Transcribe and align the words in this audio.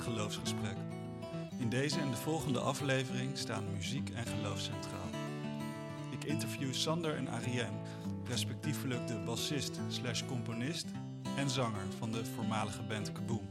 geloofsgesprek. 0.00 0.76
In 1.58 1.68
deze 1.68 2.00
en 2.00 2.10
de 2.10 2.16
volgende 2.16 2.58
aflevering 2.58 3.38
staan 3.38 3.72
muziek 3.72 4.10
en 4.10 4.26
geloof 4.26 4.60
centraal. 4.60 5.08
Ik 6.10 6.24
interview 6.24 6.72
Sander 6.72 7.16
en 7.16 7.28
Ariane, 7.28 7.78
respectievelijk 8.24 9.06
de 9.06 9.18
bassist 9.24 9.80
slash 9.88 10.22
componist 10.26 10.86
en 11.36 11.50
zanger 11.50 11.86
van 11.98 12.12
de 12.12 12.24
voormalige 12.24 12.82
band 12.82 13.12
Kaboom. 13.12 13.48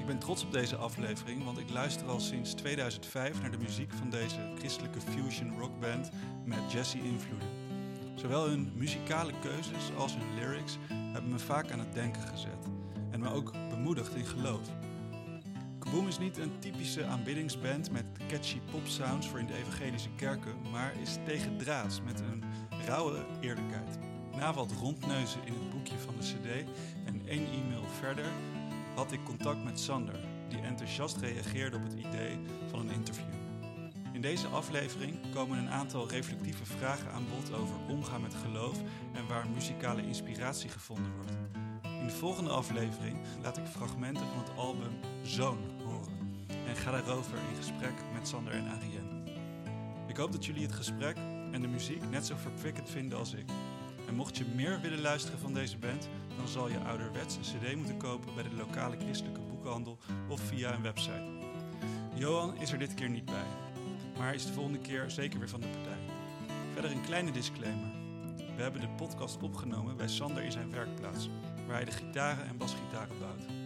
Ik 0.00 0.06
ben 0.06 0.18
trots 0.18 0.44
op 0.44 0.52
deze 0.52 0.76
aflevering, 0.76 1.44
want 1.44 1.58
ik 1.58 1.70
luister 1.70 2.06
al 2.06 2.20
sinds 2.20 2.52
2005 2.52 3.40
naar 3.40 3.50
de 3.50 3.58
muziek 3.58 3.92
van 3.92 4.10
deze 4.10 4.52
christelijke 4.58 5.00
fusion 5.00 5.58
rockband 5.58 6.10
met 6.44 6.72
jazzy-invloeden. 6.72 7.48
Zowel 8.14 8.48
hun 8.48 8.72
muzikale 8.74 9.32
keuzes 9.40 9.96
als 9.96 10.16
hun 10.16 10.34
lyrics 10.34 10.78
hebben 11.12 11.30
me 11.30 11.38
vaak 11.38 11.70
aan 11.70 11.78
het 11.78 11.94
denken 11.94 12.22
gezet 12.22 12.66
en 13.10 13.20
me 13.20 13.30
ook 13.30 13.52
bemoedigd 13.70 14.14
in 14.14 14.26
geloof. 14.26 14.68
Kaboom 15.84 16.08
is 16.08 16.18
niet 16.18 16.38
een 16.38 16.58
typische 16.58 17.04
aanbiddingsband 17.04 17.90
met 17.90 18.04
catchy 18.28 18.60
popsounds 18.70 19.28
voor 19.28 19.38
in 19.38 19.46
de 19.46 19.54
evangelische 19.54 20.08
kerken, 20.16 20.54
maar 20.72 20.92
is 21.02 21.18
tegendraads 21.24 22.00
met 22.02 22.20
een 22.20 22.44
rauwe 22.86 23.24
eerlijkheid. 23.40 23.98
Na 24.36 24.52
wat 24.52 24.72
rondneuzen 24.72 25.40
in 25.44 25.52
het 25.52 25.70
boekje 25.70 25.98
van 25.98 26.14
de 26.18 26.24
CD 26.24 26.68
en 27.04 27.22
één 27.26 27.46
e-mail 27.46 27.84
verder 28.00 28.24
had 28.94 29.12
ik 29.12 29.24
contact 29.24 29.64
met 29.64 29.80
Sander, 29.80 30.20
die 30.48 30.60
enthousiast 30.60 31.16
reageerde 31.16 31.76
op 31.76 31.82
het 31.82 31.92
idee 31.92 32.38
van 32.70 32.80
een 32.80 32.90
interview. 32.90 33.34
In 34.12 34.20
deze 34.20 34.46
aflevering 34.46 35.18
komen 35.34 35.58
een 35.58 35.70
aantal 35.70 36.08
reflectieve 36.08 36.64
vragen 36.64 37.12
aan 37.12 37.26
bod 37.34 37.54
over 37.54 37.76
omgaan 37.88 38.22
met 38.22 38.34
geloof 38.34 38.78
en 39.12 39.26
waar 39.28 39.48
muzikale 39.54 40.06
inspiratie 40.06 40.70
gevonden 40.70 41.12
wordt. 41.14 41.32
In 41.82 42.06
de 42.06 42.16
volgende 42.16 42.50
aflevering 42.50 43.18
laat 43.42 43.56
ik 43.56 43.66
fragmenten 43.66 44.26
van 44.26 44.38
het 44.38 44.56
album 44.56 44.92
Zoon 45.22 45.73
en 46.74 46.80
ga 46.80 46.90
daarover 46.90 47.38
in 47.50 47.56
gesprek 47.56 47.94
met 48.12 48.28
Sander 48.28 48.52
en 48.52 48.68
Ariane. 48.68 49.32
Ik 50.06 50.16
hoop 50.16 50.32
dat 50.32 50.44
jullie 50.44 50.62
het 50.62 50.72
gesprek 50.72 51.16
en 51.52 51.60
de 51.60 51.68
muziek 51.68 52.10
net 52.10 52.26
zo 52.26 52.34
verkwikkend 52.36 52.90
vinden 52.90 53.18
als 53.18 53.34
ik. 53.34 53.44
En 54.08 54.14
mocht 54.14 54.36
je 54.36 54.44
meer 54.54 54.80
willen 54.80 55.00
luisteren 55.00 55.38
van 55.38 55.54
deze 55.54 55.78
band, 55.78 56.08
dan 56.36 56.48
zal 56.48 56.68
je 56.68 56.78
ouderwets 56.78 57.36
een 57.36 57.42
cd 57.42 57.76
moeten 57.76 57.96
kopen 57.96 58.34
bij 58.34 58.42
de 58.42 58.54
lokale 58.56 58.96
christelijke 58.96 59.40
boekhandel 59.40 59.98
of 60.28 60.40
via 60.40 60.74
een 60.74 60.82
website. 60.82 61.24
Johan 62.14 62.56
is 62.56 62.72
er 62.72 62.78
dit 62.78 62.94
keer 62.94 63.10
niet 63.10 63.24
bij, 63.24 63.46
maar 64.18 64.34
is 64.34 64.46
de 64.46 64.52
volgende 64.52 64.78
keer 64.78 65.10
zeker 65.10 65.38
weer 65.38 65.48
van 65.48 65.60
de 65.60 65.68
partij. 65.68 65.98
Verder 66.72 66.90
een 66.90 67.04
kleine 67.04 67.30
disclaimer. 67.30 67.92
We 68.56 68.62
hebben 68.62 68.80
de 68.80 68.94
podcast 68.96 69.42
opgenomen 69.42 69.96
bij 69.96 70.08
Sander 70.08 70.42
in 70.42 70.52
zijn 70.52 70.70
werkplaats, 70.70 71.28
waar 71.66 71.76
hij 71.76 71.84
de 71.84 71.90
gitaren 71.90 72.46
en 72.46 72.56
basgitaren 72.56 73.18
bouwt. 73.18 73.63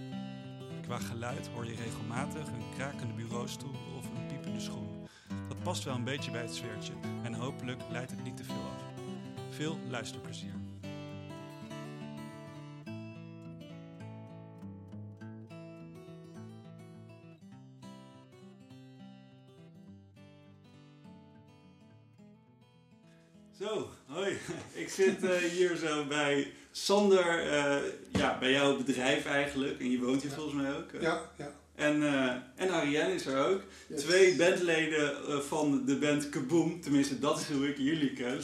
Qua 0.89 0.99
geluid 0.99 1.47
hoor 1.55 1.67
je 1.67 1.75
regelmatig 1.75 2.47
een 2.47 2.75
krakende 2.75 3.15
bureaustoel 3.15 3.75
of 3.97 4.05
een 4.05 4.27
piepende 4.27 4.61
schoen. 4.61 5.09
Dat 5.49 5.63
past 5.63 5.85
wel 5.85 5.95
een 5.95 6.05
beetje 6.05 6.31
bij 6.31 6.41
het 6.41 6.55
sfeertje 6.55 6.93
en 7.23 7.35
hopelijk 7.35 7.81
leidt 7.91 8.11
het 8.11 8.25
niet 8.25 8.37
te 8.37 8.45
veel 8.45 8.55
af. 8.55 8.83
Veel 9.51 9.79
luisterplezier. 9.89 10.53
Zo, 23.59 23.89
hoi. 24.07 24.39
Ik 24.73 24.89
zit 24.89 25.23
uh, 25.23 25.37
hier 25.37 25.77
zo 25.77 26.07
bij 26.07 26.53
Sander, 26.85 27.47
uh, 27.47 27.77
ja, 28.13 28.39
bij 28.39 28.51
jouw 28.51 28.77
bedrijf 28.77 29.25
eigenlijk. 29.25 29.81
En 29.81 29.91
je 29.91 29.99
woont 29.99 30.23
hier 30.23 30.31
ja. 30.31 30.37
volgens 30.37 30.63
mij 30.63 30.77
ook. 30.77 30.93
Uh. 30.93 31.03
Ja, 31.03 31.31
ja. 31.37 31.53
En, 31.75 32.03
en 32.57 32.71
Ariane 32.71 33.15
is 33.15 33.27
er 33.27 33.47
ook. 33.47 33.63
Yes. 33.87 34.01
Twee 34.01 34.37
bandleden 34.37 35.45
van 35.45 35.85
de 35.85 35.97
band 35.97 36.29
Kaboom. 36.29 36.81
Tenminste, 36.81 37.19
dat 37.19 37.41
is 37.41 37.49
hoe 37.49 37.69
ik 37.69 37.77
jullie 37.77 38.13
ken. 38.13 38.41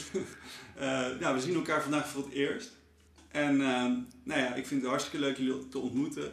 nou, 1.21 1.35
we 1.35 1.41
zien 1.41 1.55
elkaar 1.55 1.83
vandaag 1.83 2.09
voor 2.09 2.25
het 2.25 2.33
eerst. 2.33 2.73
En 3.31 3.57
nou 4.23 4.41
ja, 4.41 4.55
ik 4.55 4.67
vind 4.67 4.81
het 4.81 4.91
hartstikke 4.91 5.27
leuk 5.27 5.37
jullie 5.37 5.69
te 5.69 5.79
ontmoeten. 5.79 6.33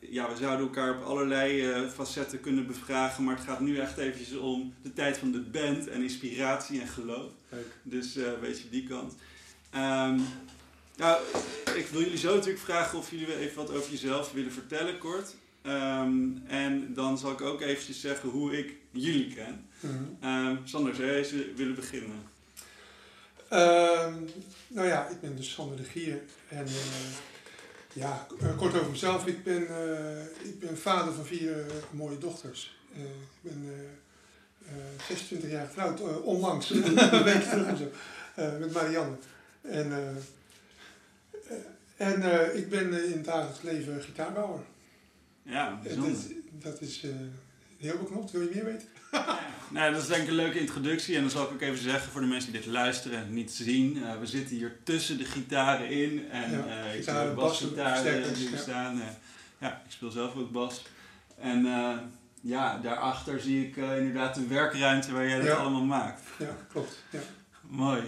Ja, 0.00 0.28
we 0.30 0.36
zouden 0.38 0.66
elkaar 0.66 0.96
op 0.96 1.04
allerlei 1.04 1.72
facetten 1.94 2.40
kunnen 2.40 2.66
bevragen, 2.66 3.24
maar 3.24 3.36
het 3.36 3.44
gaat 3.44 3.60
nu 3.60 3.78
echt 3.78 3.98
eventjes 3.98 4.36
om 4.36 4.74
de 4.82 4.92
tijd 4.92 5.18
van 5.18 5.32
de 5.32 5.40
band 5.40 5.88
en 5.88 6.02
inspiratie 6.02 6.80
en 6.80 6.88
geloof. 6.88 7.30
Leuk. 7.48 7.66
Dus 7.82 8.14
weet 8.40 8.60
je 8.60 8.68
die 8.70 8.86
kant. 8.88 9.14
Um, 9.74 10.24
nou, 10.96 11.22
ik 11.74 11.86
wil 11.86 12.00
jullie 12.00 12.18
zo 12.18 12.34
natuurlijk 12.34 12.64
vragen 12.64 12.98
of 12.98 13.10
jullie 13.10 13.36
even 13.36 13.56
wat 13.56 13.70
over 13.70 13.90
jezelf 13.90 14.32
willen 14.32 14.52
vertellen, 14.52 14.98
kort. 14.98 15.34
Um, 15.66 16.42
en 16.46 16.94
dan 16.94 17.18
zal 17.18 17.32
ik 17.32 17.40
ook 17.40 17.60
eventjes 17.60 18.00
zeggen 18.00 18.28
hoe 18.28 18.58
ik 18.58 18.74
jullie 18.90 19.34
ken. 19.34 19.66
Mm 19.80 20.16
-hmm. 20.20 20.48
um, 20.48 20.60
Sander, 20.64 20.94
zou 20.94 21.06
jij 21.06 21.18
eens 21.18 21.32
willen 21.56 21.74
beginnen? 21.74 22.30
nou 24.68 24.86
ja, 24.86 25.08
ik 25.08 25.20
ben 25.20 25.36
dus 25.36 25.52
Sander 25.52 25.76
de 25.76 25.84
Gier 25.84 26.20
en 26.48 26.66
ja, 27.92 28.26
kort 28.56 28.74
over 28.74 28.90
mezelf. 28.90 29.26
Ik 29.26 29.44
ben, 29.44 29.62
uh, 29.62 30.22
ik 30.22 30.60
ben 30.60 30.78
vader 30.78 31.12
van 31.12 31.24
vier 31.24 31.56
uh, 31.56 31.72
mooie 31.90 32.18
dochters. 32.18 32.76
Ik 32.92 33.02
ben 33.40 33.70
26 35.06 35.50
jaar 35.50 35.66
getrouwd, 35.66 36.00
onlangs, 36.22 36.70
een 36.70 37.24
week 37.24 37.42
terug 37.42 37.66
en 37.66 37.76
zo, 37.76 37.90
met 38.58 38.72
Marianne. 38.72 39.16
En, 39.62 39.92
en 42.02 42.56
ik 42.56 42.68
ben 42.68 43.04
in 43.04 43.12
het 43.12 43.24
dagelijks 43.24 43.62
leven 43.62 44.02
gitaarbouwer. 44.02 44.60
Ja, 45.42 45.78
bijzonder. 45.82 46.10
Dat, 46.10 46.62
dat 46.62 46.80
is 46.80 47.04
heel 47.78 47.98
beknopt. 47.98 48.30
Wil 48.30 48.40
je 48.40 48.50
meer 48.54 48.64
weten? 48.64 48.88
Ja, 49.12 49.38
nou, 49.70 49.92
dat 49.92 50.02
is 50.02 50.08
denk 50.08 50.22
ik 50.22 50.28
een 50.28 50.34
leuke 50.34 50.58
introductie. 50.58 51.14
En 51.14 51.20
dan 51.20 51.30
zal 51.30 51.44
ik 51.44 51.52
ook 51.52 51.60
even 51.60 51.82
zeggen 51.82 52.12
voor 52.12 52.20
de 52.20 52.26
mensen 52.26 52.52
die 52.52 52.60
dit 52.60 52.70
luisteren 52.70 53.18
en 53.18 53.34
niet 53.34 53.50
zien. 53.50 53.96
Uh, 53.96 54.18
we 54.18 54.26
zitten 54.26 54.56
hier 54.56 54.76
tussen 54.82 55.18
de 55.18 55.24
gitaren 55.24 55.88
in. 55.88 56.30
En 56.30 56.50
ja, 56.50 56.84
ik 56.84 57.02
speel 57.02 57.34
basgitaren 57.34 58.34
die 58.34 58.56
staan. 58.56 59.02
Ja, 59.58 59.82
ik 59.84 59.90
speel 59.90 60.10
zelf 60.10 60.36
ook 60.36 60.50
bas. 60.50 60.82
En 61.38 61.66
ja, 62.40 62.78
daarachter 62.78 63.40
zie 63.40 63.66
ik 63.66 63.76
inderdaad 63.76 64.34
de 64.34 64.46
werkruimte 64.46 65.12
waar 65.12 65.28
jij 65.28 65.36
dat 65.38 65.46
ja. 65.46 65.54
allemaal 65.54 65.84
maakt. 65.84 66.20
Ja, 66.38 66.56
klopt. 66.68 67.02
Ja. 67.10 67.20
Mooi. 67.60 68.02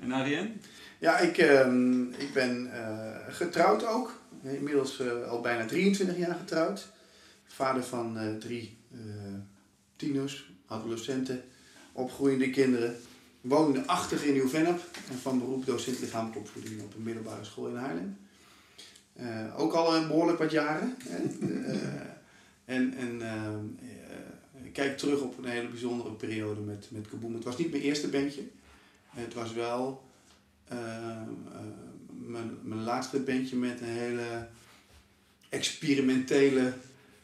En 0.00 0.12
Ariane? 0.12 0.50
Ja, 0.98 1.18
ik, 1.18 1.38
um, 1.38 2.12
ik 2.12 2.32
ben 2.32 2.70
getrouwd 3.28 3.86
ook. 3.86 4.20
Inmiddels 4.42 5.02
al 5.28 5.40
bijna 5.40 5.66
23 5.66 6.16
jaar 6.16 6.34
getrouwd. 6.34 6.88
Vader 7.46 7.84
van 7.84 8.36
drie 8.38 8.76
tieners, 9.96 10.50
adolescenten, 10.66 11.42
opgroeiende 11.92 12.50
kinderen. 12.50 12.96
Woonde 13.40 13.86
achter 13.86 14.24
in 14.24 14.32
Nieuw-Vennep 14.32 14.80
en 15.10 15.18
van 15.18 15.38
beroep 15.38 15.66
docent 15.66 16.00
lichamelijke 16.00 16.38
opvoeding 16.38 16.82
op 16.82 16.94
een 16.94 17.02
middelbare 17.02 17.44
school 17.44 17.68
in 17.68 17.76
Haarlem. 17.76 18.16
Ook 19.56 19.72
al 19.72 19.96
uh, 19.96 20.06
behoorlijk 20.06 20.38
wat 20.38 20.50
jaren. 20.50 20.96
en 22.64 22.94
en 22.96 23.22
ik 24.62 24.72
kijk 24.72 24.98
terug 24.98 25.20
op 25.20 25.38
een 25.38 25.50
hele 25.50 25.68
bijzondere 25.68 26.10
periode 26.10 26.60
met, 26.60 26.86
met 26.90 27.08
Kaboom. 27.08 27.34
Het 27.34 27.44
was 27.44 27.56
niet 27.56 27.70
mijn 27.70 27.82
eerste 27.82 28.08
bandje. 28.08 28.42
Het 29.08 29.34
was 29.34 29.52
wel 29.52 30.07
mijn, 32.08 32.58
mijn 32.62 32.82
laatste 32.82 33.18
bandje 33.18 33.56
met 33.56 33.80
een 33.80 33.86
hele 33.86 34.46
experimentele 35.48 36.72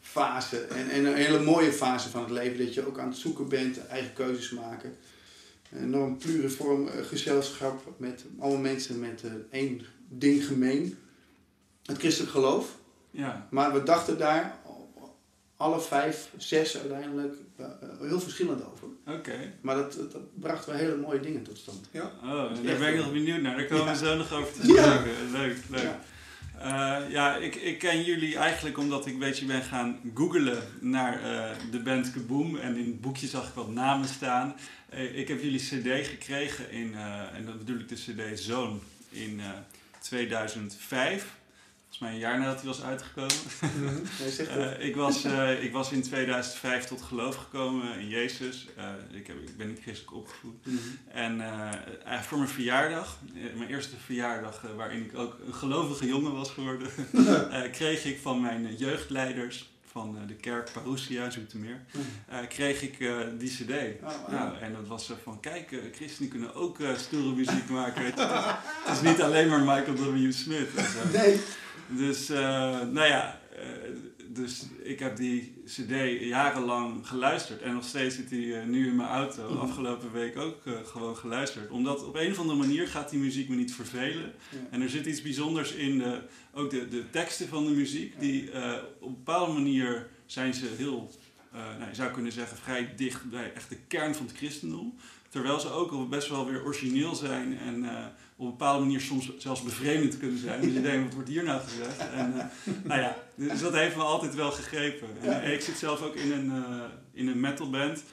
fase 0.01 0.59
en, 0.59 0.89
en 0.89 1.05
een 1.05 1.15
hele 1.15 1.39
mooie 1.39 1.71
fase 1.71 2.09
van 2.09 2.21
het 2.21 2.31
leven. 2.31 2.65
Dat 2.65 2.73
je 2.73 2.87
ook 2.87 2.99
aan 2.99 3.07
het 3.07 3.17
zoeken 3.17 3.49
bent, 3.49 3.87
eigen 3.87 4.13
keuzes 4.13 4.49
maken. 4.49 4.95
Een 5.71 5.83
enorm 5.83 6.17
pluriform 6.17 6.87
gezelschap 6.87 7.93
met 7.97 8.25
allemaal 8.39 8.61
mensen 8.61 8.99
met 8.99 9.21
uh, 9.25 9.31
één 9.51 9.81
ding 10.09 10.45
gemeen. 10.45 10.97
Het 11.85 11.97
christelijk 11.97 12.31
geloof. 12.31 12.77
Ja. 13.11 13.47
Maar 13.51 13.73
we 13.73 13.83
dachten 13.83 14.17
daar 14.17 14.59
alle 15.57 15.81
vijf, 15.81 16.29
zes 16.37 16.77
uiteindelijk 16.77 17.33
uh, 17.59 17.65
heel 17.99 18.19
verschillend 18.19 18.65
over. 18.65 18.87
Oké. 19.07 19.17
Okay. 19.17 19.53
Maar 19.61 19.75
dat, 19.75 19.93
dat 19.93 20.39
bracht 20.39 20.65
wel 20.65 20.75
hele 20.75 20.95
mooie 20.95 21.19
dingen 21.19 21.43
tot 21.43 21.57
stand. 21.57 21.89
Ja. 21.91 22.11
Oh, 22.23 22.63
daar 22.63 22.77
ben 22.77 22.93
ik 22.93 22.97
nog 22.97 23.11
benieuwd 23.11 23.41
naar. 23.41 23.55
Daar 23.55 23.65
komen 23.65 23.85
ja. 23.85 23.91
we 23.91 23.97
zo 23.97 24.17
nog 24.17 24.33
over 24.33 24.53
te 24.53 24.61
spreken. 24.61 24.83
Ja. 24.83 25.03
Leuk, 25.31 25.57
leuk. 25.69 25.81
Ja. 25.81 25.99
Uh, 26.57 27.11
ja, 27.11 27.35
ik, 27.35 27.55
ik 27.55 27.79
ken 27.79 28.03
jullie 28.03 28.37
eigenlijk 28.37 28.77
omdat 28.77 29.05
ik 29.05 29.13
een 29.13 29.19
beetje 29.19 29.45
ben 29.45 29.61
gaan 29.61 29.99
googlen 30.13 30.63
naar 30.79 31.21
uh, 31.21 31.49
de 31.71 31.79
band 31.79 32.11
Kaboom. 32.11 32.57
En 32.57 32.75
in 32.75 32.85
het 32.85 33.01
boekje 33.01 33.27
zag 33.27 33.47
ik 33.47 33.53
wat 33.53 33.69
namen 33.69 34.07
staan. 34.07 34.55
Uh, 34.93 35.17
ik 35.17 35.27
heb 35.27 35.41
jullie 35.41 35.59
cd 35.59 36.07
gekregen 36.07 36.71
in, 36.71 36.95
en 37.33 37.45
dan 37.45 37.57
bedoel 37.57 37.79
ik 37.79 37.89
de 37.89 37.95
cd 37.95 38.39
Zoon, 38.39 38.81
in 39.09 39.41
2005. 39.99 41.35
Volgens 41.89 41.99
mij 41.99 42.11
een 42.11 42.29
jaar 42.29 42.39
nadat 42.39 42.55
hij 42.55 42.65
was 42.65 42.83
uitgekomen. 42.83 43.35
Mm-hmm. 43.61 44.01
Nee, 44.19 44.77
ik, 44.77 44.95
was, 44.95 45.25
ik 45.61 45.71
was 45.71 45.91
in 45.91 46.01
2005 46.01 46.85
tot 46.85 47.01
geloof 47.01 47.35
gekomen 47.35 47.99
in 47.99 48.07
Jezus. 48.07 48.67
ik, 49.11 49.27
heb, 49.27 49.37
ik 49.47 49.57
ben 49.57 49.67
niet 49.67 49.81
christelijk 49.81 50.13
opgevoed. 50.13 50.65
Mm-hmm. 50.65 50.99
En 51.07 51.41
voor 52.23 52.37
mijn 52.37 52.49
verjaardag, 52.49 53.19
mijn 53.55 53.69
eerste 53.69 53.95
verjaardag 54.05 54.61
waarin 54.75 55.05
ik 55.05 55.17
ook 55.17 55.37
een 55.45 55.53
gelovige 55.53 56.07
jongen 56.07 56.33
was 56.33 56.51
geworden, 56.51 56.87
kreeg 57.71 58.05
ik 58.05 58.19
van 58.19 58.41
mijn 58.41 58.75
jeugdleiders 58.75 59.73
van 59.95 60.17
de 60.27 60.33
kerk 60.33 60.71
Parousia, 60.73 61.29
Zoetermeer, 61.29 61.79
uh, 62.31 62.37
kreeg 62.49 62.81
ik 62.81 62.99
uh, 62.99 63.17
die 63.37 63.49
cd. 63.49 63.71
Oh, 64.03 64.09
wow. 64.09 64.31
nou, 64.31 64.57
en 64.57 64.73
dat 64.73 64.87
was 64.87 65.11
van, 65.23 65.39
kijk, 65.39 65.71
uh, 65.71 65.79
christenen 65.93 66.29
kunnen 66.29 66.55
ook 66.55 66.77
stoere 66.97 67.35
muziek 67.35 67.69
maken. 67.69 68.03
Weet 68.03 68.15
je? 68.15 68.55
Het 68.85 68.95
is 68.95 69.01
niet 69.01 69.21
alleen 69.21 69.47
maar 69.47 69.59
Michael 69.59 69.95
W. 69.95 70.31
Smith. 70.31 70.69
Nee. 71.13 71.39
Dus, 71.87 72.27
nou 72.27 73.05
ja, 73.05 73.39
dus 74.27 74.65
ik 74.83 74.99
heb 74.99 75.17
die 75.17 75.53
cd 75.65 76.19
jarenlang 76.19 77.07
geluisterd. 77.07 77.61
En 77.61 77.73
nog 77.73 77.83
steeds 77.83 78.15
zit 78.15 78.29
die 78.29 78.55
nu 78.55 78.87
in 78.87 78.95
mijn 78.95 79.09
auto. 79.09 79.49
Mhm. 79.49 79.59
Afgelopen 79.59 80.11
week 80.11 80.37
ook 80.37 80.61
gewoon 80.85 81.17
geluisterd. 81.17 81.69
Omdat 81.69 82.05
op 82.05 82.15
een 82.15 82.31
of 82.31 82.39
andere 82.39 82.57
manier 82.57 82.87
gaat 82.87 83.09
die 83.09 83.19
muziek 83.19 83.49
me 83.49 83.55
niet 83.55 83.73
vervelen. 83.75 84.33
Ja. 84.49 84.57
En 84.69 84.81
er 84.81 84.89
zit 84.89 85.05
iets 85.05 85.21
bijzonders 85.21 85.71
in 85.71 85.97
de, 85.97 86.21
ook 86.53 86.69
de, 86.69 86.87
de 86.87 87.09
teksten 87.09 87.47
van 87.47 87.65
de 87.65 87.71
muziek. 87.71 88.19
Die 88.19 88.47
op 88.99 89.07
een 89.07 89.23
bepaalde 89.23 89.53
manier 89.53 90.07
zijn 90.25 90.53
ze 90.53 90.67
heel, 90.77 91.11
nou, 91.51 91.89
je 91.89 91.95
zou 91.95 92.11
kunnen 92.11 92.31
zeggen, 92.31 92.57
vrij 92.57 92.93
dicht 92.95 93.29
bij 93.29 93.53
echt 93.53 93.69
de 93.69 93.77
kern 93.87 94.15
van 94.15 94.25
het 94.25 94.37
christendom. 94.37 94.95
Terwijl 95.29 95.59
ze 95.59 95.69
ook 95.69 95.91
al 95.91 96.07
best 96.07 96.29
wel 96.29 96.45
weer 96.45 96.63
origineel 96.63 97.15
zijn 97.15 97.57
en 97.57 97.85
op 98.37 98.45
een 98.45 98.51
bepaalde 98.51 98.83
manier 98.83 99.01
soms 99.01 99.31
zelfs 99.37 99.61
bevreemdend 99.61 100.17
kunnen 100.17 100.39
zijn. 100.39 100.61
Dus 100.61 100.73
je 100.73 100.81
denkt, 100.81 101.03
wat 101.03 101.13
wordt 101.13 101.29
hier 101.29 101.43
nou 101.43 101.61
gezegd? 101.61 102.11
En 102.13 102.33
uh, 102.35 102.43
nou 102.83 103.01
ja, 103.01 103.15
dus 103.35 103.61
dat 103.61 103.73
heeft 103.73 103.95
me 103.95 104.01
altijd 104.03 104.35
wel 104.35 104.51
gegrepen. 104.51 105.07
En, 105.21 105.43
uh, 105.43 105.53
ik 105.53 105.61
zit 105.61 105.77
zelf 105.77 106.01
ook 106.01 106.15
in 106.15 106.31
een, 106.31 106.51
in 107.13 107.27
een 107.27 107.39
metalband. 107.39 108.03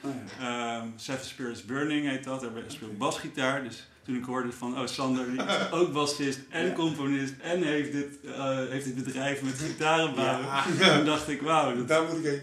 Um, 0.41 0.93
Seven 0.95 1.25
Spirits 1.25 1.65
Burning 1.65 2.09
heet 2.09 2.23
dat. 2.23 2.41
Daar 2.41 2.51
speel 2.67 2.89
ik 2.89 2.97
basgitaar. 2.97 3.63
Dus 3.63 3.87
toen 4.03 4.15
ik 4.15 4.23
hoorde 4.23 4.51
van, 4.51 4.79
oh 4.79 4.87
Sander, 4.87 5.31
die 5.31 5.43
is 5.43 5.71
ook 5.71 5.93
bassist 5.93 6.39
en 6.49 6.73
componist 6.73 7.33
en 7.41 7.63
heeft 7.63 7.91
dit, 7.91 8.19
heeft 8.69 8.85
dit 8.85 9.03
bedrijf 9.03 9.41
met 9.41 9.59
gitaren 9.59 10.15
bouwen. 10.15 10.45
Ja. 10.45 10.95
Toen 10.95 11.05
dacht 11.05 11.29
ik, 11.29 11.41
wauw, 11.41 11.75
dat, 11.75 11.87
Daar 11.87 12.03
moet 12.03 12.17
ik 12.17 12.25
heen. 12.25 12.41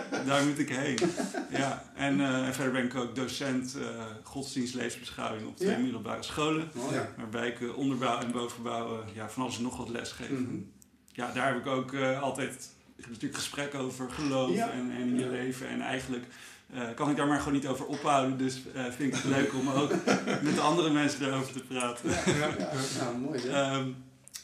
daar 0.26 0.44
moet 0.44 0.58
ik 0.58 0.68
heen. 0.68 0.98
Ja, 1.50 1.82
en, 1.94 2.18
uh, 2.20 2.46
en 2.46 2.54
verder 2.54 2.72
ben 2.72 2.84
ik 2.84 2.94
ook 2.94 3.14
docent 3.14 3.76
uh, 3.76 3.84
godsdienstlevensbeschouwing 4.22 5.46
op 5.46 5.56
twee 5.56 5.70
Ja. 5.70 5.78
middelbare 5.78 6.22
scholen. 6.22 6.70
Waarbij 7.16 7.48
ik 7.48 7.60
uh, 7.60 7.76
onderbouw 7.78 8.18
en 8.20 8.30
bovenbouw 8.30 8.92
uh, 8.92 9.14
ja, 9.14 9.28
van 9.30 9.42
alles 9.42 9.56
en 9.56 9.62
nog 9.62 9.76
wat 9.76 9.88
les 9.88 10.10
geef. 10.12 10.28
Mhm. 10.30 10.54
Ja, 11.12 11.30
daar 11.32 11.46
heb 11.46 11.56
ik 11.56 11.66
ook 11.66 11.92
uh, 11.92 12.22
altijd 12.22 12.70
natuurlijk 13.08 13.34
gesprek 13.34 13.74
over 13.74 14.10
geloof 14.10 14.54
Ja. 14.54 14.70
en, 14.70 14.90
en 14.90 15.18
je 15.18 15.28
leven. 15.28 15.68
En 15.68 15.80
eigenlijk 15.80 16.24
uh, 16.74 16.80
kan 16.94 17.10
ik 17.10 17.16
daar 17.16 17.26
maar 17.26 17.38
gewoon 17.38 17.52
niet 17.54 17.66
over 17.66 17.86
ophouden. 17.86 18.38
Dus 18.38 18.60
uh, 18.76 18.82
vind 18.84 19.14
ik 19.14 19.22
het 19.22 19.24
leuk 19.24 19.54
om 19.54 19.68
ook 19.68 19.90
met 20.42 20.54
de 20.54 20.60
andere 20.60 20.90
mensen 20.90 21.20
daarover 21.20 21.52
te 21.52 21.60
praten. 21.64 22.10
Ja, 22.10 22.16
Ja, 22.56 22.70
nou, 23.04 23.18
mooi 23.18 23.40
hè? 23.40 23.48
Ehm, 23.62 23.88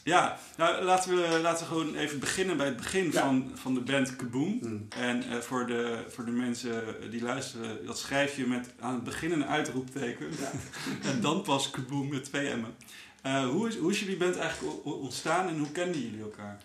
ja, 0.07 0.37
nou, 0.57 0.83
laten, 0.83 1.15
we, 1.15 1.39
laten 1.41 1.59
we 1.67 1.71
gewoon 1.71 1.95
even 1.95 2.19
beginnen 2.19 2.57
bij 2.57 2.65
het 2.65 2.77
begin 2.77 3.11
Ja. 3.11 3.21
van, 3.21 3.51
van 3.55 3.73
de 3.73 3.79
band 3.79 4.15
Kaboom. 4.15 4.59
Mm. 4.61 4.87
En 4.89 5.29
eh, 5.29 5.37
voor, 5.37 5.67
de, 5.67 6.05
voor 6.09 6.25
de 6.25 6.31
mensen 6.31 6.83
die 7.11 7.21
luisteren, 7.21 7.85
dat 7.85 7.99
schrijf 7.99 8.35
je 8.35 8.45
met 8.47 8.69
aan 8.79 8.93
het 8.93 9.03
begin 9.03 9.31
een 9.31 9.45
uitroepteken. 9.45 10.27
Ja. 10.39 10.51
en 11.11 11.21
dan 11.21 11.41
pas 11.41 11.69
Kaboom 11.69 12.07
met 12.09 12.23
twee 12.23 12.55
M'en. 12.55 12.75
Eh, 13.21 13.49
hoe, 13.49 13.67
is, 13.67 13.75
hoe 13.77 13.91
is 13.91 13.99
jullie 13.99 14.17
band 14.17 14.37
eigenlijk 14.37 14.85
ontstaan 14.85 15.47
en 15.47 15.57
hoe 15.57 15.71
kenden 15.71 16.01
jullie 16.01 16.21
elkaar? 16.21 16.61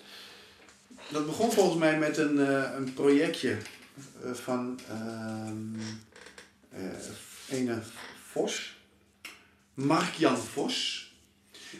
Dat 1.08 1.26
begon 1.26 1.52
volgens 1.52 1.78
mij 1.78 1.98
met 1.98 2.16
een, 2.16 2.38
eh, 2.38 2.70
een 2.76 2.92
projectje 2.94 3.56
eh, 4.24 4.32
van 4.32 4.80
ehm 4.88 5.80
eh, 6.70 7.58
ene 7.58 7.78
Vos, 8.30 8.76
Mark-Jan 9.74 10.36
Vos. 10.36 11.01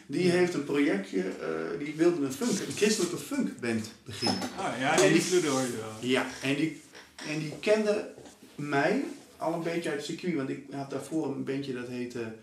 Die 0.05 0.31
heeft 0.31 0.53
een 0.53 0.63
projectje, 0.63 1.21
eh, 1.21 1.79
die 1.79 1.93
wilde 1.95 2.25
een 2.25 2.33
funk, 2.33 2.51
een 2.51 2.75
christelijke 2.75 3.17
funkband 3.17 3.91
beginnen. 4.05 4.39
Ah 4.57 4.79
ja, 4.79 5.01
En 5.01 5.13
die 5.13 5.49
hoor 5.49 5.61
je 5.61 5.77
wel. 5.77 6.09
Ja, 6.09 6.25
en 6.41 6.55
die, 6.55 6.81
en 7.27 7.39
die 7.39 7.53
kende 7.59 8.13
mij 8.55 9.03
al 9.37 9.53
een 9.53 9.63
beetje 9.63 9.89
uit 9.89 9.97
het 9.97 10.07
circuit, 10.07 10.35
want 10.35 10.49
ik 10.49 10.63
had 10.71 10.89
daarvoor 10.89 11.25
een 11.25 11.43
bandje 11.43 11.73
dat 11.73 11.87
heette 11.87 12.33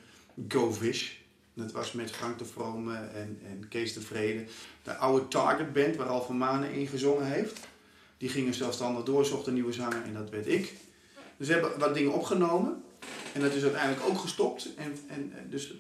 Go 0.48 0.72
Fish. 0.72 1.10
Dat 1.54 1.72
was 1.72 1.92
met 1.92 2.10
Frank 2.10 2.38
de 2.38 2.44
Vrome 2.44 2.94
en, 2.94 3.38
en 3.44 3.68
Kees 3.68 3.92
de 3.92 4.00
Vrede. 4.00 4.44
De 4.82 4.96
oude 4.96 5.28
Target 5.28 5.72
Band 5.72 5.96
waar 5.96 6.06
Al 6.06 6.22
van 6.22 6.38
Manen 6.38 6.72
in 6.72 6.86
gezongen 6.86 7.26
heeft. 7.26 7.60
Die 8.18 8.28
gingen 8.28 8.54
zelfstandig 8.54 9.04
door, 9.04 9.24
zochten 9.24 9.48
een 9.48 9.54
nieuwe 9.54 9.72
zanger 9.72 10.02
en 10.04 10.14
dat 10.14 10.30
werd 10.30 10.46
ik. 10.46 10.74
Dus 11.36 11.46
we 11.46 11.52
hebben 11.52 11.78
wat 11.78 11.94
dingen 11.94 12.12
opgenomen. 12.12 12.82
En 13.32 13.40
dat 13.40 13.54
is 13.54 13.62
uiteindelijk 13.62 14.06
ook 14.08 14.18
gestopt. 14.18 14.74
En 14.76 14.96
en 15.08 15.32
dus 15.50 15.74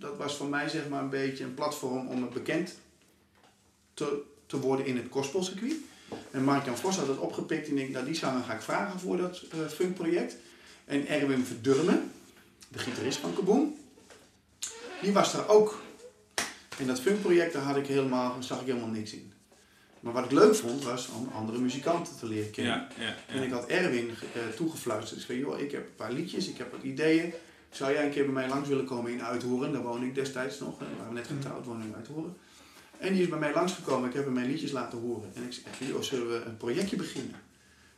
dat 0.00 0.16
was 0.16 0.36
voor 0.36 0.48
mij 0.48 0.68
zeg 0.68 0.88
maar 0.88 1.02
een 1.02 1.10
beetje 1.10 1.44
een 1.44 1.54
platform 1.54 2.06
om 2.06 2.22
het 2.22 2.32
bekend 2.32 2.78
te, 3.94 4.22
te 4.46 4.60
worden 4.60 4.86
in 4.86 4.96
het 4.96 5.06
gospelcircuit. 5.10 5.76
En 6.30 6.44
Mark-Jan 6.44 6.76
Vos 6.76 6.96
had 6.96 7.06
het 7.06 7.18
opgepikt 7.18 7.68
en 7.68 7.78
ik 7.78 7.90
nou 7.90 8.04
die 8.04 8.14
zanger 8.14 8.42
ga 8.42 8.54
ik 8.54 8.60
vragen 8.60 9.00
voor 9.00 9.16
dat 9.16 9.42
eh, 9.50 9.58
funkproject. 9.66 10.36
En 10.84 11.06
Erwin 11.06 11.44
Verdurmen, 11.44 12.12
de 12.68 12.78
gitarist 12.78 13.18
van 13.18 13.34
Kaboom, 13.34 13.76
die 15.02 15.12
was 15.12 15.32
daar 15.32 15.48
ook. 15.48 15.82
En 16.78 16.86
dat 16.86 17.00
funkproject, 17.00 17.52
daar 17.52 17.62
had 17.62 17.76
ik 17.76 17.86
helemaal, 17.86 18.42
zag 18.42 18.60
ik 18.60 18.66
helemaal 18.66 18.88
niks 18.88 19.12
in. 19.12 19.32
Maar 20.00 20.12
wat 20.12 20.24
ik 20.24 20.30
leuk 20.30 20.54
vond, 20.54 20.84
was 20.84 21.08
om 21.08 21.30
andere 21.34 21.58
muzikanten 21.58 22.18
te 22.18 22.26
leren 22.26 22.50
kennen. 22.50 22.88
Ja, 22.98 23.04
ja, 23.04 23.16
En 23.26 23.42
ik 23.42 23.50
had 23.50 23.66
Erwin 23.66 24.10
eh, 24.10 24.42
toegefluisterd. 24.56 25.20
Ik 25.20 25.26
zei, 25.26 25.38
joh, 25.38 25.60
ik 25.60 25.70
heb 25.72 25.86
een 25.86 25.94
paar 25.94 26.12
liedjes, 26.12 26.48
ik 26.48 26.58
heb 26.58 26.70
wat 26.70 26.82
ideeën. 26.82 27.32
Zou 27.70 27.92
jij 27.92 28.04
een 28.04 28.10
keer 28.10 28.24
bij 28.24 28.32
mij 28.32 28.48
langs 28.48 28.68
willen 28.68 28.84
komen 28.84 29.10
in 29.12 29.22
Uithoren? 29.24 29.72
Daar 29.72 29.82
woonde 29.82 30.06
ik 30.06 30.14
destijds 30.14 30.58
nog. 30.58 30.78
hè. 30.78 30.84
We 30.84 30.96
waren 30.98 31.14
net 31.14 31.26
getrouwd, 31.26 31.64
woonde 31.64 31.82
ik 31.84 31.90
in 31.90 31.96
Uithoren. 31.96 32.36
En 32.98 33.12
die 33.12 33.22
is 33.22 33.28
bij 33.28 33.38
mij 33.38 33.52
langsgekomen. 33.52 34.08
Ik 34.08 34.14
heb 34.14 34.24
hem 34.24 34.32
mijn 34.32 34.46
liedjes 34.46 34.70
laten 34.70 34.98
horen. 34.98 35.30
En 35.34 35.42
ik 35.42 35.52
zei, 35.78 35.90
joh, 35.92 36.02
zullen 36.02 36.28
we 36.28 36.44
een 36.44 36.56
projectje 36.56 36.96
beginnen? 36.96 37.34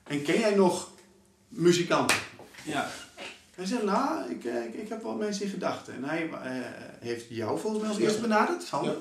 En 0.03 0.23
ken 0.23 0.39
jij 0.39 0.55
nog 0.55 0.91
muzikanten? 1.49 2.17
ja. 2.65 2.91
Hij 3.55 3.67
zei, 3.67 3.85
nou, 3.85 4.31
ik, 4.31 4.45
eh, 4.45 4.65
ik, 4.65 4.75
ik 4.75 4.89
heb 4.89 5.03
wel 5.03 5.15
mensen 5.15 5.45
in 5.45 5.51
gedachten. 5.51 5.95
En 5.95 6.05
hij 6.05 6.31
eh, 6.31 6.51
heeft 7.01 7.27
jou 7.29 7.59
volgens 7.59 7.83
mij 7.83 7.91
als 7.91 7.99
eerste 8.01 8.21
benaderd, 8.21 8.63
Sander. 8.63 8.97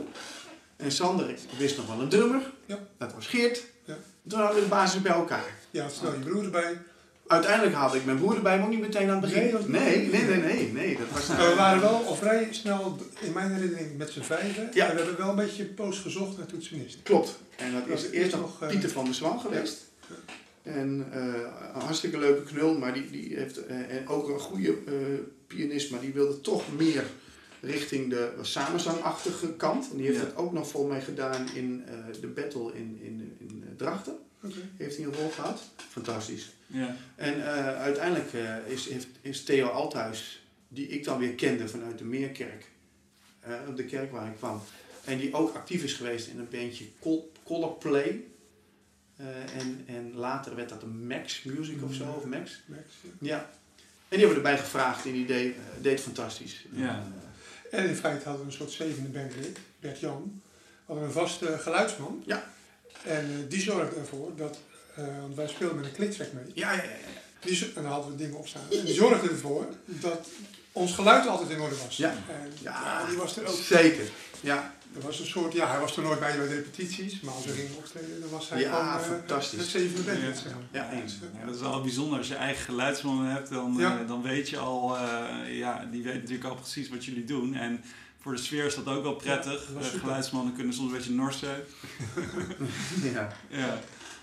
En 0.75 0.91
Sander 0.91 1.35
wist 1.57 1.77
nog 1.77 1.87
wel 1.87 1.99
een 2.01 2.09
drummer. 2.09 2.51
Ja. 2.65 2.79
Dat 2.97 3.13
was 3.13 3.27
Geert. 3.27 3.63
Ja. 3.85 3.97
Toen 4.27 4.39
hadden 4.39 4.55
we 4.57 4.63
de 4.63 4.69
basis 4.69 5.01
bij 5.01 5.11
elkaar. 5.11 5.53
Ja, 5.71 5.89
snel 5.89 6.13
je 6.13 6.19
broer 6.19 6.43
erbij. 6.43 6.77
Uiteindelijk 7.31 7.75
haalde 7.75 7.97
ik 7.97 8.05
mijn 8.05 8.17
broer 8.17 8.35
erbij, 8.35 8.55
maar 8.57 8.65
ook 8.65 8.71
niet 8.71 8.81
meteen 8.81 9.09
aan 9.09 9.21
het 9.21 9.33
begin. 9.33 9.41
Nee, 9.71 9.97
nee, 9.97 10.09
nee, 10.09 10.25
nee, 10.25 10.37
nee, 10.39 10.71
nee, 10.71 10.97
Dat 10.97 11.07
was 11.13 11.27
Maar 11.27 11.49
we 11.49 11.55
waren 11.55 11.81
wel 11.81 12.05
al 12.05 12.15
vrij 12.15 12.47
snel, 12.51 12.97
in 13.19 13.33
mijn 13.33 13.51
herinnering, 13.51 13.97
met 13.97 14.09
z'n 14.09 14.21
vijven. 14.21 14.69
Ja. 14.73 14.89
En 14.89 14.95
we 14.95 15.01
hebben 15.01 15.17
wel 15.17 15.29
een 15.29 15.35
beetje 15.35 15.65
post 15.65 16.01
gezocht 16.01 16.37
naar 16.37 16.45
toetsenist. 16.45 16.99
Klopt. 17.03 17.39
En 17.57 17.71
dat 17.73 17.97
is 17.97 18.09
eerst 18.09 18.35
nog, 18.35 18.61
eh, 18.61 18.67
Pieter 18.67 18.89
van 18.89 19.05
der 19.05 19.13
Zwan 19.13 19.39
geweest. 19.39 19.89
En 20.63 21.07
eh, 21.11 21.23
een 21.73 21.81
hartstikke 21.81 22.17
leuke 22.17 22.43
knul, 22.43 22.77
maar 22.77 22.93
die, 22.93 23.09
die 23.11 23.35
heeft 23.35 23.65
eh, 23.65 23.75
en 23.97 24.07
ook 24.07 24.29
een 24.29 24.39
goede 24.39 24.75
pianist, 25.47 25.91
maar 25.91 25.99
die 25.99 26.13
wilde 26.13 26.41
toch 26.41 26.63
meer 26.77 27.03
richting 27.61 28.09
de 28.09 28.31
samenzangachtige 28.41 29.53
kant. 29.53 29.87
En 29.91 29.97
die 29.97 30.05
heeft 30.05 30.19
Ja. 30.19 30.25
het 30.25 30.35
ook 30.35 30.53
nog 30.53 30.67
voor 30.67 30.87
mij 30.87 31.01
gedaan 31.01 31.47
in 31.53 31.83
de 32.21 32.27
battle 32.27 32.73
in, 32.73 32.99
in, 33.01 33.35
in 33.39 33.63
Drachten. 33.77 34.13
Heeft 34.77 34.97
hij 34.97 35.05
een 35.05 35.13
rol 35.13 35.29
gehad. 35.29 35.61
Fantastisch. 35.89 36.51
ja. 36.67 36.95
En 37.15 37.33
eh, 37.33 37.75
uiteindelijk 37.75 38.33
eh, 38.33 38.67
is, 38.67 38.89
heeft, 38.89 39.07
is 39.21 39.43
Theo 39.43 39.67
Althuis, 39.67 40.43
die 40.67 40.87
ik 40.87 41.03
dan 41.03 41.19
weer 41.19 41.33
kende 41.33 41.67
vanuit 41.67 41.97
de 41.97 42.03
Meerkerk, 42.03 42.69
eh, 43.39 43.53
op 43.67 43.77
de 43.77 43.85
kerk 43.85 44.11
waar 44.11 44.27
ik 44.27 44.35
kwam. 44.37 44.61
En 45.03 45.17
die 45.17 45.33
ook 45.33 45.55
actief 45.55 45.83
is 45.83 45.93
geweest 45.93 46.27
in 46.27 46.39
een 46.39 46.47
bandje 46.49 46.85
Col 46.99 47.31
Color 47.43 47.73
Play. 47.73 48.23
En, 49.57 49.83
en 49.85 50.13
later 50.15 50.55
werd 50.55 50.69
dat 50.69 50.83
een 50.83 51.07
Max 51.07 51.43
Music 51.43 51.83
of 51.83 51.93
zo, 51.93 52.03
of 52.03 52.25
Max. 52.25 52.61
Max, 52.65 52.81
ja. 53.01 53.09
Ja. 53.19 53.37
En 53.37 54.17
die 54.17 54.19
hebben 54.19 54.43
we 54.43 54.49
erbij 54.49 54.57
gevraagd 54.57 55.05
en 55.05 55.11
die 55.11 55.25
deed, 55.25 55.55
deed 55.81 56.01
fantastisch. 56.01 56.65
Ja. 56.71 57.03
En 57.71 57.87
in 57.87 57.95
feite 57.95 58.23
hadden 58.23 58.45
we 58.45 58.51
een 58.51 58.57
soort 58.57 58.71
zevende 58.71 59.09
bandlid, 59.09 59.59
Bert 59.79 59.99
Jan. 59.99 60.41
We 60.53 60.81
hadden 60.85 61.05
een 61.05 61.11
vaste 61.11 61.57
geluidsman. 61.57 62.23
Ja. 62.25 62.51
En 63.05 63.25
eh, 63.43 63.49
die 63.49 63.61
zorgde 63.61 63.95
ervoor 63.95 64.31
dat, 64.35 64.59
eh, 64.95 65.03
want 65.21 65.35
wij 65.35 65.47
speelden 65.47 65.77
met 65.77 65.85
een 65.85 65.91
kliktrack 65.91 66.27
mee. 66.33 66.43
Ja, 66.53 66.71
ja, 66.73 66.81
ja. 66.83 66.89
Die, 67.39 67.65
en 67.75 67.83
dan 67.83 67.91
hadden 67.91 68.11
we 68.11 68.17
dingen 68.17 68.37
op 68.37 68.47
staan. 68.47 68.61
En 68.71 68.85
die 68.85 68.93
zorgde 68.93 69.29
ervoor 69.29 69.65
dat 69.85 70.27
ons 70.71 70.93
geluid 70.93 71.27
altijd 71.27 71.49
in 71.49 71.59
orde 71.59 71.75
was. 71.85 71.97
Ja. 71.97 72.09
En, 72.09 72.51
Ja, 72.61 72.71
ja, 73.01 73.05
die 73.07 73.17
was 73.17 73.37
er 73.37 73.45
ook. 73.47 73.55
Zeker. 73.55 74.03
Ja, 74.41 74.73
Er 74.95 75.01
was 75.01 75.19
een 75.19 75.25
soort, 75.25 75.53
ja, 75.53 75.69
hij 75.71 75.79
was 75.79 75.97
er 75.97 76.03
nooit 76.03 76.19
bij 76.19 76.37
bij 76.37 76.47
de 76.47 76.53
repetities, 76.55 77.19
maar 77.21 77.33
als 77.33 77.45
we 77.45 77.51
gingen 77.51 77.75
optreden, 77.77 78.21
dan 78.21 78.29
was 78.29 78.49
hij 78.49 78.59
Ja, 78.61 78.93
gewoon 78.97 79.01
eh, 79.13 79.17
fantastisch. 79.19 79.59
het 79.59 79.67
zevende 79.67 80.01
bandlid. 80.01 80.35
Ja. 80.35 80.41
zeg 80.41 80.53
maar. 80.53 80.63
ja 80.71 80.91
eens. 80.91 81.17
Ja, 81.39 81.45
dat 81.45 81.55
is 81.55 81.61
wel 81.61 81.81
bijzonder. 81.81 82.17
Als 82.17 82.27
je 82.27 82.35
eigen 82.35 82.63
geluidsman 82.63 83.25
hebt, 83.25 83.49
dan, 83.49 83.75
Ja. 83.77 83.99
eh, 84.01 84.07
dan 84.07 84.21
weet 84.21 84.49
je 84.49 84.57
al, 84.57 84.97
eh, 84.97 85.57
ja, 85.57 85.87
die 85.91 86.03
weet 86.03 86.13
natuurlijk 86.13 86.43
al 86.49 86.55
precies 86.55 86.89
wat 86.89 87.05
jullie 87.05 87.25
doen. 87.25 87.53
En 87.55 87.83
voor 88.21 88.31
de 88.35 88.41
sfeer 88.41 88.65
is 88.65 88.75
dat 88.75 88.87
ook 88.87 89.03
wel 89.03 89.15
prettig. 89.15 89.67
Ja, 89.73 89.79
Eh, 89.79 89.99
geluidsmannen 89.99 90.53
kunnen 90.55 90.73
soms 90.73 90.91
een 90.91 90.97
beetje 90.97 91.13
nors 91.13 91.39
zijn. 91.39 91.61
Ja. 93.13 93.31
Ja. 93.49 93.79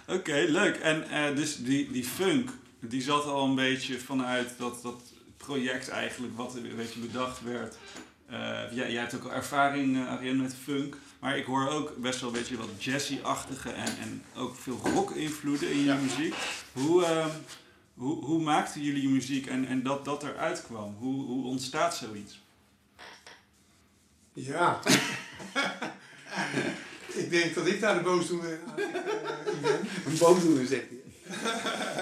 Oké, 0.07 0.45
leuk. 0.49 0.77
En 0.77 1.11
eh, 1.11 1.37
dus 1.37 1.57
die, 1.57 1.91
die 1.91 2.05
funk, 2.05 2.51
die 2.81 3.03
zat 3.03 3.25
al 3.25 3.45
een 3.45 3.55
beetje 3.55 3.99
vanuit 3.99 4.49
dat, 4.59 4.83
dat 4.83 5.03
project 5.37 5.89
eigenlijk, 5.89 6.37
wat 6.37 6.55
een 6.55 6.77
beetje 6.77 7.01
bedacht 7.01 7.43
werd, 7.43 7.77
eh, 8.27 8.37
jij, 8.73 8.93
jij 8.93 9.01
hebt 9.01 9.15
ook 9.15 9.25
al 9.25 9.33
ervaring, 9.33 9.97
uh, 10.23 10.33
met 10.41 10.55
funk. 10.65 10.97
Maar 11.21 11.37
ik 11.39 11.45
hoor 11.45 11.69
ook 11.69 11.97
best 11.97 12.21
wel 12.21 12.29
een 12.31 12.37
beetje 12.39 12.57
wat 12.57 12.69
jazzy-achtige 12.85 13.71
en, 13.71 13.99
en 13.99 14.23
ook 14.37 14.57
veel 14.57 14.81
rock-invloeden 14.95 15.71
in 15.71 15.85
je 15.85 15.95
muziek. 15.95 16.35
Hoe, 16.73 17.03
uh, 17.03 17.27
hoe, 17.95 18.25
hoe 18.25 18.43
maakten 18.43 18.83
jullie 18.83 19.03
je 19.03 19.09
muziek 19.09 19.47
en, 19.47 19.67
en 19.67 19.83
dat 19.83 20.05
dat 20.05 20.23
eruit 20.23 20.63
kwam? 20.63 20.97
Hoe, 20.99 21.25
hoe 21.25 21.45
ontstaat 21.47 21.97
zoiets? 21.97 22.41
Ja, 24.41 24.81
ik 27.23 27.31
denk 27.31 27.55
dat 27.55 27.67
ik 27.67 27.81
daar 27.81 27.95
de 27.95 28.01
boosdoener 28.01 28.61
aan 28.67 28.75
ben. 29.63 29.81
Een 30.07 30.19
boosdoener, 30.19 30.67
zegt 30.67 30.85
hij. 30.89 30.99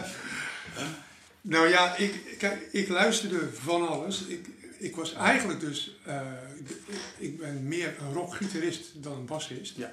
nou 1.40 1.68
ja, 1.68 1.96
ik, 1.96 2.36
kijk, 2.38 2.68
ik 2.72 2.88
luisterde 2.88 3.52
van 3.52 3.88
alles. 3.88 4.22
Ik, 4.22 4.46
ik 4.78 4.96
was 4.96 5.12
eigenlijk 5.12 5.60
dus, 5.60 5.98
uh, 6.06 6.20
ik, 6.56 6.76
ik, 7.18 7.38
ben 7.38 7.68
meer 7.68 7.94
een 8.00 8.12
rockgitarist 8.12 9.02
dan 9.02 9.16
een 9.16 9.26
bassist. 9.26 9.76
Ja. 9.76 9.92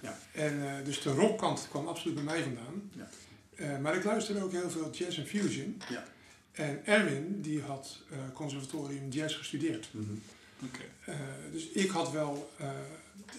ja. 0.00 0.18
En 0.32 0.54
uh, 0.54 0.72
dus 0.84 1.00
de 1.02 1.10
rockkant 1.10 1.66
kwam 1.70 1.88
absoluut 1.88 2.14
bij 2.14 2.24
mij 2.24 2.42
vandaan. 2.42 2.90
Ja. 2.92 3.08
Uh, 3.54 3.78
maar 3.78 3.96
ik 3.96 4.04
luisterde 4.04 4.42
ook 4.42 4.52
heel 4.52 4.70
veel 4.70 4.90
jazz 4.90 5.18
en 5.18 5.26
fusion. 5.26 5.82
Ja. 5.88 6.04
En 6.52 6.86
Erwin, 6.86 7.40
die 7.42 7.62
had 7.62 8.02
conservatorium 8.32 9.08
jazz 9.08 9.36
gestudeerd. 9.36 9.88
Mm 9.92 10.04
-hmm. 10.04 10.22
Okay. 10.64 11.16
dus 11.52 11.68
ik 11.68 11.90
had 11.90 12.12
wel 12.12 12.50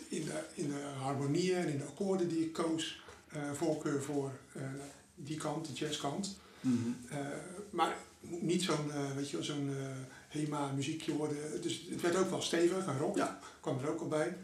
in, 0.08 0.26
de, 0.26 0.44
in 0.54 0.68
de 0.68 0.82
harmonieën 1.00 1.58
en 1.58 1.68
in 1.68 1.78
de 1.78 1.86
akkoorden 1.86 2.28
die 2.28 2.46
ik 2.46 2.54
koos, 2.54 3.02
voorkeur 3.54 4.04
voor 4.04 4.32
die 5.16 5.38
kant, 5.38 5.68
de 5.68 5.74
jazzkant. 5.74 6.38
Mm 6.62 6.82
-hmm. 6.84 7.20
maar 7.70 7.96
niet 8.22 8.64
zo'n, 8.64 8.92
weet 9.16 9.30
je, 9.30 9.44
zo'n 9.44 9.76
HEMA 10.28 10.72
muziekje 10.76 11.14
worden. 11.14 11.62
Dus 11.62 11.88
het 11.90 12.02
werd 12.02 12.16
ook 12.16 12.30
wel 12.30 12.42
stevig 12.42 12.86
en 12.86 12.98
rock. 12.98 13.16
Ja. 13.16 13.40
Kwam 13.60 13.80
er 13.80 13.90
ook 13.90 14.02
al 14.02 14.08
bij. 14.08 14.36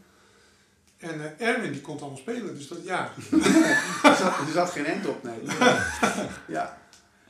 En 1.04 1.18
uh, 1.18 1.48
Erwin 1.48 1.72
die 1.72 1.80
kon 1.80 2.00
allemaal 2.00 2.16
spelen, 2.16 2.54
dus 2.54 2.68
dat 2.68 2.84
ja. 2.84 3.12
er, 4.02 4.16
zat, 4.16 4.38
er 4.38 4.52
zat 4.52 4.70
geen 4.70 4.84
end 4.84 5.06
op, 5.06 5.22
nee. 5.22 5.38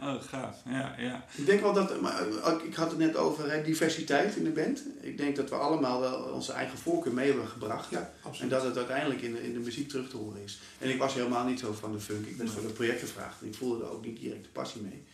Oh, 0.05 0.23
gaaf. 0.23 0.57
Ja, 0.69 0.95
ja. 0.99 1.25
Ik 1.35 1.47
denk 1.47 1.61
wel 1.61 1.73
dat, 1.73 2.01
maar, 2.01 2.27
ik 2.65 2.75
had 2.75 2.91
het 2.91 2.99
net 2.99 3.17
over 3.17 3.51
hè, 3.51 3.63
diversiteit 3.63 4.37
in 4.37 4.45
de 4.45 4.51
band. 4.51 4.83
Ik 5.01 5.19
denk 5.19 5.37
dat 5.37 5.51
we 5.51 5.57
allemaal 5.57 6.01
wel 6.01 6.23
onze 6.23 6.53
eigen 6.53 6.79
voorkeur 6.79 7.13
mee 7.13 7.29
hebben 7.29 7.49
gebracht. 7.49 7.91
Ja, 7.91 8.13
en 8.41 8.49
dat 8.49 8.63
het 8.63 8.77
uiteindelijk 8.77 9.23
in 9.23 9.33
de, 9.33 9.45
in 9.45 9.53
de 9.53 9.59
muziek 9.59 9.89
terug 9.89 10.09
te 10.09 10.17
horen 10.17 10.43
is. 10.43 10.61
En 10.79 10.91
ik 10.91 10.99
was 10.99 11.15
helemaal 11.15 11.45
niet 11.45 11.59
zo 11.59 11.73
van 11.73 11.93
de 11.93 12.01
funk. 12.01 12.27
Ik 12.27 12.37
ben 12.37 12.49
voor 12.49 12.63
het 12.63 12.75
project 12.75 13.01
gevraagd. 13.01 13.43
Ik 13.43 13.55
voelde 13.55 13.85
er 13.85 13.91
ook 13.91 14.05
niet 14.05 14.21
direct 14.21 14.45
de 14.45 14.51
passie 14.51 14.83
mee 14.83 15.05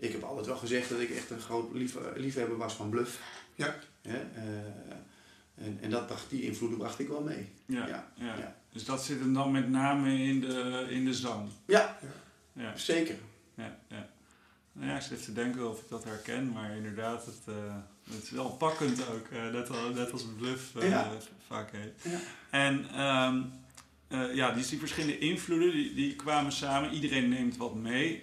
ik 0.00 0.12
heb 0.12 0.22
altijd 0.22 0.46
wel 0.46 0.56
gezegd 0.56 0.88
dat 0.88 1.00
ik 1.00 1.10
echt 1.10 1.30
een 1.30 1.40
groot 1.40 1.72
lief, 1.72 1.96
liefhebber 2.14 2.56
was 2.56 2.74
van 2.74 2.90
bluff. 2.90 3.20
Ja. 3.54 3.76
ja 4.02 4.12
uh, 4.12 5.66
en, 5.66 5.78
en 5.80 5.90
dat 5.90 6.06
bracht, 6.06 6.30
die 6.30 6.42
invloeden 6.42 6.78
bracht 6.78 6.98
ik 6.98 7.08
wel 7.08 7.22
mee. 7.22 7.48
Ja, 7.66 7.86
ja, 7.86 8.12
ja. 8.14 8.56
Dus 8.72 8.84
dat 8.84 9.04
zit 9.04 9.18
hem 9.18 9.34
dan 9.34 9.50
met 9.50 9.68
name 9.68 10.22
in 10.22 10.40
de, 10.40 10.86
in 10.90 11.04
de 11.04 11.14
zang? 11.14 11.48
Ja, 11.66 11.98
ja. 12.52 12.76
zeker. 12.76 13.14
Ja, 13.54 13.78
ja. 13.88 14.08
Nou 14.72 14.88
ja, 14.90 14.96
ik 14.96 15.02
zit 15.02 15.24
te 15.24 15.32
denken 15.32 15.70
of 15.70 15.80
ik 15.80 15.88
dat 15.88 16.04
herken, 16.04 16.52
maar 16.52 16.76
inderdaad, 16.76 17.24
het, 17.24 17.40
uh, 17.48 17.74
het 18.14 18.22
is 18.22 18.30
wel 18.30 18.50
pakkend 18.50 19.08
ook. 19.08 19.26
Uh, 19.32 19.52
net, 19.52 19.70
al, 19.70 19.90
net 19.90 20.12
als 20.12 20.24
bluff 20.38 20.72
vaak 21.46 21.72
heet. 21.72 22.12
Ja. 22.12 22.18
En 22.50 23.00
um, 23.04 23.52
uh, 24.08 24.34
ja, 24.34 24.50
die, 24.50 24.66
die 24.66 24.78
verschillende 24.78 25.18
invloeden 25.18 25.72
die, 25.72 25.94
die 25.94 26.16
kwamen 26.16 26.52
samen. 26.52 26.92
Iedereen 26.92 27.28
neemt 27.28 27.56
wat 27.56 27.74
mee. 27.74 28.22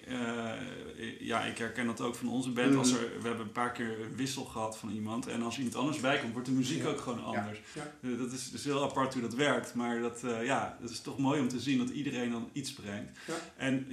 Uh, 0.97 1.19
ja, 1.19 1.43
ik 1.43 1.57
herken 1.57 1.85
dat 1.85 2.01
ook 2.01 2.15
van 2.15 2.29
onze 2.29 2.49
band. 2.49 2.75
Als 2.75 2.91
er, 2.91 2.99
we 3.21 3.27
hebben 3.27 3.45
een 3.45 3.51
paar 3.51 3.71
keer 3.71 4.01
een 4.01 4.15
wissel 4.15 4.43
gehad 4.43 4.77
van 4.77 4.89
iemand. 4.89 5.27
En 5.27 5.41
als 5.41 5.57
iemand 5.57 5.75
anders 5.75 5.99
bij 5.99 6.19
komt, 6.19 6.33
wordt 6.33 6.47
de 6.47 6.53
muziek 6.53 6.81
ja. 6.81 6.87
ook 6.87 6.99
gewoon 6.99 7.23
anders. 7.23 7.59
Ja. 7.73 7.93
Uh, 8.01 8.19
dat 8.19 8.31
is 8.31 8.51
dus 8.51 8.63
heel 8.63 8.83
apart 8.83 9.13
hoe 9.13 9.21
dat 9.21 9.33
werkt. 9.33 9.73
Maar 9.73 10.01
dat, 10.01 10.21
ja, 10.43 10.77
dat 10.81 10.89
is 10.89 11.01
toch 11.01 11.17
mooi 11.17 11.39
om 11.39 11.47
te 11.47 11.59
zien 11.59 11.77
dat 11.77 11.89
iedereen 11.89 12.31
dan 12.31 12.49
iets 12.53 12.73
brengt. 12.73 13.19
En 13.55 13.87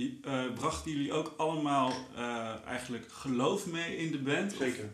brachten 0.55 0.91
jullie 0.91 1.13
ook 1.13 1.35
allemaal 1.37 1.93
eigenlijk 2.67 3.13
geloof 3.13 3.67
mee 3.67 3.97
in 3.97 4.13
de 4.13 4.23
band? 4.23 4.53
Zeker. 4.53 4.89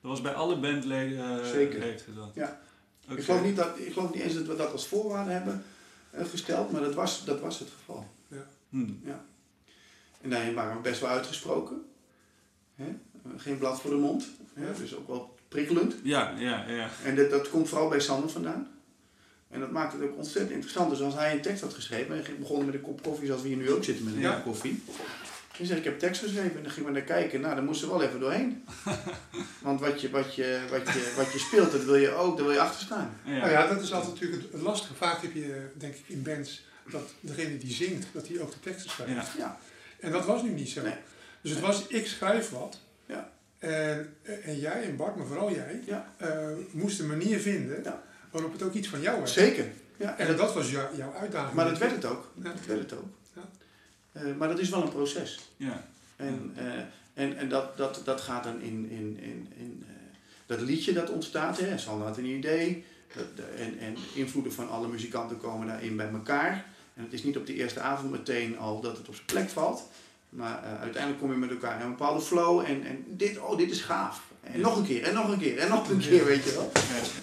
Dat 0.00 0.10
was 0.10 0.20
bij 0.20 0.34
alle 0.34 0.56
bandleden 0.56 1.46
Zeker. 1.46 1.80
heeft 1.82 2.04
dat? 2.14 2.30
Ja. 2.34 2.60
Okay. 3.04 3.16
Ik, 3.16 3.24
geloof 3.24 3.42
niet 3.42 3.56
dat, 3.56 3.78
ik 3.78 3.92
geloof 3.92 4.14
niet 4.14 4.22
eens 4.22 4.34
dat 4.34 4.46
we 4.46 4.56
dat 4.56 4.72
als 4.72 4.86
voorwaarde 4.86 5.30
hebben 5.30 5.64
gesteld, 6.12 6.72
maar 6.72 6.80
dat 6.80 6.94
was, 6.94 7.24
dat 7.24 7.40
was 7.40 7.58
het 7.58 7.68
geval. 7.68 8.06
Ja. 8.28 8.46
Hmm. 8.68 9.00
ja. 9.04 9.24
En 10.24 10.30
daarin 10.30 10.54
waren 10.54 10.76
we 10.76 10.82
best 10.82 11.00
wel 11.00 11.10
uitgesproken. 11.10 11.84
Hè? 12.74 12.84
Geen 13.36 13.58
blad 13.58 13.80
voor 13.80 13.90
de 13.90 13.96
mond. 13.96 14.26
Hè? 14.54 14.66
Dus 14.80 14.96
ook 14.96 15.06
wel 15.06 15.36
prikkelend. 15.48 15.94
Ja, 16.02 16.34
ja, 16.38 16.64
ja. 16.68 16.88
En 17.04 17.16
dat, 17.16 17.30
dat 17.30 17.50
komt 17.50 17.68
vooral 17.68 17.88
bij 17.88 18.00
Sander 18.00 18.30
vandaan. 18.30 18.68
En 19.50 19.60
dat 19.60 19.70
maakt 19.70 19.92
het 19.92 20.02
ook 20.02 20.16
ontzettend 20.16 20.50
interessant. 20.50 20.90
Dus 20.90 21.00
als 21.00 21.14
hij 21.14 21.32
een 21.32 21.40
tekst 21.40 21.62
had 21.62 21.74
geschreven, 21.74 22.26
en 22.26 22.38
begonnen 22.38 22.66
met 22.66 22.74
een 22.74 22.80
kop 22.80 23.02
koffie 23.02 23.26
zoals 23.26 23.42
we 23.42 23.48
hier 23.48 23.56
nu 23.56 23.72
ook 23.72 23.84
zitten 23.84 24.04
met 24.04 24.14
een 24.14 24.20
ja. 24.20 24.34
kop 24.34 24.44
koffie. 24.44 24.82
En 25.58 25.66
zei 25.66 25.78
ik 25.78 25.84
heb 25.84 25.98
tekst 25.98 26.22
geschreven 26.22 26.56
en 26.56 26.62
dan 26.62 26.72
gingen 26.72 26.92
we 26.92 26.98
naar 26.98 27.06
kijken. 27.06 27.40
Nou, 27.40 27.54
daar 27.54 27.64
moesten 27.64 27.88
we 27.88 27.94
wel 27.94 28.02
even 28.02 28.20
doorheen. 28.20 28.64
Want 29.62 29.80
wat 29.80 30.00
je, 30.00 30.10
wat 30.10 30.34
je, 30.34 30.60
wat 30.70 30.88
je, 30.92 31.12
wat 31.16 31.32
je 31.32 31.38
speelt, 31.38 31.72
dat 31.72 31.84
wil 31.84 31.96
je 31.96 32.10
ook, 32.10 32.36
daar 32.36 32.46
wil 32.46 32.54
je 32.54 32.60
achter 32.60 32.80
staan. 32.80 33.18
Ja. 33.24 33.36
Nou 33.36 33.50
ja, 33.50 33.66
dat 33.66 33.82
is 33.82 33.92
altijd 33.92 34.12
natuurlijk 34.12 34.52
het 34.52 34.62
lastige. 34.62 34.94
Vaak 34.94 35.22
heb 35.22 35.32
je, 35.32 35.66
denk 35.78 35.94
ik, 35.94 36.04
in 36.06 36.22
bands 36.22 36.64
dat 36.90 37.12
degene 37.20 37.58
die 37.58 37.72
zingt, 37.72 38.06
dat 38.12 38.26
die 38.26 38.42
ook 38.42 38.50
de 38.50 38.60
teksten 38.60 38.90
schrijft. 38.90 39.12
Ja. 39.12 39.38
Ja. 39.38 39.58
En 40.04 40.12
dat 40.12 40.24
was 40.26 40.42
nu 40.42 40.50
niet 40.50 40.68
zo. 40.68 40.82
Nee. 40.82 40.94
Dus 41.40 41.50
het 41.50 41.60
was, 41.60 41.86
ik 41.86 42.06
schrijf 42.06 42.50
wat. 42.50 42.80
Ja. 43.06 43.30
En, 43.58 44.14
en 44.44 44.58
jij 44.58 44.82
en 44.82 44.96
Bart, 44.96 45.16
maar 45.16 45.26
vooral 45.26 45.52
jij, 45.52 45.82
Ja. 45.86 46.14
uh, 46.22 46.48
moest 46.70 47.00
een 47.00 47.06
manier 47.06 47.38
vinden 47.40 47.82
Ja. 47.82 48.02
waarop 48.30 48.52
het 48.52 48.62
ook 48.62 48.72
iets 48.72 48.88
van 48.88 49.00
jou 49.00 49.16
werd. 49.18 49.30
Zeker. 49.30 49.66
Ja. 49.96 50.18
En 50.18 50.36
dat 50.36 50.54
was 50.54 50.70
jou, 50.70 50.96
jouw 50.96 51.12
uitdaging. 51.14 51.54
Maar 51.54 51.68
dat 51.68 51.78
werd 51.78 51.92
het 51.92 52.04
ook. 52.04 52.30
Ja. 52.42 52.42
Dat 52.42 52.66
werd 52.66 52.80
het 52.80 52.92
ook. 52.92 53.08
Ja. 53.32 53.42
Uh, 54.22 54.36
maar 54.36 54.48
dat 54.48 54.58
is 54.58 54.68
wel 54.68 54.82
een 54.82 54.92
proces. 54.92 55.38
Ja. 55.56 55.86
En, 56.16 56.56
uh, 56.58 56.72
en, 57.14 57.36
en 57.36 57.48
dat, 57.48 57.76
dat, 57.76 58.00
dat 58.04 58.20
gaat 58.20 58.44
dan 58.44 58.60
in, 58.60 58.90
in, 58.90 59.18
in, 59.20 59.52
in 59.56 59.82
uh, 59.82 59.94
dat 60.46 60.60
liedje 60.60 60.92
dat 60.92 61.10
ontstaat. 61.10 61.58
Hè. 61.58 61.76
Had 61.86 62.18
een 62.18 62.24
idee. 62.24 62.84
Dat, 63.14 63.46
en, 63.56 63.78
en 63.78 63.96
invloeden 64.14 64.52
van 64.52 64.68
alle 64.68 64.88
muzikanten 64.88 65.38
komen 65.38 65.66
daarin 65.66 65.96
bij 65.96 66.10
elkaar. 66.10 66.64
En 66.94 67.02
het 67.04 67.12
is 67.12 67.22
niet 67.22 67.36
op 67.36 67.46
de 67.46 67.54
eerste 67.54 67.80
avond 67.80 68.10
meteen 68.10 68.58
al 68.58 68.80
dat 68.80 68.96
het 68.96 69.08
op 69.08 69.14
zijn 69.14 69.26
plek 69.26 69.48
valt. 69.48 69.88
Maar 70.28 70.62
uh, 70.64 70.80
uiteindelijk 70.80 71.22
kom 71.22 71.30
je 71.32 71.38
met 71.38 71.50
elkaar 71.50 71.76
in 71.80 71.84
een 71.84 71.90
bepaalde 71.96 72.20
flow. 72.20 72.58
En, 72.60 72.84
en 72.86 73.04
dit, 73.08 73.38
oh, 73.38 73.56
dit 73.56 73.70
is 73.70 73.80
gaaf. 73.80 74.22
En 74.40 74.60
nog 74.60 74.76
een 74.76 74.84
keer, 74.86 75.02
en 75.02 75.14
nog 75.14 75.28
een 75.32 75.38
keer, 75.38 75.58
en 75.58 75.68
nog 75.68 75.88
een 75.90 75.98
keer, 75.98 76.24
weet 76.24 76.44
je 76.44 76.52
wel. 76.52 76.72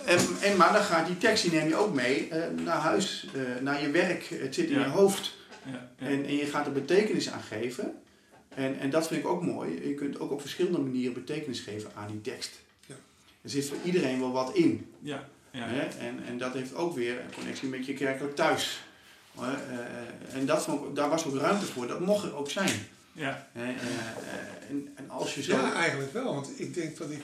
En, 0.05 0.19
en, 0.41 0.57
maar 0.57 0.73
dan 0.73 0.81
gaat 0.81 1.05
die 1.07 1.17
tekst, 1.17 1.43
die 1.43 1.51
neem 1.51 1.67
je 1.67 1.75
ook 1.75 1.93
mee 1.93 2.29
naar 2.63 2.77
huis, 2.77 3.27
naar 3.61 3.81
je 3.81 3.89
werk. 3.91 4.23
Het 4.23 4.55
zit 4.55 4.69
in 4.69 4.79
Ja. 4.79 4.83
je 4.85 4.89
hoofd. 4.91 5.37
Ja, 5.65 5.89
ja. 5.99 6.05
En, 6.05 6.25
en 6.25 6.35
je 6.35 6.45
gaat 6.45 6.65
er 6.65 6.71
betekenis 6.71 7.29
aan 7.29 7.41
geven. 7.41 7.93
En, 8.49 8.79
en 8.79 8.89
dat 8.89 9.07
vind 9.07 9.19
ik 9.23 9.27
ook 9.29 9.41
mooi. 9.41 9.87
Je 9.87 9.93
kunt 9.93 10.19
ook 10.19 10.31
op 10.31 10.41
verschillende 10.41 10.79
manieren 10.79 11.13
betekenis 11.13 11.59
geven 11.59 11.91
aan 11.95 12.07
die 12.07 12.21
tekst. 12.21 12.51
Ja. 12.85 12.95
Er 13.41 13.49
zit 13.49 13.65
voor 13.65 13.77
iedereen 13.83 14.19
wel 14.19 14.31
wat 14.31 14.55
in. 14.55 14.91
ja, 14.99 15.27
ja? 15.51 15.67
En, 15.99 16.23
en 16.27 16.37
dat 16.37 16.53
heeft 16.53 16.75
ook 16.75 16.95
weer 16.95 17.19
een 17.19 17.33
connectie 17.35 17.69
met 17.69 17.85
je 17.85 17.93
kerkelijk 17.93 18.35
thuis. 18.35 18.83
Uh, 19.39 20.35
en 20.35 20.45
dat 20.45 20.63
vond 20.63 20.95
daar 20.95 21.09
was 21.09 21.25
ook 21.25 21.35
ruimte 21.35 21.65
voor. 21.65 21.87
Dat 21.87 21.99
mocht 21.99 22.23
er 22.23 22.35
ook 22.35 22.49
zijn. 22.49 22.87
ja. 23.11 23.47
Uh, 23.57 23.67
en, 24.69 24.89
en 24.95 25.09
als 25.09 25.35
je 25.35 25.43
zo... 25.43 25.51
Ja, 25.57 25.73
eigenlijk 25.73 26.13
wel. 26.13 26.33
Want 26.33 26.59
ik 26.59 26.73
denk 26.73 26.97
dat 26.97 27.09
ik, 27.09 27.21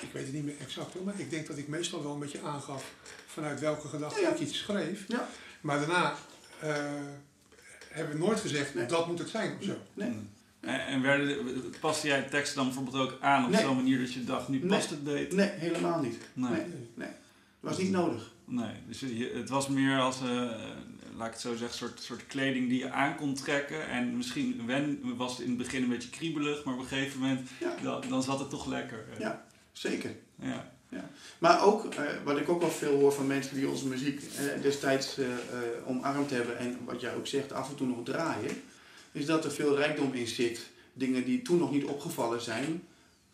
ik 0.00 0.08
weet 0.12 0.24
het 0.24 0.32
niet 0.32 0.44
meer 0.44 0.54
exact 0.60 0.92
hoor, 0.92 1.04
maar 1.04 1.14
ik 1.20 1.30
denk 1.30 1.46
dat 1.46 1.58
ik 1.58 1.68
meestal 1.68 2.02
wel 2.02 2.12
een 2.12 2.18
beetje 2.18 2.42
aangaf 2.42 2.92
vanuit 3.26 3.60
welke 3.60 3.88
gedachte 3.88 4.20
Ja. 4.20 4.28
ik 4.30 4.38
iets 4.38 4.58
schreef. 4.58 5.04
Ja. 5.08 5.28
Maar 5.60 5.78
daarna 5.78 6.14
uh, 6.64 6.74
hebben 7.88 8.18
we 8.18 8.24
nooit 8.24 8.40
gezegd, 8.40 8.74
Nee. 8.74 8.86
dat 8.86 9.06
moet 9.06 9.18
het 9.18 9.28
zijn 9.28 9.56
of 9.58 9.64
zo. 9.64 9.76
Nee. 9.94 10.12
En, 10.60 10.86
en 10.86 11.02
werden, 11.02 11.36
paste 11.80 12.06
jij 12.06 12.22
tekst 12.22 12.54
dan 12.54 12.64
bijvoorbeeld 12.64 12.96
ook 12.96 13.18
aan 13.20 13.44
op 13.44 13.50
Nee. 13.50 13.60
zo'n 13.60 13.76
manier 13.76 13.98
dat 13.98 14.12
je 14.12 14.24
dacht, 14.24 14.48
nu 14.48 14.58
Nee. 14.58 14.68
past 14.68 14.90
het 14.90 15.04
beter? 15.04 15.36
Nee, 15.36 15.48
helemaal 15.48 16.00
niet. 16.00 16.18
Nee. 16.32 16.50
Nee. 16.50 16.60
Nee. 16.94 17.08
Dat 17.60 17.70
was 17.70 17.78
niet 17.78 17.90
nodig. 17.90 18.32
Nee, 18.44 18.74
dus 18.88 19.00
je, 19.00 19.32
het 19.34 19.48
was 19.48 19.68
meer 19.68 19.98
als, 19.98 20.20
eh, 20.20 20.50
laat 21.20 21.28
ik 21.28 21.34
het 21.34 21.42
zo 21.42 21.56
zeggen, 21.56 21.78
soort, 21.78 22.02
soort 22.02 22.26
kleding 22.26 22.68
die 22.68 22.78
je 22.78 22.90
aan 22.90 23.16
kon 23.16 23.34
trekken. 23.34 23.88
En 23.88 24.16
misschien 24.16 24.66
wen, 24.66 25.16
was 25.16 25.32
het 25.32 25.40
in 25.40 25.48
het 25.48 25.58
begin 25.58 25.82
een 25.82 25.88
beetje 25.88 26.10
kriebelig, 26.10 26.64
maar 26.64 26.74
op 26.74 26.80
een 26.80 26.86
gegeven 26.86 27.20
moment 27.20 27.48
Ja. 27.60 27.74
dan, 27.82 28.02
dan 28.08 28.22
zat 28.22 28.38
het 28.38 28.50
toch 28.50 28.66
lekker. 28.66 29.04
Ja. 29.18 29.46
Zeker. 29.72 30.16
Ja. 30.42 30.70
Maar 31.38 31.62
ook, 31.62 31.94
eh, 31.94 32.04
wat 32.24 32.38
ik 32.38 32.48
ook 32.48 32.60
wel 32.60 32.70
veel 32.70 33.00
hoor 33.00 33.12
van 33.12 33.26
mensen 33.26 33.54
die 33.56 33.68
onze 33.68 33.86
muziek 33.86 34.22
eh, 34.22 34.62
destijds 34.62 35.18
eh, 35.18 35.26
omarmd 35.86 36.30
hebben 36.30 36.58
en 36.58 36.78
wat 36.84 37.00
jij 37.00 37.14
ook 37.14 37.26
zegt, 37.26 37.52
af 37.52 37.68
en 37.68 37.74
toe 37.76 37.86
nog 37.86 38.04
draaien, 38.04 38.62
is 39.12 39.26
dat 39.26 39.44
er 39.44 39.50
veel 39.50 39.76
rijkdom 39.76 40.12
in 40.12 40.26
zit. 40.26 40.68
Dingen 40.92 41.24
die 41.24 41.42
toen 41.42 41.58
nog 41.58 41.70
niet 41.70 41.84
opgevallen 41.84 42.40
zijn, 42.40 42.82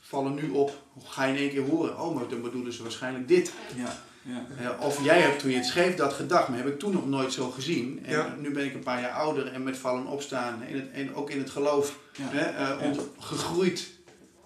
vallen 0.01 0.35
nu 0.35 0.49
op. 0.51 0.83
Ga 1.05 1.25
je 1.25 1.33
in 1.33 1.39
één 1.41 1.51
keer 1.51 1.63
horen, 1.63 2.01
oh, 2.01 2.15
maar 2.15 2.29
dan 2.29 2.43
bedoelen 2.43 2.73
ze 2.73 2.83
waarschijnlijk 2.83 3.29
dit. 3.29 3.53
Ja. 3.77 4.05
Ja. 4.27 4.47
Eh, 4.71 4.81
of 4.81 5.05
jij 5.05 5.21
hebt 5.21 5.39
toen 5.39 5.51
je 5.51 5.57
het 5.57 5.67
schreef 5.67 5.95
dat 5.95 6.13
gedacht, 6.13 6.49
maar 6.49 6.59
heb 6.59 6.67
ik 6.67 6.79
toen 6.79 6.93
nog 6.93 7.07
nooit 7.09 7.33
zo 7.33 7.51
gezien. 7.51 8.05
En 8.05 8.13
Ja. 8.13 8.35
nu 8.39 8.51
ben 8.51 8.65
ik 8.65 8.75
een 8.75 8.83
paar 8.83 9.01
jaar 9.01 9.11
ouder 9.13 9.53
en 9.53 9.63
met 9.63 9.79
vallen 9.79 10.07
opstaan 10.07 10.63
in 10.63 10.77
het, 10.77 10.91
en 10.91 11.15
ook 11.15 11.31
in 11.31 11.39
het 11.39 11.51
geloof 11.51 11.99
Ja. 12.13 12.25
hè, 12.29 12.41
eh, 12.75 12.83
ont- 12.87 13.01
gegroeid. 13.19 13.89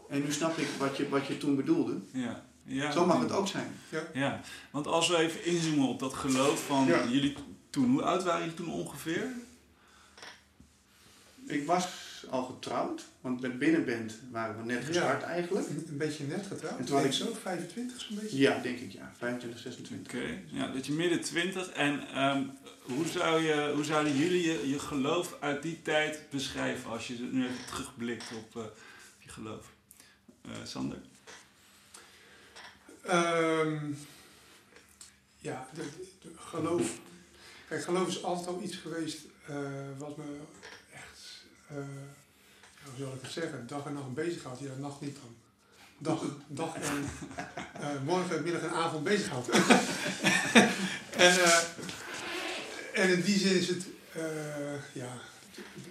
En 0.08 0.22
nu 0.24 0.32
snap 0.32 0.58
ik 0.58 0.66
wat 0.78 0.96
je, 0.96 1.08
wat 1.08 1.26
je 1.26 1.38
toen 1.38 1.56
bedoelde. 1.56 1.94
Ja. 2.12 2.44
Ja, 2.62 2.90
Zo 2.90 3.06
mag 3.06 3.20
het 3.20 3.32
ook 3.32 3.48
zijn. 3.48 3.72
Ja, 4.14 4.40
want 4.70 4.86
als 4.86 5.08
we 5.08 5.16
even 5.16 5.44
inzoomen 5.44 5.88
op 5.88 5.98
dat 5.98 6.14
geloof 6.14 6.64
van 6.66 6.86
Ja. 6.86 7.04
jullie 7.08 7.36
toen, 7.70 7.90
hoe 7.90 8.02
oud 8.02 8.22
waren 8.22 8.40
jullie 8.40 8.54
toen 8.54 8.72
ongeveer? 8.72 9.26
Ik 11.46 11.66
was 11.66 11.86
al 12.30 12.42
getrouwd, 12.44 13.04
want 13.20 13.40
met 13.40 13.58
binnenband 13.58 14.14
waren 14.30 14.56
we 14.56 14.64
net 14.72 14.84
gestart 14.84 15.22
eigenlijk. 15.22 15.68
Een, 15.68 15.84
een 15.88 15.96
beetje 15.96 16.24
net 16.24 16.46
getrouwd. 16.46 16.78
En 16.78 16.84
toen 16.84 16.96
had 16.96 17.04
ik- 17.04 17.12
zo, 17.12 17.34
25 17.42 18.00
zo'n 18.00 18.16
beetje. 18.20 18.38
Ja, 18.38 18.58
denk 18.62 18.78
ik 18.78 18.92
ja. 18.92 19.12
25, 19.18 19.60
26. 19.60 20.14
Oké, 20.14 20.38
ja, 20.46 20.66
dat 20.72 20.86
je 20.86 20.92
midden 20.92 21.20
twintig. 21.20 21.68
En 21.70 22.08
ehm, 22.08 22.42
hoe, 22.82 23.06
zou 23.06 23.42
je, 23.42 23.72
hoe 23.74 23.84
zouden 23.84 24.16
jullie 24.16 24.42
je, 24.42 24.68
je 24.68 24.78
geloof 24.78 25.36
uit 25.40 25.62
die 25.62 25.82
tijd 25.82 26.22
beschrijven 26.30 26.90
als 26.90 27.06
je 27.06 27.18
nu 27.18 27.44
even 27.44 27.64
terugblikt 27.66 28.24
op 28.36 28.56
eh, 28.56 28.62
je 29.18 29.28
geloof? 29.28 29.72
Eh, 30.44 30.50
Sander? 30.64 30.98
Ehm, 33.02 33.92
ja, 35.38 35.68
de, 35.74 35.88
de- 36.22 36.32
geloof. 36.36 36.98
Kijk, 37.68 37.82
geloof 37.82 38.08
is 38.08 38.22
altijd 38.22 38.48
al 38.48 38.62
iets 38.62 38.76
geweest 38.76 39.18
eh, 39.46 39.56
wat 39.98 40.16
me 40.16 40.24
echt, 40.92 41.44
eh, 41.68 41.76
hoe 42.84 42.98
zal 42.98 43.14
ik 43.14 43.22
het 43.22 43.30
zeggen, 43.30 43.66
dag 43.66 43.86
en 43.86 43.92
nacht 43.92 44.14
bezig 44.14 44.42
houdt. 44.42 44.60
Ja, 44.60 44.74
nacht 44.78 45.00
niet 45.00 45.16
dan. 45.16 45.34
Dag, 45.98 46.24
dag 46.46 46.74
en 46.74 47.04
eh, 47.80 48.02
morgen, 48.04 48.42
middag 48.42 48.62
en 48.62 48.70
avond 48.70 49.04
bezig 49.04 49.28
houdt. 49.28 49.48
en, 51.26 51.44
eh, 51.44 51.58
en 52.92 53.10
in 53.10 53.20
die 53.22 53.38
zin 53.38 53.56
is 53.56 53.68
het 53.68 53.86
eh, 54.12 54.94
ja, 54.94 55.12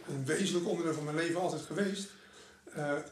een 0.08 0.26
wezenlijk 0.26 0.68
onderdeel 0.68 0.94
van 0.94 1.04
mijn 1.04 1.16
leven 1.16 1.42
altijd 1.42 1.62
geweest. 1.62 2.08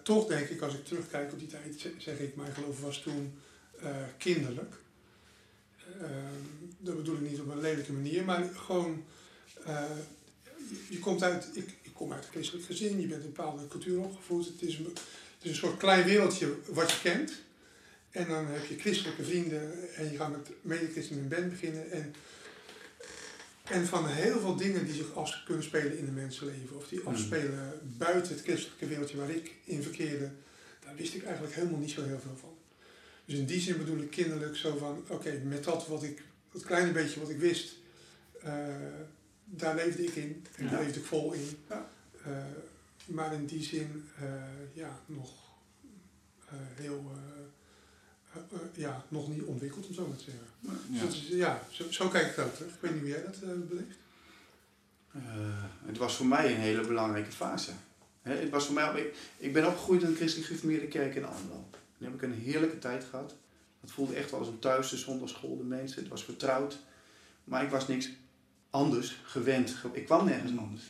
Toch 0.04 0.28
denk 0.28 0.48
ik, 0.48 0.62
als 0.62 0.74
ik 0.74 0.86
terugkijk 0.86 1.32
op 1.32 1.40
die 1.40 1.48
tijd, 1.48 1.88
zeg- 1.98 2.20
ik, 2.20 2.36
mijn 2.36 2.54
geloof 2.54 2.82
was 2.82 3.02
toen 3.02 3.40
kinderlijk. 4.18 4.76
Dat 6.80 6.96
bedoel 6.96 7.16
ik 7.16 7.30
niet 7.30 7.40
op 7.40 7.50
een 7.52 7.62
lelijke 7.62 7.94
manier, 7.94 8.24
maar 8.24 8.44
gewoon, 8.56 9.04
je, 10.90 11.00
komt 11.00 11.24
uit, 11.24 11.50
ik 11.54 11.87
kom 11.98 12.14
uit 12.14 12.24
een 12.24 12.32
christelijk 12.32 12.66
gezin, 12.66 13.02
je 13.02 13.08
bent 13.08 13.24
een 13.24 13.34
bepaalde 13.34 13.68
cultuur 13.68 14.00
opgevoed, 14.00 14.46
het 14.46 14.62
is, 14.62 14.78
een, 14.78 14.86
het 14.86 15.42
is 15.42 15.50
een 15.50 15.56
soort 15.56 15.78
klein 15.78 16.06
wereldje 16.06 16.56
wat 16.68 16.92
je 16.92 17.00
kent. 17.02 17.32
En 18.12 18.28
dan 18.28 18.46
heb 18.46 18.66
je 18.66 18.80
christelijke 18.80 19.24
vrienden 19.24 19.96
en 19.96 20.12
je 20.12 20.18
gaat 20.18 20.32
met 20.32 20.50
medechristenen 20.62 21.24
in 21.24 21.32
een 21.32 21.38
band 21.38 21.50
beginnen. 21.52 21.92
En, 21.92 22.14
en 23.64 23.86
van 23.86 24.08
heel 24.08 24.40
veel 24.40 24.56
dingen 24.56 24.86
die 24.86 24.94
zich 24.94 25.16
af 25.16 25.44
kunnen 25.46 25.64
spelen 25.64 25.98
in 25.98 26.08
een 26.08 26.14
mensenleven, 26.14 26.76
of 26.76 26.88
die 26.88 27.00
Hmm. 27.00 27.14
afspelen 27.14 27.80
buiten 27.98 28.34
het 28.34 28.44
christelijke 28.44 28.88
wereldje 28.88 29.18
waar 29.18 29.30
ik 29.30 29.56
in 29.64 29.84
verkeerde, 29.84 30.32
daar 30.86 30.96
wist 30.96 31.14
ik 31.14 31.24
eigenlijk 31.24 31.56
helemaal 31.56 31.80
niet 31.80 31.92
zo 31.92 32.04
heel 32.04 32.20
veel 32.20 32.38
van. 32.40 32.56
Dus 33.26 33.36
in 33.40 33.46
die 33.46 33.60
zin 33.60 33.78
bedoel 33.78 34.02
ik 34.02 34.10
kinderlijk 34.10 34.56
zo 34.56 34.78
van, 34.78 35.06
oké, 35.10 35.42
met 35.44 35.64
dat 35.64 35.88
wat 35.88 36.04
ik, 36.04 36.22
dat 36.52 36.64
kleine 36.64 36.92
beetje 36.92 37.20
wat 37.20 37.30
ik 37.30 37.38
wist, 37.38 37.76
eh, 38.42 38.66
daar 39.50 39.76
leefde 39.76 40.04
ik 40.04 40.16
in. 40.16 40.46
En 40.56 40.70
daar 40.70 40.84
leefde 40.84 41.00
ik 41.00 41.06
vol 41.06 41.34
in. 41.34 41.58
Ja. 41.70 41.90
Eh, 42.26 42.32
maar 43.06 43.34
in 43.34 43.46
die 43.46 43.64
zin, 43.64 44.06
eh, 44.20 44.26
ja, 44.74 45.00
nog 45.06 45.32
eh, 46.50 46.54
heel, 46.76 47.12
ja, 48.74 49.04
nog 49.08 49.30
niet 49.30 49.42
ontwikkeld 49.42 49.88
om 49.88 49.94
zo 49.94 50.08
maar 50.08 50.18
te 50.18 50.24
zeggen. 50.24 50.44
Dus 50.62 51.00
Ja. 51.00 51.04
dat 51.06 51.14
is, 51.14 51.28
ja, 51.28 51.62
zo, 51.70 51.92
zo 51.92 52.08
kijk 52.08 52.28
ik 52.30 52.36
daar 52.36 52.52
terug. 52.54 52.74
Ik 52.74 52.82
weet 52.82 52.92
niet 52.92 53.00
hoe 53.02 53.10
jij 53.10 53.24
dat 53.24 53.36
eh, 53.36 53.50
beleeft. 53.70 53.98
Eh, 55.12 55.22
het 55.86 55.98
was 55.98 56.16
voor 56.16 56.26
mij 56.26 56.52
een 56.54 56.60
hele 56.60 56.88
belangrijke 56.88 57.32
fase. 57.32 57.72
Hè, 58.22 58.36
het 58.36 58.50
was 58.50 58.66
voor 58.66 58.74
mij, 58.76 59.02
ik, 59.02 59.16
ik 59.38 59.54
ben 59.54 59.68
opgegroeid 59.68 60.02
in 60.02 60.08
een 60.08 60.16
christelijk 60.16 60.48
gereformeerde 60.48 60.88
kerk 60.88 61.16
in 61.16 61.26
Almelo. 61.26 61.66
Daar 61.72 62.10
heb 62.12 62.14
ik 62.14 62.22
een 62.22 62.34
heerlijke 62.42 62.80
tijd 62.80 63.04
gehad. 63.04 63.36
Het 63.82 63.92
voelde 63.92 64.16
echt 64.16 64.32
wel 64.32 64.40
als 64.40 64.50
een 64.50 64.60
thuis, 64.60 64.90
de 64.90 64.98
zondagschool, 64.98 65.58
de 65.58 65.64
mensen. 65.64 66.00
Het 66.02 66.10
was 66.10 66.24
vertrouwd. 66.24 66.80
Maar 67.44 67.64
ik 67.64 67.70
was 67.70 67.88
niks 67.88 68.10
anders 68.78 69.20
gewend. 69.26 69.76
Ik 69.94 70.06
kwam 70.06 70.26
nergens 70.26 70.58
anders. 70.58 70.84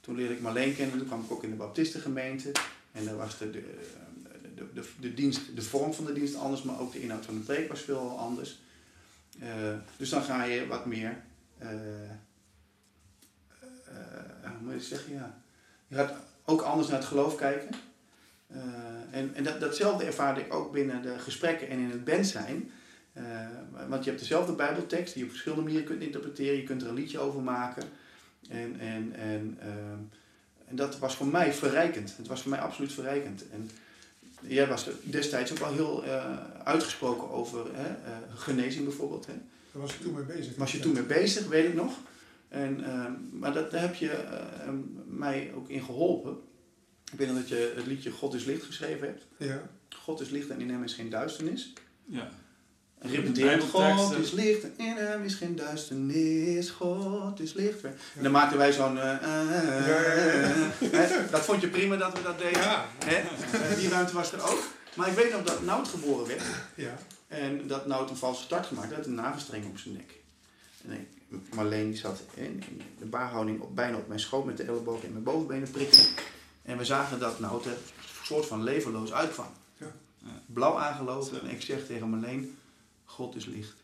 Toen 0.00 0.14
leerde 0.14 0.34
ik 0.34 0.40
Marleen 0.40 0.76
kennen. 0.76 0.98
Toen 0.98 1.06
kwam 1.06 1.22
ik 1.24 1.30
ook 1.30 1.42
in 1.42 1.50
de 1.50 1.56
baptistengemeente. 1.56 2.52
En 2.92 3.04
daar 3.04 3.16
was 3.16 3.38
de, 3.38 3.50
de, 3.50 3.62
de, 4.74 4.84
de, 5.00 5.14
dienst, 5.14 5.56
de 5.56 5.62
vorm 5.62 5.94
van 5.94 6.04
de 6.04 6.12
dienst 6.12 6.36
anders. 6.36 6.62
Maar 6.62 6.80
ook 6.80 6.92
de 6.92 7.02
inhoud 7.02 7.24
van 7.24 7.34
de 7.34 7.40
preek 7.40 7.68
was 7.68 7.80
veel 7.80 8.18
anders. 8.18 8.58
Eh, 9.40 9.48
dus 9.96 10.08
dan 10.08 10.22
ga 10.22 10.44
je 10.44 10.66
wat 10.66 10.86
meer... 10.86 11.22
eh, 11.58 11.70
eh, 11.70 12.10
hoe 14.42 14.62
moet 14.62 14.72
het 14.72 14.84
zeggen, 14.84 15.12
ja. 15.12 15.42
Je 15.86 15.94
gaat 15.94 16.12
ook 16.44 16.60
anders 16.60 16.88
naar 16.88 16.98
het 16.98 17.08
geloof 17.08 17.36
kijken. 17.36 17.70
En 19.10 19.34
en 19.34 19.44
dat, 19.44 19.60
datzelfde 19.60 20.04
ervaarde 20.04 20.40
ik 20.40 20.54
ook 20.54 20.72
binnen 20.72 21.02
de 21.02 21.18
gesprekken 21.18 21.68
en 21.68 21.78
in 21.78 21.90
het 21.90 22.04
band 22.04 22.26
zijn. 22.26 22.70
Eh, 23.14 23.24
want 23.88 24.04
je 24.04 24.10
hebt 24.10 24.22
dezelfde 24.22 24.52
bijbeltekst 24.52 25.12
die 25.12 25.22
je 25.22 25.24
op 25.24 25.30
verschillende 25.30 25.64
manieren 25.64 25.86
kunt 25.86 26.02
interpreteren. 26.02 26.56
Je 26.56 26.62
kunt 26.62 26.82
er 26.82 26.88
een 26.88 26.94
liedje 26.94 27.18
over 27.18 27.40
maken. 27.40 27.84
En, 28.48 28.80
en, 28.80 29.12
en, 29.14 29.56
ehm, 29.60 29.98
en 30.66 30.76
dat 30.76 30.98
was 30.98 31.16
voor 31.16 31.26
mij 31.26 31.52
verrijkend. 31.52 32.16
Het 32.16 32.26
was 32.26 32.42
voor 32.42 32.50
mij 32.50 32.60
absoluut 32.60 32.92
verrijkend. 32.92 33.44
En 33.50 33.70
jij 34.46 34.68
was 34.68 34.88
destijds 35.02 35.52
ook 35.52 35.58
al 35.58 35.72
heel 35.72 36.04
eh, 36.04 36.38
uitgesproken 36.64 37.30
over 37.30 37.66
hè, 37.74 37.88
eh, 37.88 38.16
genezing 38.34 38.84
bijvoorbeeld. 38.84 39.26
Hè. 39.26 39.32
Daar 39.72 39.82
was 39.82 39.94
ik 39.94 40.00
toen 40.00 40.14
mee 40.14 40.24
bezig. 40.24 40.56
Was 40.56 40.72
je 40.72 40.80
toen 40.80 40.92
mee 40.92 41.02
bezig, 41.02 41.46
weet 41.46 41.68
ik 41.68 41.74
nog. 41.74 41.98
En, 42.48 42.84
ehm, 42.84 43.12
maar 43.32 43.52
dat, 43.52 43.70
daar 43.70 43.80
heb 43.80 43.94
je 43.94 44.10
eh, 44.10 44.68
mij 45.06 45.52
ook 45.54 45.68
in 45.68 45.84
geholpen. 45.84 46.36
Ik 47.12 47.18
weet 47.18 47.28
nog 47.28 47.36
dat 47.36 47.48
je 47.48 47.72
het 47.76 47.86
liedje 47.86 48.10
God 48.10 48.34
is 48.34 48.44
licht 48.44 48.62
geschreven 48.62 49.06
hebt. 49.06 49.26
Ja. 49.36 49.70
God 49.88 50.20
is 50.20 50.30
licht 50.30 50.50
en 50.50 50.60
in 50.60 50.70
hem 50.70 50.84
is 50.84 50.94
geen 50.94 51.10
duisternis. 51.10 51.72
Ja. 52.04 52.30
En 53.04 53.10
repeteer 53.10 53.60
God 53.60 54.16
is 54.16 54.30
licht 54.30 54.62
en 54.62 54.72
in 54.76 54.96
hem 54.96 55.22
is 55.24 55.34
geen 55.34 55.56
duisternis. 55.56 56.70
God 56.70 57.40
is 57.40 57.52
licht. 57.52 57.84
En 57.84 58.22
dan 58.22 58.32
maakten 58.32 58.58
wij 58.58 58.72
zo'n... 58.72 58.98
eh, 58.98 59.22
eh, 59.22 60.50
eh, 60.50 60.92
Ja? 60.92 61.26
Dat 61.30 61.40
vond 61.44 61.60
je 61.60 61.68
prima 61.68 61.96
dat 61.96 62.12
we 62.12 62.22
dat 62.22 62.38
deden. 62.38 62.62
Hè? 63.04 63.22
Die 63.76 63.88
ruimte 63.88 64.12
was 64.12 64.32
er 64.32 64.42
ook. 64.42 64.62
Maar 64.94 65.08
ik 65.08 65.14
weet 65.14 65.32
nog 65.32 65.42
dat 65.42 65.62
Nout 65.62 65.88
geboren 65.88 66.26
werd. 66.26 66.42
Ja. 66.74 66.98
En 67.28 67.66
dat 67.66 67.86
Nout 67.86 68.10
een 68.10 68.16
valse 68.16 68.42
start 68.42 68.66
gemaakt 68.66 68.94
had, 68.94 69.06
een 69.06 69.14
navelstreng 69.14 69.64
op 69.66 69.78
zijn 69.78 69.94
nek. 69.94 70.14
En 70.84 70.92
ik, 70.92 71.08
Marleen 71.54 71.88
die 71.90 71.98
zat 71.98 72.20
in, 72.34 72.44
in 72.44 72.82
de 72.98 73.06
baarhouding 73.06 73.60
op, 73.60 73.76
bijna 73.76 73.96
op 73.96 74.08
mijn 74.08 74.20
schoot 74.20 74.44
met 74.44 74.56
de 74.56 74.62
ellebogen 74.62 75.06
in 75.06 75.12
mijn 75.12 75.24
bovenbenen 75.24 75.70
prikken. 75.70 76.04
En 76.62 76.78
we 76.78 76.84
zagen 76.84 77.18
dat 77.18 77.40
Nout 77.40 77.64
er 77.64 77.70
een 77.72 78.24
soort 78.24 78.46
van 78.46 78.62
levenloos 78.62 79.12
uitkwam. 79.12 79.52
Blauw 80.46 80.78
aangelopen 80.78 81.40
en 81.42 81.50
ik 81.50 81.62
zeg 81.62 81.86
tegen 81.86 82.08
Marleen, 82.10 82.56
God 83.14 83.34
is 83.36 83.44
licht, 83.44 83.76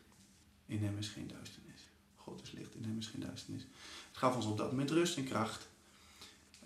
in 0.65 0.83
hem 0.83 0.97
is 0.97 1.07
geen 1.07 1.27
duisternis. 1.27 1.81
God 2.15 2.41
is 2.43 2.51
licht, 2.51 2.75
in 2.75 2.83
hem 2.83 2.97
is 2.99 3.07
geen 3.07 3.21
duisternis. 3.21 3.61
Het 4.09 4.17
gaf 4.17 4.35
ons 4.35 4.45
op 4.45 4.57
dat 4.57 4.69
moment 4.71 4.91
rust 4.91 5.17
en 5.17 5.23
kracht. 5.23 5.67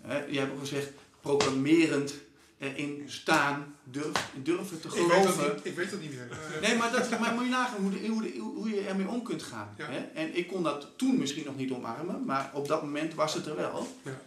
Eh, 0.02 0.10
jij 0.32 0.40
hebt 0.42 0.52
ook 0.52 0.58
gezegd, 0.58 0.90
proclamerend 1.20 2.14
erin 2.58 3.02
staan, 3.06 3.74
durf, 3.84 4.30
durven 4.42 4.80
te 4.80 4.88
Ik 4.88 4.94
weet, 4.94 5.08
dat 5.08 5.18
geloven. 5.34 5.54
niet, 5.54 5.64
ik 5.64 5.74
weet 5.74 5.90
dat 5.90 6.00
niet 6.00 6.10
meer. 6.14 6.38
Nee, 6.62 6.76
maar, 6.76 6.92
dat, 6.92 7.18
maar 7.20 7.34
moet 7.34 7.44
je 7.44 7.50
nagaan 7.50 7.80
hoe, 7.82 7.90
de- 7.90 8.06
hoe, 8.08 8.22
de- 8.22 8.38
hoe 8.38 8.68
je 8.70 8.80
ermee 8.80 9.08
om 9.08 9.22
kunt 9.22 9.42
gaan. 9.42 9.74
Ja. 9.78 9.86
Hè? 9.90 9.98
En 9.98 10.36
ik 10.36 10.46
kon 10.48 10.62
dat 10.62 10.88
toen 10.96 11.16
misschien 11.18 11.44
nog 11.44 11.56
niet 11.56 11.70
omarmen, 11.72 12.24
maar 12.24 12.50
op 12.54 12.68
dat 12.68 12.82
moment 12.82 13.14
was 13.14 13.34
het 13.34 13.46
er 13.46 13.56
wel. 13.56 13.96
Ja. 14.04 14.20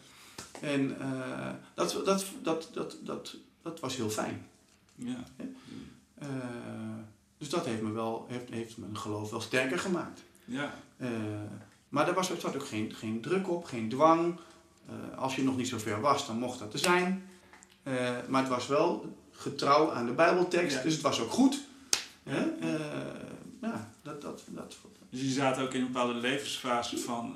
En 0.62 0.99
eh, 1.02 1.54
dat, 1.73 2.02
dat, 2.06 2.25
dat, 2.43 2.69
dat, 2.73 2.97
dat, 3.04 3.36
dat 3.62 3.80
was 3.80 3.95
heel 3.95 4.10
fijn. 4.10 4.47
Ja. 4.95 5.23
Eh, 6.15 6.28
dus 7.39 7.49
dat 7.49 7.65
heeft 7.65 7.82
me 7.82 7.91
wel, 7.91 8.25
heeft, 8.30 8.49
heeft 8.49 8.78
mijn 8.78 8.97
geloof 8.97 9.30
wel 9.30 9.41
sterker 9.41 9.80
gemaakt. 9.80 10.21
Ja. 10.45 10.73
Eh, 10.97 11.10
maar 11.89 12.08
er, 12.08 12.13
was, 12.13 12.30
er 12.30 12.39
zat 12.39 12.56
ook 12.56 12.65
geen, 12.67 12.93
geen 12.95 13.21
druk 13.21 13.49
op, 13.49 13.63
geen 13.65 13.89
dwang. 13.89 14.39
Eh, 14.89 15.17
als 15.17 15.36
je 15.36 15.43
nog 15.43 15.58
niet 15.58 15.67
zo 15.67 15.78
ver 15.78 16.02
was, 16.02 16.28
dan 16.28 16.39
mocht 16.39 16.60
dat 16.60 16.73
er 16.73 16.80
zijn. 16.80 17.30
Eh, 17.84 17.93
maar 18.28 18.41
het 18.41 18.49
was 18.49 18.67
wel 18.67 19.17
getrouw 19.32 19.91
aan 19.91 20.06
de 20.06 20.12
Bijbeltekst, 20.12 20.78
Ja. 20.78 20.84
dus 20.84 20.93
het 20.93 21.02
was 21.02 21.19
ook 21.21 21.32
goed. 21.32 21.62
Eh, 22.23 22.36
ja, 23.62 23.91
dat, 24.02 24.21
dat, 24.21 24.43
dat, 24.47 24.75
Dus 25.10 25.21
je 25.21 25.30
zat 25.30 25.60
ook 25.60 25.73
in 25.73 25.82
een 25.82 25.91
bepaalde 25.91 26.13
levensfase 26.13 26.97
van, 26.97 27.36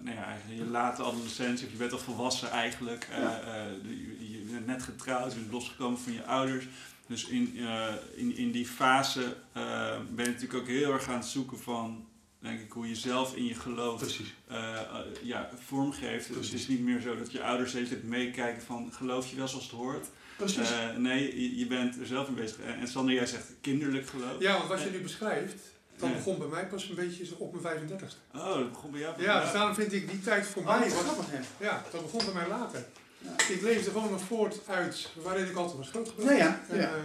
nou 0.00 0.16
ja, 0.16 0.24
eigenlijk 0.24 0.64
je 0.64 0.70
late 0.70 1.02
adolescentie, 1.02 1.66
of 1.66 1.72
je 1.72 1.78
bent 1.78 1.92
al 1.92 1.98
volwassen 1.98 2.50
eigenlijk. 2.50 3.08
Ja. 3.10 3.40
je, 3.82 4.30
je 4.30 4.48
bent 4.52 4.66
net 4.66 4.82
getrouwd, 4.82 5.32
je 5.32 5.38
bent 5.38 5.52
losgekomen 5.52 5.98
van 5.98 6.12
je 6.12 6.24
ouders. 6.24 6.66
Dus 7.06 7.26
in, 7.26 7.54
eh, 7.58 7.94
in, 8.14 8.36
in 8.36 8.50
die 8.50 8.66
fase 8.66 9.36
eh, 9.52 9.96
ben 10.10 10.24
je 10.24 10.30
natuurlijk 10.30 10.60
ook 10.60 10.66
heel 10.68 10.92
erg 10.92 11.08
aan 11.08 11.18
het 11.18 11.26
zoeken 11.26 11.58
van, 11.58 12.06
denk 12.38 12.60
ik, 12.60 12.72
hoe 12.72 12.88
je 12.88 12.94
zelf 12.94 13.36
in 13.36 13.44
je 13.44 13.54
geloof 13.54 14.02
eh, 14.02 14.56
eh, 14.56 14.80
ja, 15.22 15.50
vormgeeft. 15.66 16.34
Dus 16.34 16.46
het 16.50 16.60
is 16.60 16.68
niet 16.68 16.80
meer 16.80 17.00
zo 17.00 17.16
dat 17.16 17.32
je 17.32 17.42
ouders 17.42 17.70
steeds 17.70 17.90
meekijken 18.02 18.62
van, 18.62 18.92
geloof 18.92 19.30
je 19.30 19.36
wel 19.36 19.48
zoals 19.48 19.64
het 19.64 19.72
hoort? 19.74 20.06
precies. 20.36 20.70
Eh, 20.70 20.96
nee, 20.96 21.42
je, 21.42 21.58
je 21.58 21.66
bent 21.66 22.00
er 22.00 22.06
zelf 22.06 22.28
mee 22.28 22.42
bezig. 22.42 22.60
En 22.60 22.78
en 22.78 22.88
Sander, 22.88 23.14
jij 23.14 23.26
zegt 23.26 23.52
kinderlijk 23.60 24.08
geloof. 24.08 24.40
ja, 24.40 24.56
want 24.56 24.68
wat 24.68 24.82
je 24.82 24.90
nu 24.90 25.00
beschrijft, 25.00 25.62
dat 25.96 26.08
Ja. 26.08 26.14
begon 26.14 26.38
bij 26.38 26.46
mij 26.48 26.66
pas 26.66 26.88
een 26.88 26.94
beetje 26.94 27.38
op 27.38 27.62
mijn 27.62 27.78
35ste. 27.78 28.36
Oh, 28.36 28.54
dat 28.54 28.70
begon 28.72 28.90
bij 28.90 29.00
jou. 29.00 29.22
Ja, 29.22 29.40
dus 29.42 29.52
daarom 29.52 29.74
vind 29.74 29.92
ik 29.92 30.10
die 30.10 30.20
tijd 30.20 30.46
voor 30.46 30.62
oh, 30.62 30.68
mij 30.68 30.78
wat 30.78 30.92
was... 30.92 31.02
grappig 31.02 31.26
hè. 31.30 31.64
Ja, 31.64 31.84
dat 31.92 32.02
begon 32.02 32.24
bij 32.24 32.34
mij 32.34 32.48
later. 32.48 32.86
Ja. 33.26 33.54
Ik 33.54 33.62
leefde 33.62 33.90
gewoon 33.90 34.10
nog 34.10 34.20
voort 34.22 34.58
uit 34.68 35.08
waarin 35.22 35.46
ik 35.46 35.56
altijd 35.56 35.76
was 35.78 35.88
grootgebracht. 35.88 36.30
Ja, 36.30 36.36
ja, 36.36 36.60
En, 36.68 36.76
ja. 36.80 36.94
eh, 36.94 37.02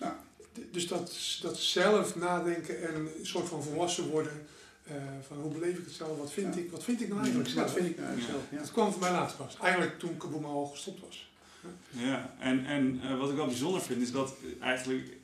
Ja. 0.00 0.18
d- 0.52 0.58
Dus 0.74 0.86
dat, 0.88 1.12
dat 1.42 1.58
zelf 1.58 2.16
nadenken 2.16 2.88
en 2.88 2.94
een 2.94 3.10
soort 3.26 3.48
van 3.48 3.62
volwassen 3.62 4.08
worden. 4.08 4.46
eh, 4.84 4.94
van 5.26 5.36
hoe 5.36 5.52
beleef 5.52 5.78
ik 5.78 5.84
het 5.84 5.94
zelf? 5.94 6.18
Wat 6.18 6.32
vind, 6.32 6.54
Ja. 6.54 6.60
ik, 6.60 6.70
wat 6.70 6.84
vind 6.84 7.00
ik 7.00 7.08
nou 7.08 7.20
eigenlijk 7.20 7.54
Wat 7.54 7.70
vind 7.72 7.86
ik 7.86 7.96
nou 7.96 8.08
eigenlijk 8.08 8.38
zelf? 8.38 8.50
Ja. 8.50 8.58
Dat 8.58 8.72
kwam 8.72 8.92
voor 8.92 9.00
mij 9.00 9.10
later 9.10 9.36
pas. 9.36 9.56
Eigenlijk 9.62 9.98
toen 9.98 10.16
Kaboom 10.16 10.44
al 10.44 10.66
gestopt 10.66 11.00
was. 11.00 11.30
Ja, 11.90 12.34
en, 12.38 12.66
en 12.66 13.00
eh, 13.02 13.18
wat 13.18 13.30
ik 13.30 13.36
wel 13.36 13.46
bijzonder 13.46 13.80
vind 13.80 14.02
is 14.02 14.12
dat 14.12 14.34
eigenlijk 14.60 15.16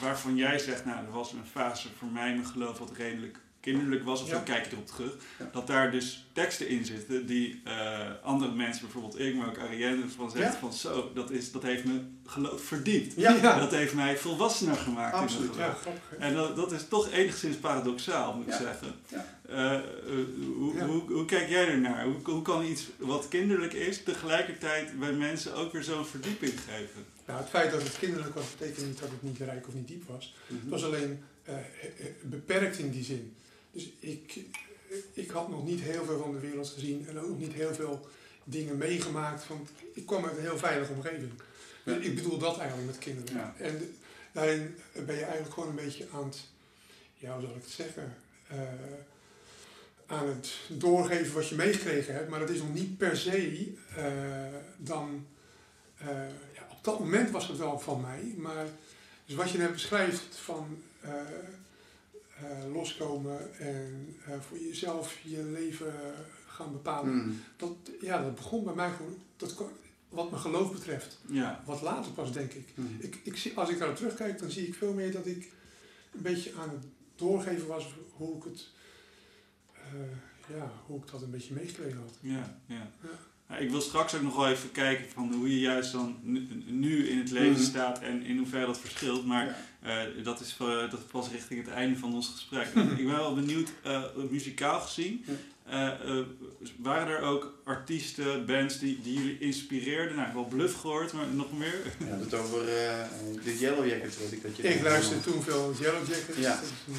waarvan 0.00 0.36
jij 0.36 0.58
zegt, 0.58 0.84
nou, 0.84 1.04
er 1.06 1.12
was 1.12 1.32
een 1.32 1.46
fase 1.52 1.88
voor 1.98 2.08
mij 2.08 2.32
mijn 2.34 2.46
geloof 2.46 2.78
wat 2.78 2.90
redelijk 2.96 3.38
kinderlijk 3.60 4.04
was, 4.04 4.22
of 4.22 4.28
Ja. 4.28 4.36
zo 4.36 4.42
kijk 4.42 4.64
je 4.64 4.70
erop 4.72 4.86
terug, 4.86 5.14
Ja. 5.38 5.48
dat 5.52 5.66
daar 5.66 5.90
dus 5.90 6.25
teksten 6.36 6.68
in 6.68 6.84
zitten 6.84 7.26
die 7.26 7.60
eh, 7.64 8.00
andere 8.22 8.52
mensen, 8.52 8.82
bijvoorbeeld 8.82 9.20
ik, 9.20 9.34
maar 9.34 9.48
ook 9.48 9.58
Ariane, 9.58 10.08
van 10.08 10.30
zegt 10.30 10.52
Ja. 10.52 10.58
van 10.58 10.72
zo, 10.72 11.10
dat, 11.14 11.30
is, 11.30 11.52
dat 11.52 11.62
heeft 11.62 11.84
me 11.84 12.00
geloof 12.24 12.62
verdiept. 12.62 13.14
Ja, 13.16 13.32
Ja. 13.32 13.58
Dat 13.64 13.70
heeft 13.70 13.94
mij 13.94 14.16
volwassener 14.16 14.76
gemaakt. 14.76 15.30
in 15.30 15.38
mijn 15.46 15.58
Ja, 15.58 15.72
geloof. 15.72 15.96
En 16.18 16.34
dat, 16.34 16.56
dat 16.56 16.72
is 16.72 16.88
toch 16.88 17.10
enigszins 17.10 17.56
paradoxaal, 17.56 18.34
moet 18.34 18.46
ik 18.46 18.52
zeggen. 18.52 18.94
Ja. 19.08 19.24
Eh, 19.48 19.74
eh, 19.74 19.82
hoe, 20.56 20.80
hoe, 20.82 21.12
hoe 21.12 21.24
kijk 21.24 21.48
jij 21.48 21.68
ernaar? 21.68 22.04
Hoe, 22.04 22.16
hoe 22.22 22.42
kan 22.42 22.64
iets 22.64 22.86
wat 22.98 23.28
kinderlijk 23.28 23.72
is, 23.72 24.02
tegelijkertijd 24.02 24.98
bij 24.98 25.12
mensen 25.12 25.54
ook 25.54 25.72
weer 25.72 25.82
zo'n 25.82 26.04
verdieping 26.06 26.52
geven? 26.68 27.04
Nou, 27.26 27.40
het 27.40 27.48
feit 27.48 27.70
dat 27.70 27.82
het 27.82 27.98
kinderlijk 27.98 28.34
was, 28.34 28.44
betekent 28.58 28.86
niet 28.86 28.98
dat 29.00 29.08
het 29.08 29.22
niet 29.22 29.38
rijk 29.38 29.68
of 29.68 29.74
niet 29.74 29.88
diep 29.88 30.08
was. 30.08 30.34
Mhm. 30.46 30.60
Het 30.60 30.70
was 30.70 30.84
alleen 30.84 31.22
beperkt 32.22 32.78
in 32.78 32.90
die 32.90 33.04
zin. 33.04 33.34
Dus 33.72 33.88
ik, 34.00 34.44
ik 35.12 35.30
had 35.30 35.48
nog 35.48 35.64
niet 35.64 35.80
heel 35.80 36.04
veel 36.04 36.18
van 36.18 36.32
de 36.32 36.40
wereld 36.40 36.68
gezien 36.68 37.06
en 37.08 37.18
ook 37.20 37.28
nog 37.28 37.38
niet 37.38 37.52
heel 37.52 37.74
veel 37.74 38.08
dingen 38.44 38.76
meegemaakt. 38.78 39.48
Want 39.48 39.70
ik 39.94 40.06
kwam 40.06 40.24
uit 40.24 40.36
een 40.36 40.42
heel 40.42 40.58
veilige 40.58 40.92
omgeving. 40.92 41.30
Ja. 41.84 41.94
ik 41.96 42.14
bedoel 42.14 42.38
dat 42.38 42.58
eigenlijk 42.58 42.88
met 42.88 42.98
kinderen. 42.98 43.34
Ja. 43.36 43.54
En 43.58 43.78
de- 43.78 43.92
daarin 44.32 44.74
ben 44.92 45.14
je 45.14 45.22
eigenlijk 45.22 45.54
gewoon 45.54 45.68
een 45.68 45.84
beetje 45.84 46.06
aan 46.12 46.24
het, 46.24 46.40
ja, 47.16 47.32
hoe 47.32 47.40
zal 47.46 47.56
ik 47.56 47.62
het 47.62 47.70
zeggen, 47.72 48.16
eh, 48.48 48.58
aan 50.06 50.26
het 50.28 50.52
doorgeven 50.68 51.34
wat 51.34 51.48
je 51.48 51.54
meegekregen 51.54 52.14
hebt. 52.14 52.28
Maar 52.28 52.40
dat 52.40 52.50
is 52.50 52.58
nog 52.58 52.74
niet 52.74 52.96
per 52.98 53.16
se 53.16 53.72
eh, 53.96 54.04
dan, 54.76 55.26
eh, 55.96 56.06
ja, 56.54 56.66
op 56.70 56.84
dat 56.84 56.98
moment 56.98 57.30
was 57.30 57.48
het 57.48 57.58
wel 57.58 57.78
van 57.80 58.00
mij. 58.00 58.34
Maar 58.36 58.66
dus 59.26 59.36
wat 59.36 59.50
je 59.50 59.58
net 59.58 59.72
beschrijft 59.72 60.36
van 60.36 60.82
eh, 62.40 62.50
eh, 62.50 62.72
loskomen 62.72 63.58
en 63.58 64.16
eh, 64.26 64.40
voor 64.40 64.58
jezelf 64.58 65.18
je 65.22 65.44
leven 65.44 65.94
gaan 66.46 66.72
bepalen. 66.72 67.16
Mhm. 67.16 67.30
Dat, 67.56 67.72
ja, 68.00 68.22
dat 68.22 68.34
begon 68.34 68.64
bij 68.64 68.74
mij 68.74 68.90
gewoon, 68.90 69.18
dat, 69.36 69.62
wat 70.08 70.30
mijn 70.30 70.42
geloof 70.42 70.72
betreft. 70.72 71.18
Ja, 71.28 71.62
Wat 71.66 71.82
later 71.82 72.12
pas, 72.12 72.32
denk 72.32 72.52
ik. 72.52 72.68
Mhm. 72.74 72.86
ik, 72.98 73.20
ik 73.22 73.36
zie, 73.36 73.56
als 73.56 73.70
ik 73.70 73.78
daarop 73.78 73.96
terugkijk, 73.96 74.38
dan 74.38 74.50
zie 74.50 74.66
ik 74.66 74.74
veel 74.74 74.92
meer 74.92 75.12
dat 75.12 75.26
ik 75.26 75.52
een 76.12 76.22
beetje 76.22 76.54
aan 76.54 76.70
het 76.70 76.84
doorgeven 77.14 77.66
was 77.66 77.94
hoe 78.12 78.36
ik 78.36 78.44
het, 78.44 78.68
eh, 79.72 80.56
ja, 80.56 80.72
hoe 80.86 80.98
ik 80.98 81.10
dat 81.10 81.22
een 81.22 81.30
beetje 81.30 81.54
meegekregen 81.54 81.98
had. 81.98 82.18
ja, 82.20 82.60
ja. 82.66 82.90
Ja. 83.02 83.18
Nou, 83.48 83.62
ik 83.62 83.70
wil 83.70 83.80
straks 83.80 84.14
ook 84.14 84.22
nog 84.22 84.36
wel 84.36 84.48
even 84.48 84.72
kijken 84.72 85.04
van 85.14 85.32
hoe 85.34 85.50
je 85.50 85.60
juist 85.60 85.92
dan 85.92 86.18
nu, 86.22 86.46
nu 86.66 87.08
in 87.08 87.18
het 87.18 87.30
leven 87.30 87.50
Mhm. 87.52 87.62
staat 87.62 87.98
en 88.00 88.22
in 88.22 88.36
hoeverre 88.38 88.66
dat 88.66 88.78
verschilt. 88.80 89.26
Maar 89.26 89.56
Ja. 89.82 90.06
eh, 90.16 90.24
dat 90.24 90.40
is 90.40 90.56
eh, 90.60 90.66
dat 90.90 90.92
is 90.98 91.04
pas 91.10 91.30
richting 91.30 91.64
het 91.64 91.74
einde 91.74 91.98
van 91.98 92.14
ons 92.14 92.28
gesprek. 92.28 92.66
Ik 92.98 93.06
ben 93.06 93.16
wel 93.16 93.34
benieuwd, 93.34 93.68
eh, 93.82 94.02
muzikaal 94.30 94.80
gezien, 94.80 95.24
Ja. 95.26 95.32
eh, 96.00 96.18
eh, 96.18 96.24
waren 96.76 97.16
er 97.16 97.20
ook 97.22 97.60
artiesten, 97.64 98.46
bands 98.46 98.78
die, 98.78 99.00
die 99.02 99.14
jullie 99.18 99.38
inspireerden? 99.38 100.16
Nou, 100.16 100.20
ik 100.20 100.26
heb 100.26 100.34
wel 100.34 100.44
Bluff 100.58 100.80
gehoord, 100.80 101.12
maar 101.12 101.26
nog 101.26 101.58
meer? 101.58 101.80
Je 101.98 102.10
had 102.10 102.20
het 102.20 102.34
over 102.34 102.60
eh, 102.60 103.04
de 103.44 103.58
Yellow 103.58 103.86
Jackets, 103.88 104.18
weet 104.18 104.32
ik 104.32 104.42
dat 104.42 104.56
je 104.56 104.62
Ik 104.62 104.82
luisterde 104.82 105.22
toen 105.22 105.42
veel 105.42 105.74
Yellow 105.80 106.08
Jackets, 106.08 106.38
Ja. 106.38 106.54
dat 106.54 106.62
is 106.62 106.94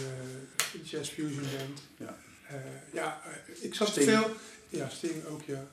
een 0.74 0.82
jazz 0.84 1.10
fusion 1.10 1.42
band. 1.58 1.82
Ja. 1.98 2.18
Eh, 2.48 2.56
ja, 2.94 3.22
ik 3.62 3.76
zat 3.76 3.88
Sting. 3.88 4.10
veel, 4.10 4.36
ja, 4.70 4.90
Sting 4.90 5.26
ook, 5.26 5.42
ja. 5.46 5.68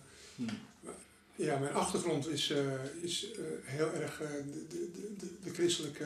Ja, 1.36 1.58
mijn 1.58 1.72
achtergrond 1.74 2.28
is, 2.28 2.50
eh, 2.50 2.58
is 3.00 3.26
eh, 3.32 3.38
heel 3.64 3.92
erg 3.94 4.20
eh, 4.20 4.28
de, 4.28 4.66
de, 4.68 4.90
de, 5.18 5.26
de, 5.44 5.50
christelijke, 5.54 6.04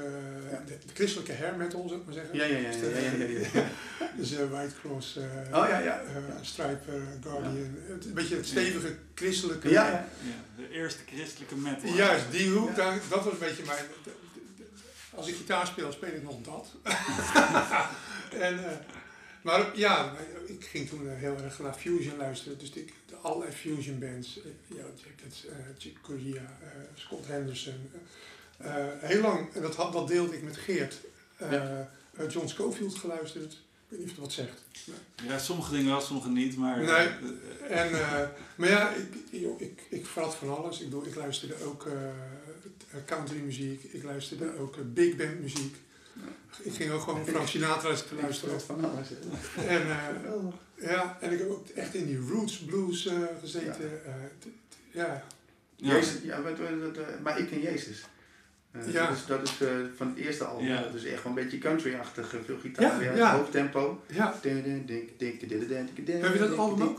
Ja. 0.50 0.62
de, 0.66 0.78
de 0.86 0.94
christelijke 0.94 1.32
hair 1.32 1.56
metal, 1.56 1.88
zou 1.88 2.00
ik 2.00 2.06
maar 2.06 2.14
zeggen. 2.14 2.34
Ja, 2.36 2.44
ja, 2.44 2.56
ja. 2.58 2.70
ja, 2.70 3.26
ja, 3.26 3.48
ja. 3.52 3.68
Dus 4.18 4.32
eh, 4.32 4.50
White 4.50 4.74
Cross, 4.80 5.16
eh 5.16 5.24
Oh 5.60 5.68
ja, 5.68 5.78
ja. 5.78 6.00
eh, 6.02 6.22
Stripe, 6.40 6.92
eh, 6.92 7.02
Guardian. 7.22 7.76
Het, 7.86 8.04
een 8.04 8.12
beetje 8.14 8.36
het 8.36 8.46
stevige 8.46 8.96
christelijke. 9.14 9.68
Ja, 9.70 9.88
ja. 9.88 10.08
Ja, 10.22 10.62
de 10.62 10.70
eerste 10.70 11.00
christelijke 11.06 11.56
metal. 11.56 11.90
Juist, 11.94 12.24
die 12.30 12.50
hoek, 12.50 12.68
Ja. 12.68 12.74
daar, 12.74 12.98
dat 13.08 13.24
was 13.24 13.32
een 13.32 13.38
beetje 13.38 13.62
mijn... 13.66 13.84
de- 14.04 14.10
de- 14.10 14.16
de- 14.56 15.16
als 15.16 15.26
ik 15.28 15.34
gitaar 15.36 15.66
speel, 15.66 15.92
speel 15.92 16.12
ik 16.14 16.22
nog 16.22 16.40
dat. 16.42 16.66
en, 18.48 18.64
eh, 18.70 18.76
maar 19.48 19.76
ja, 19.78 20.14
ik 20.46 20.64
ging 20.64 20.88
toen 20.88 21.08
heel 21.08 21.36
erg 21.36 21.58
naar 21.58 21.74
fusion 21.74 22.16
luisteren. 22.16 22.58
Dus 22.58 22.70
ik, 22.70 22.92
de 23.06 23.16
allerlei 23.16 23.52
fusion 23.52 23.98
bands. 23.98 24.40
eh, 24.42 24.76
ja, 24.76 24.84
Jackets, 25.04 25.46
eh 25.46 25.54
Chick 25.78 25.96
Corea, 26.02 26.58
eh, 26.62 26.68
Scott 26.94 27.26
Henderson. 27.26 27.90
heel 29.00 29.20
lang, 29.20 29.54
en 29.54 29.62
dat, 29.62 29.74
had, 29.74 29.92
dat 29.92 30.08
deelde 30.08 30.36
ik 30.36 30.42
met 30.42 30.56
Geert. 30.56 30.96
eh, 31.36 31.52
Ja. 31.52 31.90
eh, 32.16 32.30
John 32.30 32.46
Schofield 32.46 32.94
geluisterd. 32.94 33.52
Ik 33.52 33.58
weet 33.96 33.98
niet 33.98 34.08
of 34.08 34.14
het 34.16 34.24
wat 34.24 34.32
zegt. 34.32 34.62
Ja, 35.26 35.38
sommige 35.38 35.72
dingen 35.74 35.90
wel, 35.90 36.00
sommige 36.00 36.28
niet, 36.28 36.56
maar... 36.56 36.78
Nee. 36.78 37.08
En, 37.68 37.92
eh, 37.92 38.28
maar 38.56 38.68
ja, 38.68 38.90
ik, 38.94 39.14
joh, 39.30 39.60
ik, 39.60 39.80
ik 39.88 40.06
verrat 40.06 40.34
van 40.34 40.56
alles. 40.56 40.78
Ik, 40.80 40.84
bedoel, 40.84 41.06
ik 41.06 41.14
luisterde 41.14 41.62
ook 41.64 41.86
eh, 41.86 41.94
country 43.06 43.38
muziek, 43.38 43.82
ik 43.82 44.02
luisterde 44.02 44.58
ook 44.58 44.76
big 44.94 45.16
band 45.16 45.40
muziek. 45.40 45.76
Ik 46.62 46.74
ging 46.74 46.90
ook 46.90 47.00
gewoon 47.00 47.26
Frank 47.26 47.48
Sinatra 47.48 47.94
te 47.94 48.14
luisteren. 48.20 48.60
van 48.60 48.84
alles. 48.90 49.08
En, 49.66 49.82
eh, 49.90 50.88
ja, 50.90 51.18
en 51.20 51.32
ik 51.32 51.38
heb 51.38 51.48
ook 51.50 51.68
echt 51.68 51.94
in 51.94 52.06
die 52.06 52.18
roots 52.18 52.58
blues 52.58 53.06
eh, 53.06 53.14
gezeten. 53.40 54.04
Eh, 54.04 54.12
t- 54.38 54.42
t- 54.42 54.76
ja. 54.90 55.24
ja. 55.76 55.94
Jezus, 55.94 56.22
ja, 56.22 56.40
eh, 56.96 57.04
maar 57.22 57.38
ik 57.38 57.48
ken 57.48 57.60
Jezus. 57.60 58.04
Eh, 58.72 58.92
Ja. 58.92 59.06
Dat 59.06 59.16
is, 59.16 59.26
dat 59.26 59.42
is 59.42 59.60
eh, 59.60 59.68
van 59.96 60.06
het 60.06 60.16
eerste 60.16 60.44
album. 60.44 60.66
Ja. 60.66 60.84
Is 60.94 61.04
echt 61.04 61.22
wel 61.22 61.32
een 61.36 61.42
beetje 61.42 61.58
country-achtig. 61.58 62.34
eh, 62.34 62.40
Veel 62.44 62.58
gitaar, 62.62 63.02
Ja, 63.04 63.10
ja, 63.10 63.16
ja. 63.16 63.36
hoog 63.36 63.50
tempo. 63.50 64.00
ja, 64.06 64.34
Heb 66.22 66.32
je 66.32 66.38
dat 66.38 66.56
album 66.58 66.88
ook? 66.88 66.98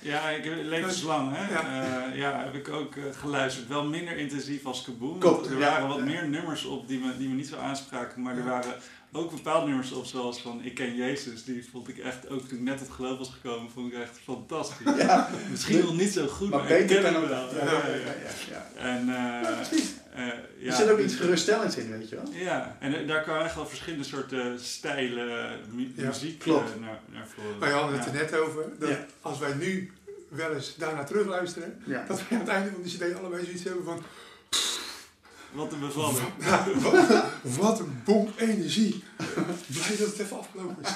Ja, 0.00 0.28
ik 0.28 0.44
heb 0.44 0.54
levenslang, 0.62 1.36
hè? 1.36 1.52
Ja. 1.52 1.82
Ja, 1.84 2.12
ja 2.14 2.44
heb 2.44 2.54
ik 2.54 2.68
ook 2.68 2.94
geluisterd. 3.16 3.68
Wel 3.68 3.84
minder 3.84 4.16
intensief 4.16 4.64
als 4.66 4.82
Kaboom. 4.84 5.20
Er 5.46 5.58
ja. 5.58 5.58
waren 5.70 5.88
wat 5.88 5.96
Ja. 5.98 6.04
meer 6.04 6.28
nummers 6.28 6.64
op 6.64 6.88
die 6.88 6.98
me, 6.98 7.16
die 7.18 7.28
me 7.28 7.34
niet 7.34 7.48
zo 7.48 7.56
aanspraken. 7.56 8.22
Maar 8.22 8.36
er 8.36 8.44
waren 8.44 8.74
ook 9.12 9.30
bepaalde 9.30 9.66
nummers 9.66 9.92
op, 9.92 10.04
zoals 10.04 10.40
van 10.40 10.60
Ik 10.64 10.74
ken 10.74 10.94
Jezus. 10.96 11.44
Die 11.44 11.68
vond 11.72 11.88
ik 11.88 11.98
echt, 11.98 12.28
ook 12.28 12.48
toen 12.48 12.58
ik 12.58 12.64
net 12.64 12.78
tot 12.78 12.88
geloof 12.90 13.18
was 13.18 13.30
gekomen, 13.40 13.70
vond 13.70 13.92
ik 13.92 13.98
echt 13.98 14.18
fantastisch. 14.24 14.86
Ja, 14.98 15.28
Misschien 15.50 15.78
nog 15.78 15.96
niet 15.96 16.12
zo 16.12 16.26
goed, 16.26 16.50
maar, 16.50 16.58
maar 16.58 16.70
ik 16.70 16.86
beter 16.86 17.02
ken 17.02 17.12
kan 17.12 17.20
hem 17.22 17.30
wel. 17.30 17.54
Ja, 17.54 17.64
Ja, 17.64 17.72
ja, 17.72 17.86
ja, 17.86 17.94
ja, 17.94 18.12
ja. 18.50 18.66
ja. 18.74 18.80
En, 18.80 19.00
eh, 19.08 19.42
Ja, 19.50 19.56
precies. 19.68 19.90
eh, 20.14 20.26
ja, 20.58 20.70
Er 20.70 20.72
zit 20.76 20.90
ook 20.90 20.98
iets 20.98 21.14
geruststellends 21.14 21.76
in, 21.76 21.90
weet 21.98 22.08
je 22.08 22.16
wel. 22.16 22.24
Ja, 22.32 22.76
en 22.80 22.94
eh, 23.00 23.08
daar 23.08 23.22
kwamen 23.22 23.44
echt 23.44 23.54
wel 23.54 23.66
verschillende 23.66 24.04
soorten 24.04 24.60
stijlen 24.60 25.58
mu- 25.70 25.92
Ja, 25.96 26.06
muziek 26.06 26.38
klopt. 26.38 26.80
naar, 26.80 27.00
naar 27.12 27.26
voren. 27.34 27.58
Maar 27.58 27.68
je 27.68 27.74
hadden 27.74 27.96
het 27.98 28.04
Ja. 28.06 28.12
er 28.12 28.16
net 28.22 28.36
over. 28.36 28.64
Dat 28.78 28.88
Ja. 28.88 29.06
Als 29.20 29.38
wij 29.38 29.54
nu 29.54 29.92
wel 30.28 30.54
eens 30.54 30.74
daarna 30.76 31.04
terugluisteren, 31.04 31.82
Ja. 31.86 32.04
dat 32.08 32.18
wij 32.28 32.38
aan 32.38 32.44
het 32.44 32.48
einde 32.54 32.70
van 32.70 32.82
de 32.82 32.88
cd 32.88 33.18
allebei 33.18 33.44
zoiets 33.44 33.64
hebben 33.64 33.84
van... 33.84 34.02
Wat 35.52 35.72
een 35.72 35.80
bevalling. 35.80 36.28
Wat 37.58 37.78
een 37.78 38.02
bom 38.04 38.28
energie. 38.36 39.04
Blij 39.66 39.96
dat 39.98 40.06
het 40.06 40.18
even 40.18 40.38
afgelopen 40.38 40.76
is. 40.82 40.88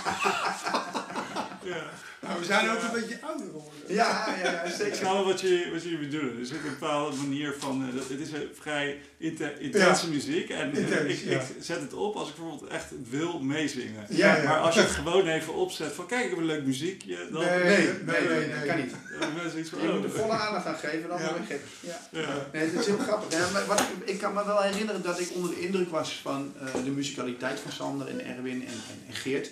Ja. 1.65 1.83
Nou, 2.21 2.39
we 2.39 2.45
zijn 2.45 2.69
ook 2.71 2.83
een 2.83 3.01
beetje 3.01 3.19
ouder 3.23 3.47
geworden. 3.47 3.73
Ja, 3.89 4.35
ja, 4.43 4.51
ja, 4.53 4.63
Ik 4.63 4.75
zeker. 4.75 4.97
snap 4.97 5.25
wat 5.25 5.41
jullie, 5.41 5.73
wat 5.73 5.83
jullie 5.83 5.99
bedoelen. 5.99 6.39
Er 6.41 6.47
zit 6.47 6.57
een 6.57 6.71
bepaalde 6.79 7.17
manier 7.17 7.55
van. 7.59 7.89
eh, 7.89 8.09
het 8.09 8.21
is 8.21 8.33
een 8.33 8.49
vrij 8.61 9.01
inte- 9.19 9.59
intense 9.59 10.09
muziek. 10.11 10.49
En 10.51 10.73
eh, 10.73 10.79
Intens, 10.79 11.13
ik, 11.23 11.29
ja. 11.31 11.41
ik 11.41 11.47
zet 11.61 11.81
het 11.81 11.93
op 11.93 12.15
als 12.17 12.29
ik 12.29 12.35
bijvoorbeeld 12.35 12.71
echt 12.71 12.91
wil 13.11 13.39
meezingen. 13.41 14.07
Ja, 14.09 14.37
ja. 14.37 14.43
Maar 14.49 14.59
als 14.59 14.75
je 14.75 14.81
het 14.81 14.91
gewoon 14.91 15.27
even 15.29 15.55
opzet 15.55 15.93
van 15.93 16.07
kijk, 16.07 16.23
ik 16.25 16.31
heb 16.31 16.39
een 16.39 16.45
leuk 16.45 16.65
muziekje. 16.67 17.17
Dan 17.33 17.45
Nee. 17.45 17.59
Nee, 17.65 17.87
nee, 18.05 18.29
nee, 18.39 18.49
dat 18.55 18.67
kan 18.67 18.77
niet. 18.77 18.91
Je 19.21 19.27
moet 19.71 19.97
Oh, 19.99 20.05
er 20.05 20.11
volle 20.11 20.33
aandacht 20.33 20.67
aan 20.67 20.77
geven, 20.77 21.09
dan 21.09 21.19
Ja. 21.21 21.29
word 21.29 21.49
je 21.49 21.55
gek. 21.55 21.61
Ja. 21.81 21.99
ja. 22.11 22.47
Nee, 22.53 22.65
het 22.71 22.81
is 22.81 22.87
heel 22.87 22.99
grappig. 22.99 23.39
Ja, 23.39 23.49
maar 23.53 23.67
wat, 23.67 23.81
ik- 23.81 24.09
ik 24.09 24.19
kan 24.19 24.35
me 24.35 24.45
wel 24.45 24.61
herinneren 24.63 25.03
dat 25.03 25.21
ik 25.21 25.31
onder 25.35 25.51
de 25.51 25.61
indruk 25.61 25.91
was 25.91 26.19
van 26.23 26.53
eh, 26.61 26.85
de 26.85 26.91
muzikaliteit 26.91 27.61
van 27.61 27.73
Sander 27.73 28.09
en 28.09 28.27
Erwin 28.37 28.61
en, 28.63 28.67
en, 28.73 29.03
en 29.09 29.15
Geert. 29.15 29.51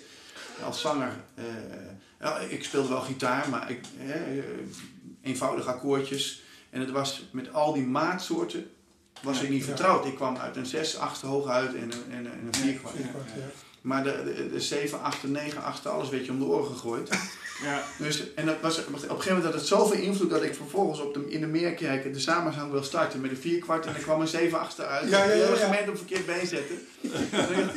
Als 0.63 0.81
zanger, 0.81 1.11
eh, 1.35 1.43
ja, 2.19 2.37
ik 2.39 2.63
speelde 2.63 2.87
wel 2.89 3.01
gitaar, 3.01 3.49
maar 3.49 3.71
ik, 3.71 3.81
eh, 3.99 4.37
eh, 4.37 4.43
eenvoudige 5.21 5.69
akkoordjes. 5.69 6.41
En 6.69 6.79
het 6.79 6.91
was 6.91 7.23
met 7.31 7.53
al 7.53 7.73
die 7.73 7.85
maatsoorten, 7.85 8.71
was 9.21 9.37
Ja, 9.37 9.43
ik 9.43 9.49
niet 9.49 9.59
ja. 9.59 9.65
vertrouwd. 9.65 10.05
Ik 10.05 10.15
kwam 10.15 10.37
uit 10.37 10.55
een 10.55 10.65
6, 10.65 10.97
8 10.97 11.21
hooguit 11.21 11.75
en 11.75 11.81
een, 11.81 11.91
en, 12.11 12.25
een- 12.25 12.31
en 12.31 12.45
een 12.47 12.53
4 12.55 12.73
kwart. 12.73 12.95
Vier 12.95 13.05
kwart, 13.07 13.29
ja. 13.35 13.41
Maar 13.83 14.03
de, 14.03 14.33
de, 14.35 14.49
de 14.49 14.59
7, 14.59 15.01
8, 15.01 15.23
9, 15.23 15.63
8, 15.63 15.87
alles 15.87 16.09
werd 16.09 16.25
je 16.25 16.31
om 16.31 16.39
de 16.39 16.45
oren 16.45 16.71
gegooid. 16.71 17.09
Ja. 17.63 17.83
Dus, 17.97 18.33
en 18.33 18.45
dat 18.45 18.61
was, 18.61 18.79
op 18.79 18.87
een 18.93 18.99
gegeven 18.99 19.27
moment 19.27 19.43
had 19.43 19.53
het 19.53 19.67
zoveel 19.67 19.99
invloed 19.99 20.29
dat 20.29 20.43
ik 20.43 20.55
vervolgens 20.55 20.99
op 20.99 21.13
de, 21.13 21.25
in 21.29 21.39
de 21.39 21.47
meerkerken 21.47 22.13
de 22.13 22.19
samenzang 22.19 22.71
wil 22.71 22.83
starten 22.83 23.21
met 23.21 23.31
een 23.31 23.37
vierkwart 23.37 23.85
en 23.85 23.95
er 23.95 24.01
kwam 24.01 24.21
een 24.21 24.27
zeven 24.27 24.59
achtste 24.59 24.85
uit. 24.85 25.09
Ja, 25.09 25.23
ja, 25.23 25.33
ja, 25.33 25.47
ja. 25.47 25.55
gemeente 25.55 25.89
op 25.89 25.97
verkeerd 25.97 26.25
been 26.25 26.47
zetten. 26.47 26.87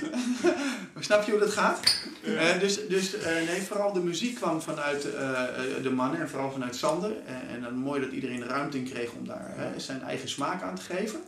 Snap 1.01 1.23
je 1.23 1.31
hoe 1.31 1.40
dat 1.40 1.51
gaat? 1.51 1.81
Eh, 2.23 2.61
dus 2.61 2.88
dus 2.88 3.14
eh, 3.14 3.35
nee, 3.35 3.62
vooral 3.62 3.92
de 3.92 4.01
muziek 4.01 4.35
kwam 4.35 4.62
vanuit 4.62 5.14
eh, 5.14 5.40
de 5.83 5.90
mannen 5.90 6.21
en 6.21 6.29
vooral 6.29 6.53
vanuit 6.53 6.77
Sander. 6.77 7.12
En, 7.27 7.49
en 7.49 7.62
dan 7.62 7.75
mooi 7.75 8.01
dat 8.01 8.11
iedereen 8.11 8.40
de 8.40 8.47
ruimte 8.47 8.79
in 8.79 8.90
kreeg 8.90 9.12
om 9.12 9.27
daar 9.27 9.73
zijn 9.77 10.03
eigen 10.03 10.29
smaak 10.29 10.62
aan 10.62 10.75
te 10.75 10.83
geven. 10.83 11.21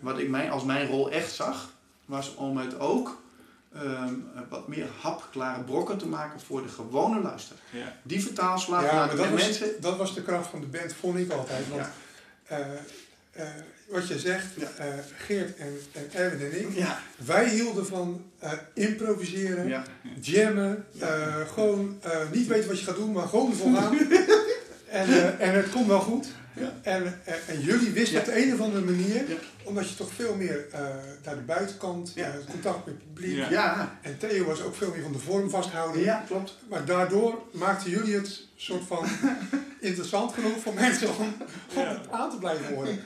Wat 0.00 0.18
ik 0.18 0.28
mij, 0.28 0.50
als 0.50 0.64
mijn 0.64 0.86
rol 0.86 1.10
echt 1.10 1.32
zag, 1.32 1.70
was 2.04 2.34
om 2.34 2.56
het 2.56 2.78
ook 2.78 3.24
ehm, 3.82 4.14
wat 4.48 4.68
meer 4.68 4.86
hapklare 5.00 5.62
brokken 5.62 5.98
te 5.98 6.06
maken 6.06 6.40
voor 6.40 6.62
de 6.62 6.68
gewone 6.68 7.20
luisteraar. 7.22 7.60
Ja. 7.70 7.96
Die 8.02 8.22
vertaalslag 8.22 8.82
Ja, 8.82 8.86
naar 8.86 8.94
maar 9.06 9.10
de 9.10 9.16
dat 9.22 9.30
was, 9.30 9.42
mensen. 9.42 9.68
dat 9.80 9.96
was 9.96 10.14
de 10.14 10.22
kracht 10.22 10.48
van 10.48 10.60
de 10.60 10.66
band, 10.66 10.94
vond 11.00 11.18
ik 11.18 11.32
altijd. 11.32 11.68
Want 11.68 11.82
Ja. 11.82 11.90
eh, 12.56 12.66
eh, 13.32 13.46
wat 13.88 14.08
je 14.08 14.18
zegt, 14.18 14.46
Ja. 14.56 14.68
eh, 14.78 14.86
Geert 15.16 15.56
en, 15.56 15.78
en 15.92 16.08
Erwin 16.12 16.50
en 16.52 16.60
ik, 16.60 16.76
Ja, 16.76 16.98
wij 17.24 17.48
hielden 17.48 17.86
van 17.86 18.24
eh, 18.38 18.52
improviseren, 18.74 19.68
ja, 19.68 19.82
jammen, 20.20 20.86
eh, 20.98 21.34
gewoon 21.54 21.98
eh, 22.02 22.18
niet 22.32 22.46
weten 22.46 22.68
wat 22.68 22.78
je 22.78 22.84
gaat 22.86 22.96
doen, 22.96 23.12
maar 23.12 23.26
gewoon 23.28 23.50
ervoor 23.50 23.74
gaan. 23.74 23.96
en, 24.96 25.08
eh, 25.08 25.48
en 25.48 25.54
het 25.54 25.70
komt 25.70 25.86
wel 25.86 26.00
goed. 26.00 26.26
Ja. 26.52 26.72
En, 26.82 27.20
en, 27.24 27.34
en 27.46 27.60
jullie 27.60 27.90
wisten 27.90 28.18
op 28.18 28.24
de 28.24 28.42
een 28.46 28.52
of 28.54 28.60
andere 28.60 28.84
manier, 28.84 29.24
omdat 29.62 29.88
je 29.88 29.94
toch 29.96 30.12
veel 30.14 30.34
meer 30.34 30.66
eh, 30.72 30.80
naar 31.24 31.34
de 31.34 31.40
buitenkant, 31.40 32.12
eh, 32.16 32.24
het 32.24 32.44
contact 32.50 32.86
met 32.86 32.94
het 32.94 33.14
publiek. 33.14 33.48
Ja. 33.50 33.98
En 34.02 34.18
Theo 34.18 34.44
was 34.44 34.62
ook 34.62 34.74
veel 34.74 34.90
meer 34.90 35.02
van 35.02 35.12
de 35.12 35.18
vorm 35.18 35.50
vasthouden. 35.50 36.02
ja, 36.02 36.24
klopt. 36.26 36.58
Maar 36.68 36.84
daardoor 36.84 37.42
maakten 37.52 37.90
jullie 37.90 38.14
het 38.14 38.40
soort 38.56 38.82
van 38.86 39.06
interessant 39.80 40.32
genoeg 40.34 40.60
voor 40.62 40.74
mensen 40.74 41.08
om, 41.08 41.34
om 41.74 41.82
Ja. 41.82 42.00
aan 42.10 42.30
te 42.30 42.36
blijven 42.38 42.74
horen. 42.74 42.98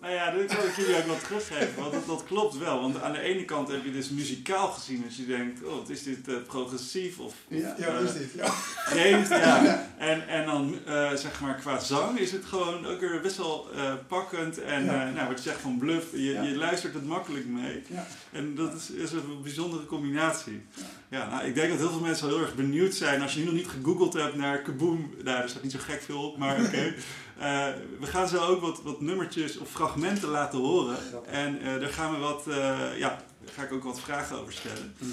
Nou 0.00 0.12
ja, 0.14 0.30
dat 0.30 0.52
wil 0.56 0.64
ik 0.66 0.76
jullie 0.76 0.96
ook 0.96 1.06
wel 1.06 1.18
teruggeven, 1.18 1.80
want 1.80 1.92
dat, 1.92 2.06
dat 2.06 2.24
klopt 2.24 2.58
wel. 2.58 2.80
Want 2.80 3.02
aan 3.02 3.12
de 3.12 3.20
ene 3.20 3.44
kant 3.44 3.68
heb 3.68 3.84
je 3.84 3.92
dus 3.92 4.08
muzikaal 4.10 4.68
gezien, 4.68 5.02
als 5.06 5.16
je 5.16 5.26
denkt, 5.26 5.64
oh, 5.64 5.74
wat 5.76 5.88
is 5.88 6.02
dit 6.02 6.28
eh, 6.28 6.34
progressief 6.46 7.18
of 7.18 7.34
Ja. 7.48 7.74
Ja, 7.78 7.98
is 7.98 8.12
dit. 8.12 8.32
Ja. 8.36 8.50
vreemd. 8.86 9.28
Ja. 9.48 9.86
En, 9.98 10.28
en 10.28 10.46
dan, 10.46 10.78
eh, 10.86 11.12
zeg 11.14 11.40
maar, 11.40 11.54
qua 11.54 11.78
zang 11.78 12.18
is 12.18 12.32
het 12.32 12.44
gewoon 12.44 12.86
ook 12.86 13.00
weer 13.00 13.20
best 13.20 13.36
wel 13.36 13.68
eh, 13.74 13.92
pakkend. 14.08 14.58
En 14.62 14.84
Ja. 14.84 15.10
nou, 15.10 15.28
wat 15.28 15.36
je 15.42 15.48
zegt 15.48 15.60
van 15.60 15.78
bluff, 15.78 16.12
je, 16.12 16.22
Ja. 16.22 16.42
je 16.42 16.56
luistert 16.56 16.94
het 16.94 17.06
makkelijk 17.06 17.46
mee. 17.46 17.82
Ja. 17.86 18.06
En 18.32 18.54
dat 18.54 18.74
is, 18.74 18.90
is 18.90 19.12
een 19.12 19.42
bijzondere 19.42 19.86
combinatie. 19.86 20.62
Ja, 21.10 21.28
nou, 21.30 21.46
ik 21.46 21.54
denk 21.54 21.68
dat 21.70 21.78
heel 21.78 21.90
veel 21.90 22.00
mensen 22.00 22.26
wel 22.28 22.36
heel 22.36 22.46
erg 22.46 22.54
benieuwd 22.54 22.94
zijn. 22.94 23.22
Als 23.22 23.32
je 23.32 23.38
nu 23.38 23.44
nog 23.44 23.54
niet 23.54 23.68
gegoogeld 23.68 24.12
hebt 24.12 24.34
naar 24.36 24.58
Kaboom, 24.62 25.10
nou, 25.12 25.24
daar 25.24 25.48
staat 25.48 25.62
niet 25.62 25.72
zo 25.72 25.78
gek 25.82 26.02
veel 26.02 26.22
op, 26.22 26.38
maar 26.38 26.60
oké. 26.60 26.94
Eh, 27.38 27.66
we 28.00 28.06
gaan 28.06 28.28
zo 28.28 28.38
ook 28.46 28.60
wat, 28.60 28.82
wat 28.82 29.00
nummertjes 29.00 29.56
of 29.56 29.70
fragmenten 29.70 30.28
laten 30.28 30.58
horen. 30.58 30.96
Grappig. 30.96 31.32
En 31.32 31.60
eh, 31.60 31.80
daar 31.80 31.88
gaan 31.88 32.12
we 32.12 32.18
wat, 32.18 32.46
eh, 32.46 32.98
ja, 32.98 33.08
daar 33.44 33.54
ga 33.54 33.62
ik 33.62 33.72
ook 33.72 33.82
wat 33.84 34.00
vragen 34.00 34.38
over 34.40 34.52
stellen. 34.52 34.94
Mm. 34.98 35.12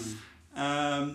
Ehm, 0.53 1.09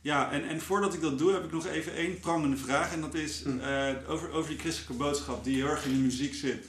ja, 0.00 0.30
en, 0.30 0.48
en 0.48 0.60
voordat 0.60 0.94
ik 0.94 1.00
dat 1.00 1.18
doe, 1.18 1.32
heb 1.32 1.44
ik 1.44 1.52
nog 1.52 1.66
even 1.66 1.94
één 1.94 2.20
prangende 2.20 2.56
vraag. 2.56 2.92
En 2.92 3.00
dat 3.00 3.14
is 3.14 3.42
Mm. 3.42 3.60
over, 4.08 4.30
over 4.30 4.50
die 4.50 4.58
christelijke 4.58 4.92
boodschap 4.94 5.44
die 5.44 5.56
heel 5.56 5.68
erg 5.68 5.84
in 5.84 5.92
de 5.92 5.98
muziek 5.98 6.34
zit. 6.34 6.66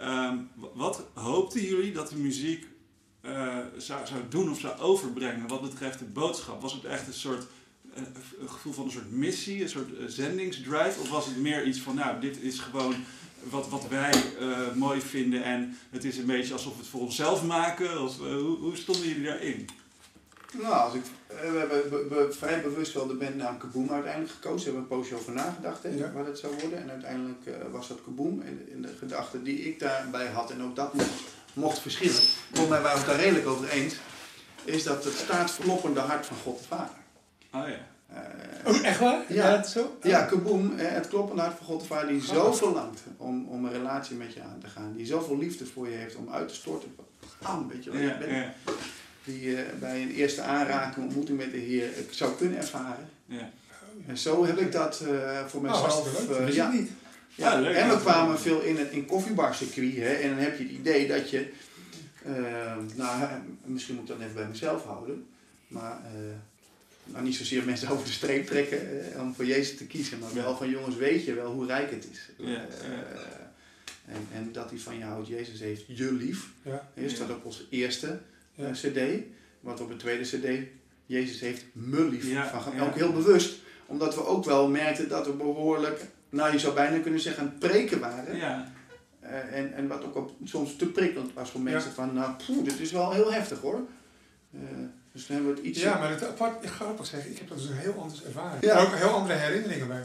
Ehm, 0.00 0.36
wat 0.74 1.02
hoopten 1.14 1.60
jullie 1.62 1.92
dat 1.92 2.08
de 2.08 2.16
muziek 2.16 2.66
zou, 3.76 4.06
zou 4.06 4.20
doen 4.28 4.50
of 4.50 4.60
zou 4.60 4.78
overbrengen 4.78 5.48
wat 5.48 5.60
betreft 5.60 5.98
de 5.98 6.04
boodschap? 6.04 6.62
Was 6.62 6.72
het 6.72 6.84
echt 6.84 7.06
een 7.06 7.12
soort 7.12 7.46
een 8.40 8.48
gevoel 8.48 8.72
van 8.72 8.84
een 8.84 8.90
soort 8.90 9.10
missie, 9.12 9.62
een 9.62 9.68
soort 9.68 9.96
eh, 9.98 10.04
zendingsdrive? 10.06 11.00
Of 11.00 11.08
was 11.10 11.26
het 11.26 11.36
meer 11.36 11.64
iets 11.64 11.78
van, 11.80 11.94
nou, 11.94 12.20
dit 12.20 12.40
is 12.42 12.58
gewoon 12.58 12.94
wat, 13.50 13.68
wat 13.68 13.88
wij 13.88 14.12
eh, 14.40 14.72
mooi 14.74 15.00
vinden 15.00 15.44
en 15.44 15.78
het 15.90 16.04
is 16.04 16.16
een 16.18 16.26
beetje 16.26 16.52
alsof 16.52 16.72
we 16.72 16.78
het 16.78 16.88
voor 16.88 17.00
onszelf 17.00 17.42
maken? 17.44 18.02
Of 18.02 18.20
eh, 18.20 18.26
hoe, 18.36 18.56
hoe 18.58 18.76
stonden 18.76 19.08
jullie 19.08 19.24
daarin? 19.24 19.68
Nou, 20.62 20.74
als 20.74 20.94
ik, 20.94 21.02
we 21.26 21.34
hebben 21.58 21.90
be- 21.90 22.06
be- 22.08 22.32
vrij 22.32 22.62
bewust 22.62 22.92
wel 22.92 23.06
de 23.06 23.14
bandnaam 23.14 23.58
Kaboom 23.58 23.90
uiteindelijk 23.90 24.32
gekozen. 24.32 24.58
We 24.58 24.64
hebben 24.78 24.80
een 24.82 25.02
poosje 25.02 25.14
over 25.14 25.32
nagedacht 25.32 25.82
hè, 25.82 25.88
Ja. 25.88 26.12
waar 26.12 26.24
dat 26.24 26.38
zou 26.38 26.54
worden. 26.60 26.82
En 26.82 26.90
uiteindelijk 26.90 27.46
eh, 27.46 27.52
was 27.72 27.88
dat 27.88 27.98
Kaboom. 28.04 28.40
En, 28.40 28.68
en 28.72 28.82
de 28.82 28.92
gedachte 28.98 29.42
die 29.42 29.58
ik 29.58 29.78
daarbij 29.78 30.26
had, 30.26 30.50
en 30.50 30.62
ook 30.62 30.76
dat 30.76 30.94
mocht, 30.94 31.10
mocht 31.52 31.78
verschillen. 31.78 32.14
Volgens 32.52 32.68
mij 32.68 32.80
waren 32.82 33.00
we 33.00 33.06
het 33.06 33.06
daar 33.06 33.24
redelijk 33.24 33.46
over 33.46 33.68
eens. 33.68 33.94
Is 34.64 34.82
dat 34.82 35.04
het 35.04 35.14
staatskloppende 35.14 36.00
hart 36.00 36.26
van 36.26 36.36
God 36.36 36.58
de 36.58 36.64
Vader. 36.64 37.02
Oh 37.54 37.68
ja. 37.68 37.76
Eh, 38.14 38.72
Oh, 38.74 38.84
echt 38.84 38.98
waar? 39.00 39.22
Ja. 39.28 39.50
dat 39.56 39.66
is 39.66 39.72
zo? 39.72 39.98
ja, 40.02 40.22
Kaboom, 40.24 40.78
eh, 40.78 40.92
het 40.92 41.08
kloppende 41.08 41.42
hart 41.42 41.56
van 41.56 41.66
God 41.66 41.80
de 41.80 41.86
Vader 41.86 42.08
die 42.08 42.22
zo 42.24 42.52
verlangt 42.52 43.00
om, 43.16 43.46
om 43.48 43.64
een 43.64 43.72
relatie 43.72 44.16
met 44.16 44.32
je 44.34 44.42
aan 44.42 44.58
te 44.60 44.66
gaan. 44.68 44.92
Die 44.96 45.06
zoveel 45.06 45.38
liefde 45.38 45.66
voor 45.66 45.88
je 45.88 45.96
heeft 45.96 46.16
om 46.16 46.28
uit 46.32 46.48
te 46.48 46.54
storten. 46.54 46.94
Bam, 47.42 47.68
weet 47.68 47.84
je 47.84 47.90
wel. 47.90 48.00
Ja, 48.00 48.06
je 48.08 48.18
bent- 48.18 48.30
ja, 48.30 48.52
Die 49.24 49.42
je 49.50 49.66
bij 49.80 50.02
een 50.02 50.10
eerste 50.10 50.42
aanraking, 50.42 51.04
ontmoeting 51.06 51.38
met 51.38 51.50
de 51.50 51.56
Heer 51.58 51.92
eh, 51.92 51.98
zou 52.10 52.34
kunnen 52.36 52.58
ervaren. 52.58 53.08
ja. 53.26 53.50
En 54.06 54.18
zo 54.18 54.44
heb 54.46 54.58
ik 54.58 54.72
dat 54.72 55.00
eh, 55.00 55.44
voor 55.46 55.60
Oh, 55.64 55.70
mezelf. 55.70 56.30
eh, 56.30 56.44
wist 56.44 56.56
ja. 56.56 56.66
ik 56.66 56.72
niet. 56.80 56.90
Ja, 57.34 57.52
Ja, 57.52 57.60
leuk. 57.60 57.76
en 57.76 57.88
we 57.88 57.96
kwamen 58.00 58.38
veel 58.38 58.60
in 58.60 58.76
het 58.76 58.90
in 58.90 59.06
koffiebarcircuit. 59.06 59.96
Hè, 59.96 60.12
en 60.12 60.28
dan 60.28 60.38
heb 60.38 60.58
je 60.58 60.62
het 60.64 60.72
idee 60.72 61.06
dat 61.08 61.30
je. 61.30 61.52
eh, 62.24 62.32
nou, 62.94 63.22
misschien 63.64 63.94
moet 63.94 64.04
ik 64.04 64.08
dat 64.10 64.20
even 64.20 64.34
bij 64.34 64.46
mezelf 64.48 64.84
houden. 64.84 65.26
Maar. 65.68 66.00
Nou, 67.04 67.24
niet 67.24 67.34
zozeer 67.34 67.64
mensen 67.64 67.88
over 67.92 68.04
de 68.04 68.12
streep 68.12 68.46
trekken 68.46 69.12
eh, 69.14 69.20
om 69.20 69.34
voor 69.34 69.44
Jezus 69.44 69.76
te 69.76 69.86
kiezen. 69.86 70.18
Maar 70.18 70.34
wel 70.34 70.56
van 70.56 70.70
jongens, 70.70 70.96
weet 70.96 71.24
je 71.24 71.34
wel 71.34 71.52
hoe 71.52 71.66
rijk 71.66 71.90
het 71.90 72.08
is. 72.12 72.30
Ja, 72.36 72.46
Eh, 72.46 72.90
ja. 72.90 73.52
en, 74.06 74.26
en 74.32 74.52
dat 74.52 74.70
hij 74.70 74.78
van 74.78 74.98
je 74.98 75.04
houdt. 75.04 75.28
Jezus 75.28 75.60
heeft 75.60 75.84
je 75.86 76.12
lief. 76.12 76.48
Ja. 76.62 76.88
Is 76.94 77.18
dat 77.18 77.30
ook 77.30 77.44
onze 77.44 77.64
eerste 77.70 78.20
Ja. 78.54 78.64
eh, 78.66 78.72
cd. 78.72 79.00
Want 79.60 79.80
op 79.80 79.88
het 79.88 79.98
tweede 79.98 80.22
cd, 80.24 80.66
Jezus 81.06 81.40
heeft 81.40 81.64
me 81.72 82.08
lief. 82.08 82.30
Ja, 82.30 82.60
van, 82.62 82.74
ja. 82.76 82.82
Ook 82.86 82.94
heel 82.94 83.12
bewust. 83.12 83.54
Omdat 83.86 84.14
we 84.14 84.26
ook 84.26 84.44
wel 84.44 84.68
merkten 84.68 85.08
dat 85.08 85.26
we 85.26 85.32
behoorlijk, 85.32 86.00
nou 86.30 86.52
je 86.52 86.58
zou 86.58 86.74
bijna 86.74 86.98
kunnen 86.98 87.20
zeggen, 87.20 87.42
aan 87.42 87.48
het 87.48 87.58
preken 87.58 88.00
waren. 88.00 88.36
Ja, 88.36 88.72
Eh, 89.20 89.58
en, 89.58 89.72
en 89.74 89.86
wat 89.86 90.04
ook 90.04 90.16
op, 90.16 90.34
soms 90.44 90.76
te 90.76 90.86
prikkelend 90.86 91.32
was 91.32 91.50
voor 91.50 91.60
mensen 91.60 91.88
Ja. 91.88 91.94
van, 91.94 92.14
nou 92.14 92.32
poeh, 92.46 92.64
dit 92.64 92.80
is 92.80 92.92
wel 92.92 93.12
heel 93.12 93.32
heftig 93.32 93.60
hoor. 93.60 93.86
Eh, 94.54 94.60
dus 95.14 95.26
dan 95.26 95.36
hebben 95.36 95.54
we 95.54 95.60
het 95.60 95.68
iets... 95.68 95.80
Ja, 95.80 95.98
maar 95.98 96.10
het 96.10 96.24
apart, 96.26 96.66
grappig 96.66 97.06
zeggen, 97.06 97.30
ik 97.30 97.38
heb 97.38 97.48
dat 97.48 97.58
dus 97.58 97.68
een 97.68 97.76
heel 97.76 97.94
anders 98.00 98.24
ervaren. 98.24 98.58
Ja. 98.60 98.80
Ook 98.80 98.94
heel 98.94 99.08
andere 99.08 99.38
herinneringen 99.38 99.88
bij. 99.88 100.04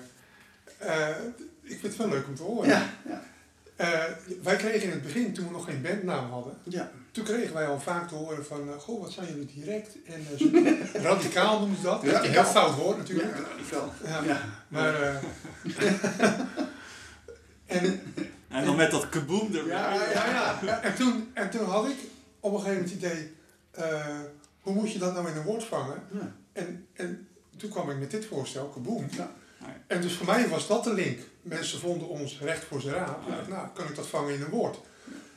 Eh, 0.77 1.07
ik 1.61 1.79
vind 1.79 1.81
het 1.81 1.95
wel 1.95 2.09
leuk 2.09 2.27
om 2.27 2.35
te 2.35 2.43
horen. 2.43 2.69
ja, 2.69 2.83
ja, 3.07 3.21
Eh, 3.75 4.03
wij 4.43 4.55
kregen 4.55 4.81
in 4.83 4.91
het 4.91 5.01
begin, 5.01 5.33
toen 5.33 5.45
we 5.45 5.51
nog 5.51 5.65
geen 5.65 5.81
bandnaam 5.81 6.31
hadden, 6.31 6.57
ja. 6.63 6.91
toen 7.11 7.23
kregen 7.23 7.53
wij 7.53 7.67
al 7.67 7.79
vaak 7.79 8.07
te 8.07 8.15
horen 8.15 8.45
van, 8.45 8.69
eh, 8.69 8.75
goh, 8.79 9.01
wat 9.01 9.11
zijn 9.11 9.27
jullie 9.27 9.51
direct 9.55 9.95
en 10.05 10.25
eh, 10.37 11.01
radicaal 11.03 11.59
noemen 11.59 11.77
ze 11.77 11.83
dat. 11.83 12.01
Ja, 12.03 12.21
heel 12.21 12.43
fout 12.43 12.75
woord 12.75 12.97
natuurlijk. 12.97 13.37
Ja, 13.37 13.75
wel. 13.77 13.93
Ja. 14.05 14.23
Ja. 14.23 14.41
Maar, 14.67 15.01
eh, 15.01 15.15
en, 17.77 18.01
en 18.47 18.65
dan 18.65 18.75
met 18.75 18.91
dat 18.91 19.09
kaboom 19.09 19.55
erbij. 19.55 19.65
ja, 19.67 19.93
ja, 20.13 20.59
ja. 20.61 20.81
En, 20.81 20.95
toen, 20.95 21.29
en 21.33 21.49
toen 21.49 21.65
had 21.65 21.87
ik 21.87 21.97
op 22.39 22.53
een 22.53 22.59
gegeven 22.59 22.81
moment 22.83 23.01
het 23.03 23.11
idee, 23.11 23.35
eh, 23.71 24.05
hoe 24.73 24.81
moet 24.81 24.91
je 24.91 24.99
dat 24.99 25.13
nou 25.13 25.29
in 25.29 25.35
een 25.35 25.43
woord 25.43 25.63
vangen? 25.63 26.03
Ja. 26.11 26.35
En, 26.53 26.87
en 26.93 27.27
toen 27.57 27.69
kwam 27.69 27.89
ik 27.89 27.97
met 27.99 28.11
dit 28.11 28.25
voorstel, 28.25 28.67
kaboom. 28.67 29.05
Ja. 29.11 29.31
En 29.87 30.01
dus 30.01 30.13
voor 30.13 30.25
mij 30.25 30.47
was 30.49 30.67
dat 30.67 30.83
de 30.83 30.93
link. 30.93 31.19
Mensen 31.41 31.79
vonden 31.79 32.07
ons 32.07 32.39
recht 32.39 32.63
voor 32.63 32.81
zijn 32.81 32.95
raap. 32.95 33.21
Ja. 33.27 33.31
Ik 33.31 33.35
dacht, 33.37 33.47
nou, 33.49 33.67
kan 33.73 33.87
ik 33.87 33.95
dat 33.95 34.07
vangen 34.07 34.33
in 34.33 34.41
een 34.41 34.49
woord? 34.49 34.79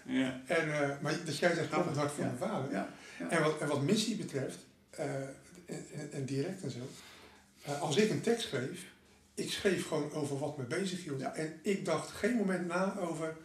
Ja. 0.06 0.40
En, 0.46 0.82
eh, 0.82 0.88
maar 1.00 1.14
dat 1.24 1.38
jij 1.38 1.54
zegt, 1.54 1.68
klopt 1.68 1.86
het 1.88 1.96
hart 1.96 2.12
van 2.12 2.24
mijn 2.24 2.36
vader. 2.38 2.72
Ja. 2.72 2.88
Ja. 3.18 3.28
En, 3.30 3.42
wat, 3.42 3.58
en 3.58 3.68
wat 3.68 3.82
missie 3.82 4.16
betreft, 4.16 4.58
eh, 4.90 5.04
en, 6.10 6.24
direct 6.24 6.62
en 6.62 6.70
zo. 6.70 6.78
eh, 7.62 7.80
als 7.80 7.96
ik 7.96 8.10
een 8.10 8.20
tekst 8.20 8.48
schreef, 8.48 8.84
ik 9.34 9.50
schreef 9.52 9.86
gewoon 9.88 10.12
over 10.12 10.38
wat 10.38 10.56
me 10.58 10.64
bezig 10.64 11.04
hield. 11.04 11.20
Ja. 11.20 11.34
En 11.34 11.58
ik 11.62 11.84
dacht 11.84 12.10
geen 12.10 12.36
moment 12.36 12.66
na 12.66 12.96
over 12.98 13.36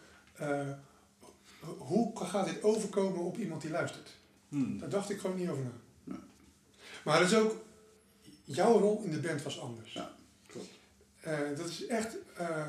hoe 1.78 2.12
gaat 2.26 2.46
dit 2.46 2.64
overkomen 2.64 3.20
op 3.20 3.38
iemand 3.38 3.62
die 3.62 3.72
luistert. 3.72 4.10
Hmm. 4.50 4.80
Daar 4.80 4.90
dacht 4.90 5.10
ik 5.10 5.20
gewoon 5.20 5.38
niet 5.38 5.50
over 5.50 5.64
na. 5.64 5.72
Maar 7.04 7.20
dat 7.20 7.32
is 7.32 7.38
ook, 7.38 7.56
jouw 8.44 8.80
rol 8.80 9.02
in 9.04 9.12
de 9.12 9.20
band 9.20 9.44
was 9.44 9.60
anders. 9.60 9.94
Ja, 9.94 10.16
klopt. 10.48 10.70
Eh, 11.20 11.40
dat 11.58 11.70
is 11.70 11.86
echt 11.86 12.16
eh, 12.38 12.68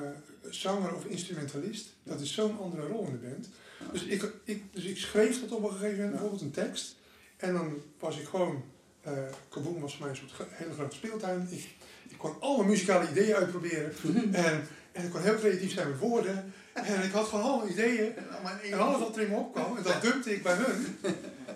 zanger 0.50 0.94
of 0.94 1.04
instrumentalist. 1.04 1.88
Dat 2.02 2.20
is 2.20 2.34
zo'n 2.34 2.58
andere 2.58 2.86
rol 2.86 3.06
in 3.06 3.12
de 3.12 3.28
band. 3.28 3.48
Dus 3.92 4.02
ik, 4.02 4.32
ik, 4.44 4.62
dus 4.72 4.84
ik 4.84 4.96
schreef 4.96 5.40
dat 5.40 5.50
op 5.50 5.64
een 5.64 5.70
gegeven 5.70 5.94
moment, 5.94 6.10
bijvoorbeeld 6.10 6.40
een 6.40 6.50
tekst. 6.50 6.96
En 7.36 7.52
dan 7.52 7.82
was 7.98 8.18
ik 8.18 8.26
gewoon, 8.26 8.64
eh 9.00 9.12
Kaboom 9.48 9.80
was 9.80 9.96
voor 9.96 10.06
mij 10.06 10.10
een 10.10 10.28
soort 10.28 10.48
hele 10.50 10.72
grote 10.72 10.96
speeltuin. 10.96 11.48
Ik, 11.50 11.68
ik 12.08 12.18
kon 12.18 12.40
alle 12.40 12.64
muzikale 12.64 13.10
ideeën 13.10 13.34
uitproberen. 13.34 13.92
en, 14.32 14.66
en 14.92 15.04
ik 15.04 15.10
kon 15.10 15.22
heel 15.22 15.38
creatief 15.38 15.72
zijn 15.72 15.90
met 15.90 15.98
woorden. 15.98 16.52
En 16.84 17.02
ik 17.02 17.12
had 17.12 17.28
gewoon 17.28 17.44
allemaal 17.44 17.68
ideeën. 17.68 18.12
En 18.70 18.78
alles 18.78 18.98
wat 18.98 19.16
er 19.16 19.22
in 19.22 19.28
me 19.28 19.36
opkwam, 19.36 19.76
en 19.76 19.82
dat 19.82 20.02
dumpte 20.02 20.34
ik 20.34 20.42
bij 20.42 20.54
hun. 20.54 20.98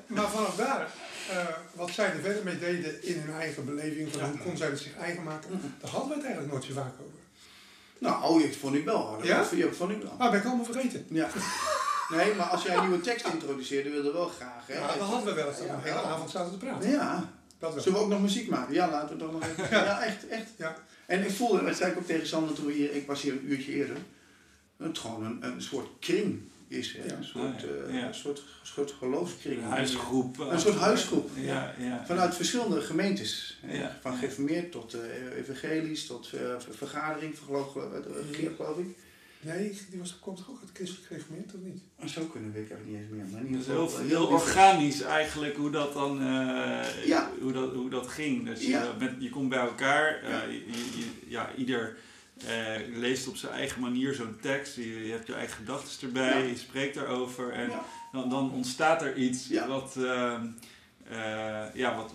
Maar 0.06 0.28
vanaf 0.30 0.56
daar, 0.56 0.88
eh, 1.30 1.36
wat 1.72 1.90
zij 1.90 2.06
er 2.12 2.20
verder 2.20 2.44
mee 2.44 2.58
deden 2.58 3.02
in 3.04 3.20
hun 3.20 3.34
eigen 3.34 3.64
beleving, 3.64 4.12
van 4.12 4.20
Ja. 4.20 4.28
hoe 4.30 4.38
kon 4.38 4.56
zij 4.56 4.68
het 4.68 4.78
zich 4.78 4.96
eigen 4.96 5.22
maken, 5.22 5.74
daar 5.80 5.90
hadden 5.90 6.08
we 6.08 6.14
het 6.14 6.24
eigenlijk 6.24 6.52
nooit 6.52 6.64
zo 6.64 6.72
vaak 6.72 6.92
over. 7.00 7.20
Nou, 7.98 8.24
oh, 8.24 8.42
dat 8.42 8.56
vond 8.56 8.74
ik 8.74 8.84
wel. 8.84 9.16
Dat 9.18 9.26
Ja? 9.26 9.44
vond- 9.44 9.60
Ja, 9.60 9.72
vond 9.72 9.90
ik 9.90 10.02
wel. 10.02 10.14
Ah, 10.18 10.30
ben 10.30 10.40
ik 10.40 10.46
allemaal 10.46 10.64
vergeten. 10.64 11.06
Ja. 11.08 11.28
Nee, 12.08 12.34
maar 12.34 12.46
als 12.46 12.62
jij 12.62 12.74
een 12.76 12.82
nieuwe 12.88 13.00
tekst 13.00 13.26
introduceerde, 13.26 13.90
wilde 13.90 14.12
wel 14.12 14.28
graag. 14.28 14.66
Hè? 14.66 14.74
Ja, 14.74 14.86
dan 14.96 15.06
hadden 15.06 15.24
we 15.24 15.34
wel 15.34 15.48
eens 15.48 15.56
dat 15.58 15.66
we 15.66 15.72
Ja, 15.72 15.78
een 15.78 15.82
hele 15.82 15.94
ja. 15.94 16.02
avond 16.02 16.30
zaten 16.30 16.52
te 16.52 16.58
praten. 16.66 16.90
Ja, 16.90 17.30
Dat 17.58 17.74
wel. 17.74 17.82
Zullen 17.82 17.98
we 17.98 18.04
ook 18.04 18.10
nog 18.10 18.20
muziek 18.20 18.48
maken? 18.48 18.74
Ja, 18.74 18.90
laten 18.90 19.08
we 19.16 19.24
dan 19.24 19.32
nog 19.32 19.42
even. 19.42 19.66
Ja, 19.84 20.02
echt, 20.02 20.28
echt. 20.28 20.46
Ja. 20.56 20.76
En 21.06 21.24
ik 21.24 21.30
voelde, 21.30 21.64
dat 21.64 21.76
zei 21.76 21.90
ik 21.92 21.98
ook 21.98 22.06
tegen 22.06 22.26
Sander 22.26 22.54
toen 22.54 22.66
we 22.66 22.72
hier, 22.72 22.94
ik 22.94 23.06
was 23.06 23.22
hier 23.22 23.32
een 23.32 23.50
uurtje 23.52 23.72
eerder, 23.72 23.94
dat 23.96 24.04
het 24.82 24.98
gewoon 24.98 25.24
een, 25.24 25.44
een 25.44 25.62
soort 25.62 25.88
kring 25.98 26.40
is. 26.68 26.92
Hè? 26.92 27.04
Ja. 27.04 27.16
Een, 27.16 27.24
soort, 27.24 27.44
Ah, 27.64 27.92
ja. 27.92 27.98
eh, 28.00 28.06
een 28.06 28.14
soort, 28.14 28.42
soort 28.62 28.94
geloofskring. 28.98 29.56
Een 29.62 29.68
huisgroep. 29.68 30.38
Een 30.38 30.60
soort 30.60 30.74
huisgroep. 30.78 31.30
Ja, 31.36 31.74
ja. 31.78 32.04
Vanuit 32.06 32.34
verschillende 32.34 32.80
gemeentes. 32.80 33.60
Van 34.00 34.16
gereformeerd 34.16 34.72
tot 34.72 34.94
eh, 34.94 35.38
evangelisch, 35.38 36.06
tot 36.06 36.30
eh, 36.32 36.40
vergadering, 36.70 37.34
geloof, 37.46 37.76
eh, 37.76 37.82
geloof, 38.56 38.78
ik. 38.78 38.86
Nee, 39.44 39.78
die 39.90 39.98
was, 39.98 40.18
komt 40.18 40.36
toch 40.36 40.50
ook 40.50 40.58
uit 40.60 40.70
christelijk 40.72 41.06
gereformeerd, 41.06 41.54
of 41.54 41.60
niet? 41.60 41.82
En 41.98 42.08
zo 42.08 42.24
kunnen 42.24 42.52
we 42.52 42.60
ik 42.60 42.70
eigenlijk 42.70 42.90
niet 42.90 43.00
eens 43.10 43.32
meer. 43.32 43.42
Maar 43.50 43.60
is 43.60 43.66
heel, 43.66 43.98
heel 44.06 44.26
organisch 44.26 45.00
eigenlijk 45.00 45.56
hoe 45.56 45.70
dat 45.70 45.92
dan 45.92 46.18
eh, 46.20 47.06
Ja. 47.06 47.30
hoe 47.40 47.52
dat, 47.52 47.74
hoe 47.74 47.90
dat 47.90 48.08
ging. 48.08 48.46
Dus 48.46 48.66
je, 48.66 48.90
bent, 48.98 49.22
je 49.22 49.30
komt 49.30 49.48
bij 49.48 49.58
elkaar, 49.58 50.22
eh, 50.22 50.30
Ja. 50.30 50.42
je, 50.42 50.52
je- 50.98 51.10
ja, 51.28 51.50
ieder 51.56 51.96
eh, 52.46 52.96
leest 52.98 53.28
op 53.28 53.36
zijn 53.36 53.52
eigen 53.52 53.80
manier 53.80 54.14
zo'n 54.14 54.36
tekst, 54.40 54.76
je, 54.76 55.06
je 55.06 55.12
hebt 55.12 55.26
je 55.26 55.34
eigen 55.34 55.56
gedachten 55.56 56.06
erbij, 56.08 56.38
Ja. 56.42 56.46
je 56.48 56.56
spreekt 56.56 56.94
daarover 56.94 57.50
en 57.52 57.70
Ja. 57.70 57.84
dan, 58.12 58.28
dan 58.30 58.50
ontstaat 58.52 59.02
er 59.02 59.16
iets 59.16 59.48
Ja. 59.48 59.66
wat, 59.68 59.96
ehm, 59.96 60.46
eh, 61.08 61.74
ja, 61.74 61.96
wat, 61.96 62.12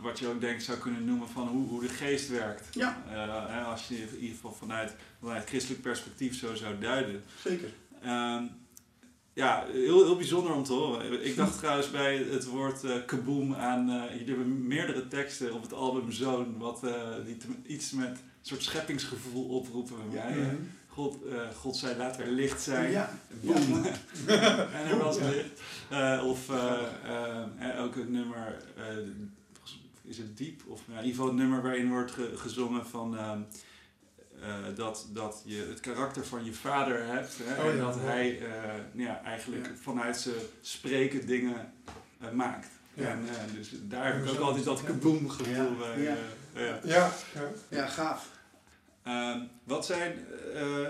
wat 0.00 0.18
je 0.18 0.28
ook 0.28 0.40
denkt 0.40 0.62
zou 0.62 0.78
kunnen 0.78 1.04
noemen 1.04 1.28
van 1.28 1.48
hoe, 1.48 1.68
hoe 1.68 1.80
de 1.80 1.88
geest 1.88 2.28
werkt. 2.28 2.74
Ja. 2.74 3.02
Eh, 3.10 3.46
hè, 3.48 3.60
als 3.60 3.88
je 3.88 3.96
in 3.96 4.18
ieder 4.18 4.34
geval 4.34 4.52
vanuit, 4.52 4.94
vanuit 5.20 5.48
christelijk 5.48 5.82
perspectief 5.82 6.38
zo 6.38 6.54
zou 6.54 6.78
duiden. 6.78 7.22
Zeker. 7.44 7.68
Ehm, 8.02 8.42
ja, 9.32 9.64
heel, 9.72 10.04
heel 10.04 10.16
bijzonder 10.16 10.52
om 10.52 10.64
te 10.64 10.72
horen. 10.72 11.24
Ik 11.26 11.36
dacht 11.36 11.58
trouwens 11.58 11.90
bij 11.90 12.16
het 12.16 12.44
woord 12.46 13.04
kaboom 13.06 13.54
aan... 13.54 13.86
jullie 14.10 14.26
hebben 14.26 14.66
meerdere 14.66 15.08
teksten 15.08 15.52
op 15.54 15.62
het 15.62 15.72
album 15.72 16.12
Zoon... 16.12 16.58
Wat, 16.58 16.80
die 17.24 17.36
iets 17.66 17.90
met 17.90 18.18
soort 18.42 18.62
scheppingsgevoel 18.62 19.44
oproepen 19.48 19.96
bij 20.10 20.24
mij. 20.24 20.36
Mhm. 20.44 20.54
God, 20.88 21.16
eh, 21.26 21.34
God 21.56 21.76
zij 21.76 21.96
laat 21.96 22.18
er 22.18 22.26
licht 22.30 22.62
zijn. 22.62 22.90
Ja. 22.90 23.10
Boom. 23.40 23.84
En 24.72 24.86
er 24.90 24.98
was 24.98 25.18
licht. 25.18 25.60
Eh, 25.90 26.22
of 26.26 26.48
eh, 26.50 27.82
ook 27.82 27.94
het 27.94 28.08
nummer... 28.08 28.56
is 30.02 30.18
het 30.18 30.36
diep? 30.36 30.62
Of 30.66 30.80
ja, 30.86 30.92
in 30.92 31.04
ieder 31.04 31.10
geval 31.10 31.26
het 31.26 31.36
nummer 31.36 31.62
waarin 31.62 31.88
wordt 31.90 32.10
ge- 32.12 32.32
gezongen 32.36 32.86
van... 32.86 33.18
ehm, 33.18 33.40
eh, 34.42 34.54
dat, 34.74 35.08
dat 35.12 35.42
je 35.44 35.66
het 35.68 35.80
karakter 35.80 36.26
van 36.26 36.44
je 36.44 36.52
vader 36.52 37.06
hebt. 37.06 37.36
Hè, 37.42 37.62
Oh 37.62 37.70
en 37.70 37.76
ja, 37.76 37.82
dat 37.84 37.96
hij 38.00 38.42
ja, 38.94 39.22
eigenlijk 39.22 39.70
vanuit 39.80 40.16
zijn 40.16 40.34
spreken 40.60 41.26
dingen 41.26 41.72
maakt. 42.32 42.68
Ja. 42.94 43.08
En, 43.08 43.24
dus 43.54 43.70
daar 43.82 44.06
heb 44.14 44.24
ik 44.24 44.30
ook 44.30 44.38
altijd 44.38 44.64
dat 44.64 44.82
kaboom 44.82 45.28
gevoel 45.28 45.76
bij. 45.76 46.16
Ja. 46.54 46.80
ja. 46.84 47.10
Ja, 47.68 47.86
gaaf. 47.86 48.28
Ehm, 49.02 49.40
wat 49.64 49.86
zijn 49.86 50.26
eh, 50.54 50.88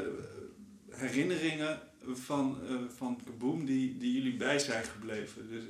herinneringen 0.90 1.78
van, 2.12 2.58
eh 2.68 2.74
van 2.96 3.20
Kaboom 3.24 3.64
die, 3.64 3.98
die 3.98 4.12
jullie 4.12 4.36
bij 4.36 4.58
zijn 4.58 4.84
gebleven? 4.84 5.48
Dus, 5.50 5.64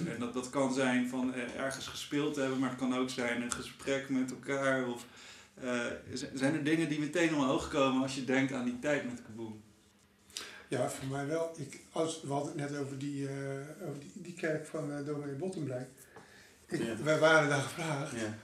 eh, 0.00 0.12
en 0.12 0.20
dat, 0.20 0.34
dat 0.34 0.50
kan 0.50 0.74
zijn 0.74 1.08
van 1.08 1.34
ergens 1.34 1.86
gespeeld 1.86 2.36
hebben, 2.36 2.58
maar 2.58 2.70
het 2.70 2.78
kan 2.78 2.96
ook 2.96 3.10
zijn 3.10 3.42
een 3.42 3.52
gesprek 3.52 4.08
met 4.08 4.30
elkaar. 4.30 4.88
Of, 4.88 5.06
eh, 5.54 5.86
zijn 6.34 6.54
er 6.54 6.64
dingen 6.64 6.88
die 6.88 7.00
meteen 7.00 7.34
omhoog 7.34 7.68
komen 7.68 8.02
als 8.02 8.14
je 8.14 8.24
denkt 8.24 8.52
aan 8.52 8.64
die 8.64 8.78
tijd 8.78 9.04
met 9.04 9.22
Kaboom? 9.22 9.62
ja, 10.68 10.90
voor 10.90 11.08
mij 11.08 11.26
wel. 11.26 11.52
Ik, 11.56 11.80
als, 11.92 12.22
we 12.22 12.32
hadden 12.32 12.58
het 12.58 12.70
net 12.70 12.80
over 12.80 12.98
die, 12.98 13.28
eh, 13.28 13.88
over 13.88 14.00
die, 14.00 14.12
die 14.14 14.34
kerk 14.34 14.66
van 14.66 14.90
uh, 14.90 15.06
dominee 15.06 15.34
Bottenblijk. 15.34 15.88
Ik, 16.66 16.82
Ja. 16.82 17.02
Wij 17.02 17.18
waren 17.18 17.48
daar 17.48 17.60
gevraagd. 17.60 18.12
Ja. 18.12 18.34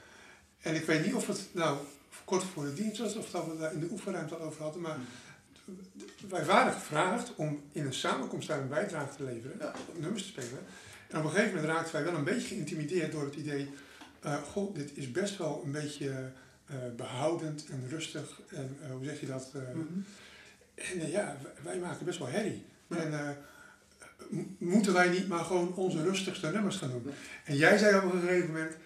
En 0.64 0.74
ik 0.74 0.84
weet 0.84 1.04
niet 1.04 1.14
of 1.14 1.26
het 1.26 1.48
nou 1.52 1.78
kort 2.24 2.44
voor 2.44 2.64
de 2.64 2.74
dienst 2.74 2.98
was 3.00 3.16
of 3.16 3.30
dat 3.30 3.46
we 3.46 3.58
daar 3.58 3.72
in 3.72 3.80
de 3.80 3.88
oefenruimte 3.90 4.34
al 4.34 4.40
over 4.46 4.62
hadden. 4.62 4.82
Maar 4.82 4.96
wij 6.28 6.44
waren 6.44 6.72
gevraagd 6.72 7.34
om 7.36 7.62
in 7.72 7.84
een 7.86 7.94
samenkomst 7.94 8.48
daar 8.48 8.60
een 8.60 8.68
bijdrage 8.68 9.16
te 9.16 9.24
leveren. 9.24 9.56
Ja. 9.60 9.72
Nummers 9.98 10.22
te 10.22 10.28
spelen. 10.28 10.58
En 11.08 11.18
op 11.18 11.24
een 11.24 11.30
gegeven 11.30 11.54
moment 11.54 11.72
raakten 11.72 11.92
wij 11.92 12.04
wel 12.04 12.14
een 12.14 12.24
beetje 12.24 12.48
geïntimideerd 12.48 13.12
door 13.12 13.24
het 13.24 13.34
idee... 13.34 13.70
eh, 14.20 14.42
goh, 14.42 14.74
dit 14.74 14.90
is 14.94 15.10
best 15.10 15.38
wel 15.38 15.62
een 15.64 15.72
beetje 15.72 16.30
eh, 16.66 16.76
behoudend 16.96 17.66
en 17.70 17.86
rustig. 17.88 18.40
En 18.48 18.76
eh, 18.82 18.90
hoe 18.90 19.04
zeg 19.04 19.20
je 19.20 19.26
dat? 19.26 19.52
Mhm. 19.74 19.80
en 20.74 21.10
ja, 21.10 21.36
wij- 21.62 21.78
maken 21.78 22.04
best 22.06 22.18
wel 22.18 22.28
herrie. 22.28 22.64
Ja. 22.86 22.96
En 22.96 23.36
moeten 24.58 24.92
wij 24.92 25.08
niet 25.08 25.28
maar 25.28 25.44
gewoon 25.44 25.74
onze 25.74 26.02
rustigste 26.02 26.50
nummers 26.50 26.76
gaan 26.76 26.90
doen? 26.90 27.02
Ja. 27.06 27.12
En 27.44 27.56
jij 27.56 27.78
zei 27.78 28.06
op 28.06 28.12
een 28.12 28.20
gegeven 28.20 28.46
moment, 28.46 28.76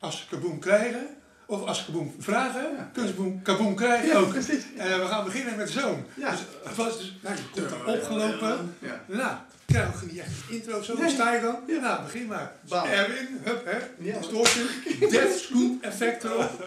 als 0.00 0.18
ze 0.18 0.26
kaboom 0.36 0.58
krijgen, 0.58 1.06
of 1.46 1.64
als 1.66 1.78
ze 1.78 1.84
kaboom 1.84 2.14
vragen, 2.18 2.62
Ja. 2.76 2.90
kunnen 2.92 3.14
ze 3.14 3.38
kaboom 3.42 3.74
krijgen 3.74 4.08
Ja, 4.08 4.14
ook. 4.18 4.28
precies. 4.28 4.64
En 4.76 5.00
we 5.00 5.06
gaan 5.06 5.24
beginnen 5.24 5.56
met 5.56 5.70
zoon. 5.70 6.04
Ja. 6.14 6.30
Dus 6.30 6.40
het 6.64 6.76
was 6.76 6.98
dus, 6.98 7.16
nou, 7.22 7.36
je 7.36 7.42
komt 7.60 7.70
dan 7.70 7.94
opgelopen. 7.94 8.74
Ja. 8.78 9.00
Nou, 9.06 9.36
krijg 9.66 10.02
niet 10.06 10.18
echt 10.18 10.30
intro 10.48 10.82
zo. 10.82 10.96
Nee. 10.98 11.10
sta 11.10 11.34
je 11.34 11.40
dan. 11.40 11.56
Ja, 11.66 11.80
nou, 11.80 12.02
begin 12.02 12.26
maar. 12.26 12.52
Dus. 12.60 12.82
Erwin, 12.82 13.40
hup, 13.44 13.64
hè. 13.64 13.78
Ja. 13.98 14.18
Distortion, 14.18 14.66
death 15.10 15.38
scoop 15.38 15.82
effect 15.82 16.24
erop. 16.24 16.64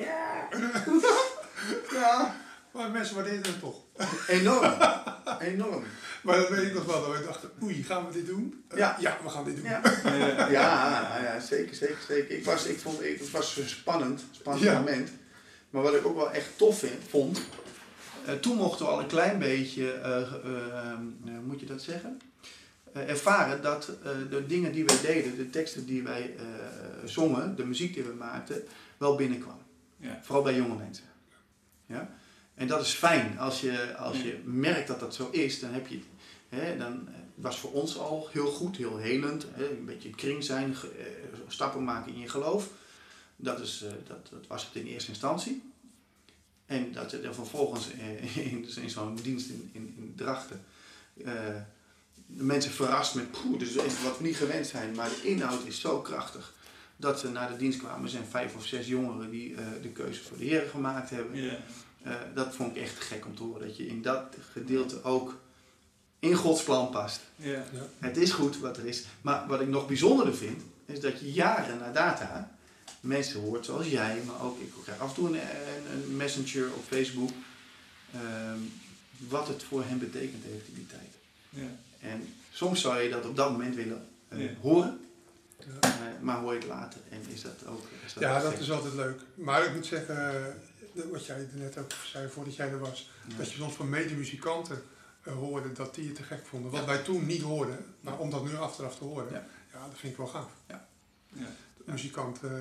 Ja. 0.00 0.48
Maar 2.72 2.90
mensen 2.90 3.14
waarderen 3.14 3.42
het 3.42 3.60
toch. 3.60 3.76
Enorm. 4.28 4.72
Enorm. 5.50 5.84
Maar 6.22 6.36
dat 6.36 6.48
weet 6.48 6.66
ik 6.66 6.74
nog 6.74 6.84
wel, 6.84 7.00
dat 7.06 7.18
we 7.18 7.24
dachten, 7.24 7.50
oei, 7.62 7.82
gaan 7.82 8.06
we 8.06 8.12
dit 8.12 8.26
doen? 8.26 8.64
Ja. 8.74 8.96
ja, 9.00 9.18
we 9.22 9.28
gaan 9.28 9.44
dit 9.44 9.56
doen. 9.56 9.64
Ja. 9.64 9.80
Ja, 10.50 11.18
ja, 11.22 11.40
zeker, 11.40 11.74
zeker, 11.74 11.98
zeker. 12.08 12.36
Ik 12.36 12.44
was, 12.44 12.64
ik 12.66 12.78
vond, 12.80 13.02
ik, 13.02 13.18
het 13.18 13.30
was 13.30 13.56
een 13.56 13.68
spannend, 13.68 14.24
spannend 14.30 14.64
Ja. 14.66 14.78
moment. 14.78 15.10
Maar 15.70 15.82
wat 15.82 15.94
ik 15.94 16.06
ook 16.06 16.16
wel 16.16 16.30
echt 16.30 16.58
tof 16.58 16.78
vind, 16.78 17.02
vond, 17.08 17.40
eh, 18.24 18.34
toen 18.34 18.56
mochten 18.56 18.86
we 18.86 18.92
al 18.92 19.00
een 19.00 19.06
klein 19.06 19.38
beetje, 19.38 19.98
hoe 21.22 21.40
moet 21.40 21.60
je 21.60 21.66
dat 21.66 21.82
zeggen? 21.82 22.20
Ervaren 22.92 23.62
dat 23.62 23.90
de 24.30 24.46
dingen 24.46 24.72
die 24.72 24.84
wij 24.84 25.00
deden, 25.02 25.36
de 25.36 25.50
teksten 25.50 25.86
die 25.86 26.02
wij 26.02 26.34
zongen, 27.04 27.56
de 27.56 27.64
muziek 27.64 27.94
die 27.94 28.02
we 28.02 28.12
maakten, 28.14 28.62
wel 28.98 29.14
binnenkwam. 29.16 29.58
Ja. 29.96 30.20
Vooral 30.22 30.42
bij 30.42 30.54
jonge 30.54 30.74
mensen. 30.76 31.04
Ja? 31.86 32.10
En 32.54 32.66
dat 32.66 32.80
is 32.80 32.90
fijn. 32.90 33.38
Als 33.38 33.60
je, 33.60 33.96
als 33.96 34.22
je 34.22 34.40
merkt 34.44 34.88
dat 34.88 35.00
dat 35.00 35.14
zo 35.14 35.28
is, 35.30 35.60
dan 35.60 35.72
heb 35.72 35.86
je 35.86 36.00
Hè, 36.56 36.76
dan 36.76 37.08
eh, 37.08 37.14
was 37.34 37.58
voor 37.58 37.72
ons 37.72 37.98
al 37.98 38.28
heel 38.32 38.46
goed, 38.46 38.76
heel 38.76 38.96
helend. 38.96 39.46
Hè, 39.52 39.70
een 39.70 39.84
beetje 39.84 40.10
kring 40.10 40.44
zijn, 40.44 40.74
eh, 40.74 41.06
stappen 41.46 41.84
maken 41.84 42.14
in 42.14 42.20
je 42.20 42.28
geloof. 42.28 42.68
Dat, 43.36 43.60
is, 43.60 43.82
eh, 43.82 43.92
dat, 44.06 44.28
dat 44.30 44.46
was 44.46 44.64
het 44.64 44.74
in 44.74 44.86
eerste 44.86 45.10
instantie. 45.10 45.62
En 46.66 46.92
dat 46.92 47.10
je 47.10 47.20
dan 47.20 47.34
vervolgens 47.34 47.88
in, 48.34 48.68
in 48.82 48.90
zo'n 48.90 49.16
dienst 49.22 49.48
in, 49.48 49.70
in, 49.72 49.94
in 49.96 50.12
Drachten 50.16 50.64
de 52.26 52.42
mensen 52.42 52.72
verrast 52.72 53.14
met, 53.14 53.30
poeh, 53.30 53.60
is 53.60 53.76
echt 53.76 54.02
wat 54.02 54.18
we 54.18 54.24
niet 54.24 54.36
gewend 54.36 54.66
zijn. 54.66 54.94
Maar 54.94 55.08
de 55.08 55.28
inhoud 55.28 55.66
is 55.66 55.80
zo 55.80 56.00
krachtig. 56.00 56.54
Dat 56.96 57.20
ze 57.20 57.30
naar 57.30 57.50
de 57.50 57.56
dienst 57.56 57.78
kwamen. 57.78 58.04
Er 58.04 58.10
zijn 58.10 58.26
vijf 58.26 58.54
of 58.54 58.66
zes 58.66 58.86
jongeren 58.86 59.30
die 59.30 59.54
de 59.82 59.88
keuze 59.88 60.22
voor 60.22 60.38
de 60.38 60.44
Heer 60.44 60.68
gemaakt 60.70 61.10
hebben. 61.10 61.58
Eh, 62.02 62.14
dat 62.34 62.54
vond 62.54 62.76
ik 62.76 62.82
echt 62.82 63.00
gek 63.00 63.26
om 63.26 63.36
te 63.36 63.42
horen. 63.42 63.66
Dat 63.66 63.76
je 63.76 63.86
in 63.86 64.02
dat 64.02 64.22
gedeelte 64.52 65.02
ook 65.04 65.34
in 66.18 66.34
Gods 66.34 66.62
plan 66.62 66.90
past. 66.90 67.20
Ja. 67.36 67.64
Het 67.98 68.16
is 68.16 68.30
goed 68.32 68.58
wat 68.58 68.76
er 68.76 68.86
is. 68.86 69.04
Maar 69.20 69.46
wat 69.46 69.60
ik 69.60 69.68
nog 69.68 69.86
bijzonderder 69.86 70.36
vind, 70.36 70.62
is 70.86 71.00
dat 71.00 71.20
je 71.20 71.32
jaren 71.32 71.78
na 71.78 71.92
data 71.92 72.50
mensen 73.00 73.40
hoort 73.40 73.64
zoals 73.64 73.86
jij, 73.88 74.22
maar 74.26 74.42
ook 74.42 74.60
ik 74.60 74.72
krijg 74.82 74.98
af 75.00 75.08
en 75.08 75.14
toe 75.14 75.28
een, 75.28 75.40
een, 75.92 76.16
messenger 76.16 76.72
op 76.74 76.84
Facebook. 76.88 77.30
ehm, 78.12 78.58
wat 79.28 79.48
het 79.48 79.62
voor 79.62 79.84
hen 79.84 79.98
betekend 79.98 80.44
heeft 80.44 80.66
in 80.68 80.74
die 80.74 80.86
tijd. 80.86 81.10
Ja. 81.48 82.08
En 82.08 82.34
soms 82.50 82.80
zou 82.80 83.00
je 83.00 83.10
dat 83.10 83.26
op 83.26 83.36
dat 83.36 83.50
moment 83.50 83.74
willen 83.74 84.06
eh, 84.28 84.42
Ja. 84.44 84.50
horen, 84.60 85.00
Ja. 85.58 85.90
maar 86.20 86.38
hoor 86.40 86.52
je 86.52 86.58
het 86.58 86.68
later 86.68 87.00
en 87.10 87.20
is 87.34 87.42
dat 87.42 87.66
ook. 87.66 87.82
Is 88.06 88.12
dat 88.12 88.22
Ja, 88.22 88.40
dat 88.40 88.58
is 88.58 88.70
altijd 88.70 88.94
leuk. 88.94 89.20
Maar 89.34 89.64
ik 89.64 89.74
moet 89.74 89.86
zeggen, 89.86 90.60
wat 91.10 91.26
jij 91.26 91.48
net 91.52 91.78
ook 91.78 91.92
zei 92.04 92.28
voordat 92.28 92.56
jij 92.56 92.68
er 92.68 92.78
was, 92.78 93.10
Ja. 93.28 93.36
dat 93.36 93.50
je 93.52 93.56
soms 93.58 93.74
van 93.74 93.88
medemuzikanten 93.88 94.82
eh, 95.22 95.32
hoorde 95.34 95.72
dat 95.72 95.94
die 95.94 96.06
het 96.06 96.14
te 96.16 96.22
gek 96.22 96.46
vonden. 96.46 96.70
Wat 96.70 96.80
Ja. 96.80 96.86
wij 96.86 97.02
toen 97.02 97.26
niet 97.26 97.42
hoorden, 97.42 97.84
maar 98.00 98.18
om 98.18 98.30
dat 98.30 98.44
nu 98.44 98.56
achteraf 98.56 98.96
te 98.98 99.04
horen, 99.04 99.32
Ja. 99.32 99.46
ja, 99.72 99.86
dat 99.88 99.98
vind 99.98 100.12
ik 100.12 100.18
wel 100.18 100.26
gaaf. 100.26 100.50
Ja. 100.66 100.88
De 101.76 101.90
muzikant, 101.92 102.42
eh, 102.42 102.60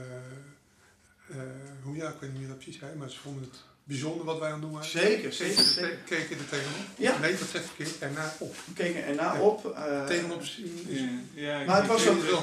eh, 1.30 1.38
hoe 1.84 1.96
ja, 1.96 2.10
ik 2.10 2.20
weet 2.20 2.30
niet 2.32 2.40
meer 2.40 2.48
dat 2.48 2.58
precies 2.58 2.80
zei, 2.80 2.96
maar 2.96 3.10
ze 3.10 3.20
vonden 3.20 3.44
het 3.44 3.64
bijzonder 3.84 4.26
wat 4.26 4.40
wij 4.40 4.48
aan 4.48 4.54
het 4.54 4.62
doen 4.62 4.72
waren. 4.72 4.90
Zeker, 4.90 5.34
zeker, 5.34 5.58
er 5.60 5.64
zeker. 5.64 5.90
te- 5.90 6.16
Keken 6.16 6.38
er 6.38 6.50
tegenop? 6.50 6.86
Ja. 6.98 7.18
Nee, 7.20 7.38
dat 7.38 7.48
zegt 7.48 7.66
verkeerd. 7.66 8.00
Ernaar 8.00 8.34
op. 8.40 8.56
We 8.66 8.74
keken 8.74 9.06
erna 9.06 9.40
op. 9.42 9.66
eh, 9.76 10.06
Tegenop 10.06 10.44
zien 10.46 10.86
is... 10.88 11.00
Ja, 11.00 11.08
ja, 11.34 11.60
ik- 11.60 11.68
Maar 11.68 11.76
het 11.76 11.86
ik 11.86 11.92
was 11.92 12.08
ook 12.08 12.22
wel. 12.22 12.42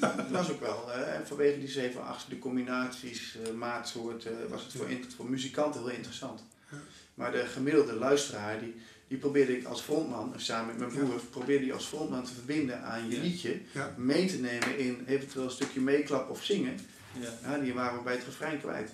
wel- 0.00 0.16
Dat 0.16 0.28
was 0.30 0.50
ook 0.50 0.60
wel. 0.60 0.92
En 0.92 1.26
vanwege 1.26 1.58
die 1.58 1.68
7 1.68 2.04
8 2.06 2.30
de 2.30 2.38
combinaties, 2.38 3.36
eh 3.46 3.52
maatsoorten, 3.52 4.48
was 4.48 4.62
het 4.62 4.74
voor, 5.16 5.30
muzikanten 5.30 5.80
heel 5.80 5.90
interessant. 5.90 6.44
Ja. 6.70 6.76
Maar 7.14 7.32
de 7.32 7.46
gemiddelde 7.46 7.92
luisteraar, 7.94 8.60
die, 8.60 8.74
die 9.08 9.18
probeerde 9.18 9.56
ik 9.58 9.64
als 9.66 9.80
frontman, 9.80 10.32
samen 10.36 10.66
met 10.66 10.78
mijn 10.92 11.04
broer, 11.06 11.20
probeerde 11.30 11.64
die 11.64 11.72
als 11.72 11.84
frontman 11.84 12.24
te 12.24 12.32
verbinden 12.34 12.82
aan 12.82 13.08
je 13.08 13.16
Ja. 13.16 13.22
liedje. 13.22 13.60
Ja. 13.72 13.94
Mee 13.96 14.26
te 14.26 14.36
nemen 14.36 14.78
in 14.78 15.04
eventueel 15.06 15.44
een 15.44 15.50
stukje 15.50 15.80
meeklap 15.80 16.30
of 16.30 16.44
zingen. 16.44 16.78
Ja. 17.20 17.28
Ja, 17.50 17.58
die 17.58 17.74
waren 17.74 17.96
we 17.98 18.04
bij 18.04 18.14
het 18.14 18.24
refrein 18.24 18.60
kwijt. 18.60 18.90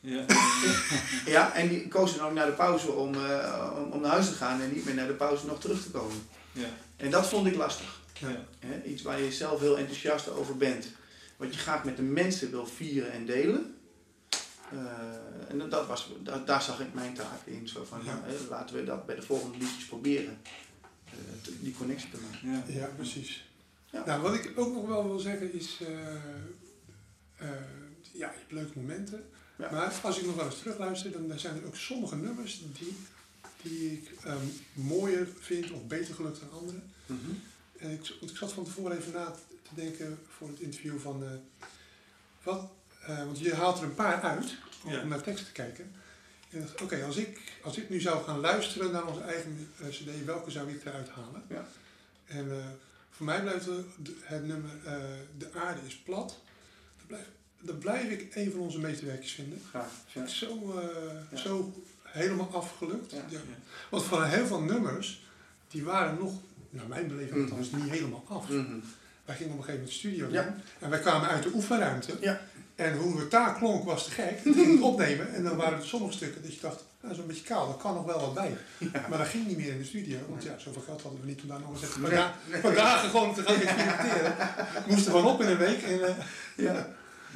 Ja. 0.00 0.24
Ja, 1.26 1.54
en 1.54 1.68
die 1.68 1.88
kozen 1.88 2.18
dan 2.18 2.26
ook 2.28 2.34
naar 2.34 2.46
de 2.46 2.52
pauze 2.52 2.92
om, 2.92 3.14
eh, 3.14 3.72
om, 3.76 3.92
om 3.92 4.00
naar 4.00 4.10
huis 4.10 4.28
te 4.28 4.34
gaan 4.34 4.60
en 4.60 4.72
niet 4.72 4.84
meer 4.84 4.94
naar 4.94 5.06
de 5.06 5.12
pauze 5.12 5.46
nog 5.46 5.60
terug 5.60 5.82
te 5.82 5.90
komen. 5.90 6.16
Ja. 6.52 6.68
En 6.96 7.10
dat 7.10 7.28
vond 7.28 7.46
ik 7.46 7.54
lastig. 7.56 8.00
Ja. 8.18 8.44
Hè? 8.58 8.82
Iets 8.82 9.02
waar 9.02 9.20
je 9.20 9.32
zelf 9.32 9.60
heel 9.60 9.78
enthousiast 9.78 10.28
over 10.28 10.56
bent. 10.56 10.86
Wat 11.36 11.54
je 11.54 11.60
graag 11.60 11.84
met 11.84 11.96
de 11.96 12.02
mensen 12.02 12.50
wil 12.50 12.66
vieren 12.66 13.12
en 13.12 13.26
delen. 13.26 13.74
Eh, 14.70 14.78
en 15.48 15.68
dat 15.68 15.86
was, 15.86 16.10
daar, 16.22 16.44
daar 16.44 16.62
zag 16.62 16.80
ik 16.80 16.94
mijn 16.94 17.14
taak 17.14 17.40
in. 17.46 17.68
Zo 17.68 17.84
van, 17.84 18.00
Ja. 18.04 18.20
nou, 18.26 18.38
laten 18.48 18.76
we 18.76 18.84
dat 18.84 19.06
bij 19.06 19.14
de 19.14 19.22
volgende 19.22 19.58
liedjes 19.58 19.84
proberen. 19.86 20.38
eh, 21.06 21.16
te- 21.42 21.62
die 21.62 21.74
connectie 21.78 22.10
te 22.10 22.16
maken. 22.30 22.50
Ja. 22.74 22.80
Ja, 22.80 22.86
precies. 22.96 23.48
Ja. 23.90 24.04
Nou, 24.06 24.22
wat 24.22 24.34
ik 24.34 24.52
ook 24.56 24.74
nog 24.74 24.86
wel 24.86 25.04
wil 25.08 25.18
zeggen 25.18 25.52
is, 25.52 25.78
eh, 25.80 26.14
eh, 27.36 27.48
ja, 28.12 28.32
je 28.32 28.38
hebt 28.38 28.52
leuke 28.52 28.78
momenten. 28.78 29.24
Ja. 29.60 29.70
Maar 29.70 29.92
als 30.02 30.18
ik 30.18 30.26
nog 30.26 30.34
wel 30.34 30.44
eens 30.44 30.58
terugluister, 30.58 31.12
dan 31.12 31.38
zijn 31.38 31.56
er 31.56 31.66
ook 31.66 31.76
sommige 31.76 32.16
nummers 32.16 32.62
die, 32.78 32.96
die 33.62 33.92
ik 33.92 34.10
ehm, 34.24 34.44
mooier 34.72 35.28
vind 35.40 35.70
of 35.70 35.86
beter 35.86 36.14
gelukt 36.14 36.40
dan 36.40 36.58
andere. 36.60 36.78
En 37.78 37.90
ik, 37.90 38.14
want 38.20 38.30
ik 38.30 38.36
zat 38.36 38.52
van 38.52 38.64
tevoren 38.64 38.98
even 38.98 39.12
na 39.12 39.34
te 39.62 39.74
denken 39.74 40.18
voor 40.36 40.48
het 40.48 40.60
interview 40.60 40.98
van, 40.98 41.24
eh, 41.24 41.30
wat, 42.42 42.70
eh, 43.06 43.16
want 43.24 43.38
je 43.38 43.54
haalt 43.54 43.78
er 43.78 43.84
een 43.84 43.94
paar 43.94 44.20
uit 44.22 44.54
om 44.84 44.92
Ja. 44.92 45.04
naar 45.04 45.22
tekst 45.22 45.44
te 45.44 45.52
kijken. 45.52 45.92
En 46.50 46.68
oké, 46.82 47.04
als, 47.04 47.16
ik, 47.16 47.40
als 47.62 47.76
ik 47.76 47.90
nu 47.90 48.00
zou 48.00 48.24
gaan 48.24 48.40
luisteren 48.40 48.92
naar 48.92 49.06
onze 49.06 49.20
eigen 49.20 49.70
eh, 49.80 49.88
cd, 49.88 50.24
welke 50.24 50.50
zou 50.50 50.70
ik 50.70 50.84
eruit 50.84 51.08
halen? 51.08 51.42
Ja. 51.48 51.66
En 52.26 52.78
voor 53.10 53.26
mij 53.26 53.40
blijft 53.42 53.66
het 54.22 54.46
nummer 54.46 54.70
De 55.38 55.50
aarde 55.54 55.80
is 55.86 55.96
plat. 55.96 56.28
Dat 56.96 57.06
blijft, 57.06 57.28
dat 57.60 57.78
blijf 57.78 58.10
ik 58.10 58.34
een 58.34 58.50
van 58.50 58.60
onze 58.60 58.78
meesterwerkjes 58.78 59.32
vinden. 59.32 59.62
Graag. 59.70 59.86
Ik 60.12 60.28
zo, 60.28 60.74
eh, 60.78 60.84
Ja. 61.30 61.36
zo 61.36 61.72
helemaal 62.02 62.50
afgelukt. 62.52 63.10
Ja. 63.12 63.22
Ja. 63.28 63.38
Want 63.90 64.02
van 64.04 64.24
heel 64.24 64.46
veel 64.46 64.60
nummers, 64.60 65.24
die 65.68 65.84
waren 65.84 66.18
nog, 66.18 66.32
naar 66.70 66.86
mijn 66.88 67.08
beleving 67.08 67.34
Mhm. 67.34 67.50
althans, 67.50 67.70
niet 67.70 67.90
helemaal 67.90 68.24
af. 68.28 68.48
Mhm. 68.48 68.78
Wij 69.24 69.36
gingen 69.36 69.52
op 69.52 69.58
een 69.58 69.64
gegeven 69.64 69.84
moment 69.84 69.86
de 69.88 69.92
studio 70.08 70.28
Ja. 70.30 70.42
in. 70.46 70.54
En 70.78 70.90
wij 70.90 70.98
kwamen 70.98 71.28
uit 71.28 71.42
de 71.42 71.50
oefenruimte. 71.54 72.16
Ja. 72.20 72.40
En 72.74 72.96
hoe 72.96 73.18
het 73.20 73.30
daar 73.30 73.54
klonk 73.58 73.84
was 73.84 74.04
te 74.04 74.10
gek. 74.10 74.44
Dat 74.44 74.54
ging 74.54 74.72
het 74.72 74.80
opnemen. 74.82 75.34
En 75.34 75.44
dan 75.44 75.56
waren 75.56 75.78
er 75.78 75.84
sommige 75.86 76.12
stukken 76.12 76.42
dat 76.42 76.54
je 76.54 76.60
dacht, 76.60 76.84
nou, 77.00 77.14
zo'n 77.14 77.26
beetje 77.26 77.42
kaal, 77.42 77.66
daar 77.68 77.76
kan 77.76 77.94
nog 77.94 78.04
wel 78.04 78.20
wat 78.20 78.34
bij. 78.34 78.56
Ja. 78.78 79.06
Maar 79.08 79.18
dat 79.18 79.26
ging 79.26 79.46
niet 79.46 79.56
meer 79.56 79.72
in 79.72 79.78
de 79.78 79.84
studio. 79.84 80.18
Want 80.28 80.42
ja, 80.42 80.58
zoveel 80.58 80.82
geld 80.82 81.02
hadden 81.02 81.20
we 81.20 81.26
niet 81.26 81.42
om 81.42 81.48
daar 81.48 81.60
nog 81.60 81.70
eens 81.70 81.82
even 81.82 82.00
Nee, 82.00 82.10
vandaag, 82.60 83.02
nee. 83.02 83.10
gewoon 83.10 83.34
te 83.34 83.42
gaan 83.42 83.54
experimenteren. 83.54 84.34
Moesten 84.88 85.12
van 85.12 85.24
op 85.26 85.40
in 85.42 85.48
een 85.48 85.56
week. 85.58 85.82
En, 85.82 86.02
eh, 86.06 86.14
Ja. 86.56 86.88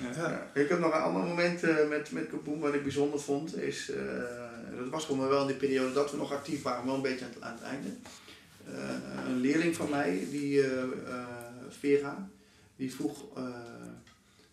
Ja. 0.03 0.51
Ik 0.55 0.69
heb 0.69 0.79
nog 0.79 0.95
een 0.95 1.01
ander 1.01 1.23
moment 1.23 1.63
eh, 1.63 1.89
met, 1.89 2.11
met 2.11 2.29
Kaboom 2.29 2.61
wat 2.61 2.75
ik 2.75 2.83
bijzonder 2.83 3.21
vond. 3.21 3.57
Is, 3.57 3.91
eh, 3.91 4.03
dat 4.79 4.89
was 4.89 5.05
gewoon 5.05 5.29
wel 5.29 5.41
in 5.41 5.47
de 5.47 5.55
periode 5.55 5.93
dat 5.93 6.11
we 6.11 6.17
nog 6.17 6.33
actief 6.33 6.63
waren, 6.63 6.87
wel 6.87 6.95
een 6.95 7.03
beetje 7.03 7.25
aan 7.41 7.53
het, 7.53 7.63
einde. 7.63 7.89
Eh, 8.67 9.27
een 9.27 9.41
leerling 9.41 9.77
van 9.77 9.91
mij, 9.91 10.27
die, 10.31 10.63
Vera, 11.69 12.29
die 12.77 12.95
vroeg 12.95 13.25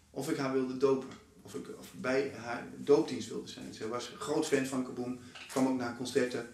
of 0.10 0.30
ik 0.30 0.38
haar 0.38 0.54
wilde 0.54 0.78
dopen. 0.78 1.10
Of 1.42 1.54
ik 1.54 1.66
of 1.80 1.88
bij 1.94 2.32
haar 2.38 2.64
doopdienst 2.78 3.30
wilde 3.30 3.48
zijn. 3.48 3.74
Ze 3.74 3.88
was 3.88 4.14
groot 4.18 4.48
fan 4.48 4.66
van 4.66 4.84
Kaboom, 4.84 5.20
kwam 5.48 5.68
ook 5.68 5.78
naar 5.78 5.98
concerten. 5.98 6.50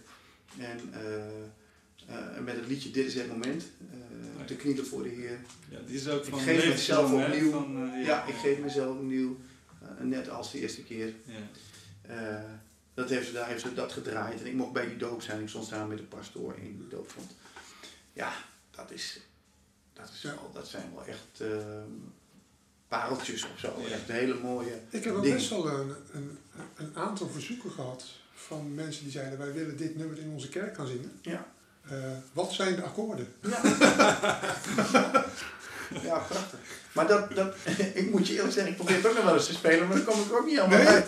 En 0.57 0.79
eh, 2.07 2.37
eh, 2.37 2.43
met 2.43 2.55
het 2.55 2.67
liedje 2.67 2.91
Dit 2.91 3.05
is 3.05 3.13
het 3.15 3.27
moment, 3.27 3.63
eh, 3.91 4.45
te 4.45 4.55
knielen 4.55 4.85
voor 4.87 5.03
de 5.03 5.09
Heer. 5.09 5.39
Ja, 5.69 5.77
die 5.85 5.95
is 5.95 6.07
ook 6.07 6.23
Ik 6.23 6.29
van 6.29 6.39
geef 6.39 6.63
levenslang, 6.63 7.09
mezelf 7.09 7.21
hè, 7.21 7.25
opnieuw. 7.35 7.51
van, 7.51 7.91
eh, 7.93 8.05
Ja, 8.05 8.25
ik 8.25 8.35
geef 8.35 8.59
mezelf 8.59 8.97
opnieuw, 8.97 9.37
eh, 9.81 10.03
net 10.05 10.29
als 10.29 10.51
de 10.51 10.59
eerste 10.59 10.83
keer. 10.83 11.13
Ja. 11.25 11.33
Eh, 12.01 12.43
dat 12.93 13.09
heeft 13.09 13.27
ze, 13.27 13.33
daar 13.33 13.47
heeft 13.47 13.61
ze 13.61 13.73
dat 13.73 13.91
gedraaid. 13.91 14.39
En 14.39 14.45
ik 14.47 14.53
mocht 14.53 14.73
bij 14.73 14.87
die 14.87 14.97
doop 14.97 15.21
zijn. 15.21 15.41
Ik 15.41 15.49
stond 15.49 15.65
staan 15.65 15.87
met 15.87 15.97
de 15.97 16.03
pastoor 16.03 16.55
in 16.61 16.77
de 16.77 16.87
doopvond. 16.95 17.31
Ja, 18.13 18.33
dat, 18.71 18.91
is, 18.91 19.19
dat, 19.93 20.09
is 20.13 20.21
wel, 20.21 20.51
dat 20.53 20.67
zijn 20.67 20.91
wel 20.93 21.05
echt 21.05 21.41
eh, 21.41 21.83
pareltjes 22.87 23.43
of 23.43 23.59
zo. 23.59 23.81
Ja. 23.81 23.87
Echt 23.87 24.07
hele 24.07 24.33
mooie. 24.41 24.81
Ik 24.89 25.03
heb 25.03 25.13
ook 25.15 25.21
best 25.23 25.49
wel 25.49 25.67
een, 25.69 25.95
een, 26.13 26.37
een 26.75 26.95
aantal 26.95 27.27
verzoeken 27.29 27.71
gehad 27.71 28.05
van 28.33 28.75
mensen 28.75 29.03
die 29.03 29.11
zeiden 29.11 29.37
wij 29.37 29.53
willen 29.53 29.77
dit 29.77 29.95
nummer 29.95 30.17
in 30.17 30.29
onze 30.29 30.49
kerk 30.49 30.75
gaan 30.75 30.87
zingen. 30.87 31.11
Ja. 31.21 31.55
Eh, 31.89 31.95
wat 32.33 32.53
zijn 32.53 32.75
de 32.75 32.81
akkoorden? 32.81 33.27
Ja, 33.41 33.59
ja 36.03 36.17
prachtig. 36.17 36.59
Maar 36.91 37.07
dat, 37.07 37.35
dat, 37.35 37.55
ik 37.93 38.11
moet 38.11 38.27
je 38.27 38.33
eerlijk 38.33 38.53
zeggen, 38.53 38.71
ik 38.71 38.77
probeer 38.77 38.95
het 38.95 39.07
ook 39.07 39.15
nog 39.15 39.23
wel 39.23 39.33
eens 39.33 39.45
te 39.45 39.53
spelen, 39.53 39.87
maar 39.87 39.97
dan 39.97 40.05
kom 40.05 40.21
ik 40.21 40.33
ook 40.33 40.45
niet 40.45 40.55
helemaal 40.55 40.77
Nee? 40.77 40.87
uit. 40.87 41.07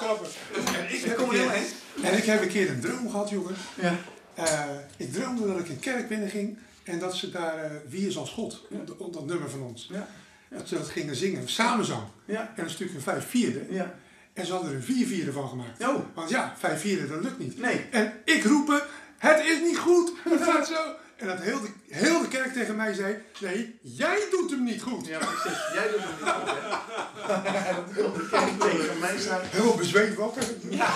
Grappig. 0.00 0.28
En 0.76 0.94
ik, 0.94 1.14
kom 1.16 1.30
er 1.30 1.36
heel 1.36 1.50
eind. 1.50 1.74
en 2.02 2.16
ik 2.16 2.24
heb 2.24 2.42
een 2.42 2.48
keer 2.48 2.70
een 2.70 2.80
droom 2.80 3.10
gehad, 3.10 3.30
jongen. 3.30 3.54
Ja. 3.74 3.94
Eh, 4.34 4.60
ik 4.96 5.12
droomde 5.12 5.46
dat 5.46 5.58
ik 5.58 5.68
een 5.68 5.80
kerk 5.80 6.08
binnenging 6.08 6.58
en 6.84 6.98
dat 6.98 7.16
ze 7.16 7.30
daar 7.30 7.58
eh, 7.64 7.70
Wie 7.88 8.06
is 8.08 8.16
als 8.16 8.30
God, 8.30 8.66
Ja. 8.70 8.76
op, 8.90 9.00
op 9.00 9.12
dat 9.12 9.26
nummer 9.26 9.50
van 9.50 9.62
ons. 9.62 9.88
Ja. 9.92 10.08
Dat 10.50 10.68
ze 10.68 10.74
dat 10.74 10.88
gingen 10.88 11.16
zingen, 11.16 11.48
samenzang. 11.48 12.02
Ja. 12.24 12.52
En 12.56 12.64
een 12.64 12.70
stukje 12.70 13.00
vijf 13.00 13.28
vierde. 13.28 13.66
Ja. 13.68 13.94
En 14.32 14.46
ze 14.46 14.52
hadden 14.52 14.70
er 14.70 14.76
een 14.76 14.82
vier 14.82 15.06
vierde 15.06 15.32
van 15.32 15.48
gemaakt. 15.48 15.86
Oh, 15.86 16.04
Want 16.14 16.30
ja, 16.30 16.54
vijf 16.58 16.80
vierde, 16.80 17.08
dat 17.08 17.22
lukt 17.22 17.38
niet. 17.38 17.58
nee. 17.60 17.86
En 17.90 18.12
ik 18.24 18.44
roepen, 18.44 18.82
het 19.28 19.44
is 19.46 19.60
niet 19.60 19.78
goed, 19.78 20.12
het 20.30 20.42
gaat 20.42 20.66
zo. 20.66 20.94
En 21.16 21.26
dat 21.28 21.40
heel 21.40 21.60
de, 21.60 21.68
heel 21.88 22.20
de 22.20 22.28
kerk 22.28 22.52
tegen 22.52 22.76
mij 22.76 22.92
zei, 22.94 23.16
nee, 23.40 23.78
jij 23.80 24.18
doet 24.30 24.50
hem 24.50 24.64
niet 24.64 24.82
goed. 24.82 25.06
Ja, 25.06 25.18
precies. 25.18 25.58
Jij 25.74 25.88
doet 25.90 26.00
het 26.00 26.20
niet 26.20 26.30
goed, 26.30 26.50
hè? 26.50 27.72
dat 27.74 27.92
wil 27.94 28.12
de 28.12 28.28
kerk 28.30 28.60
tegen 28.60 28.98
mij 28.98 29.18
zijn. 29.18 29.40
Helemaal 29.44 29.76
bezweet 29.76 30.14
wakker. 30.14 30.42
Ja. 30.70 30.94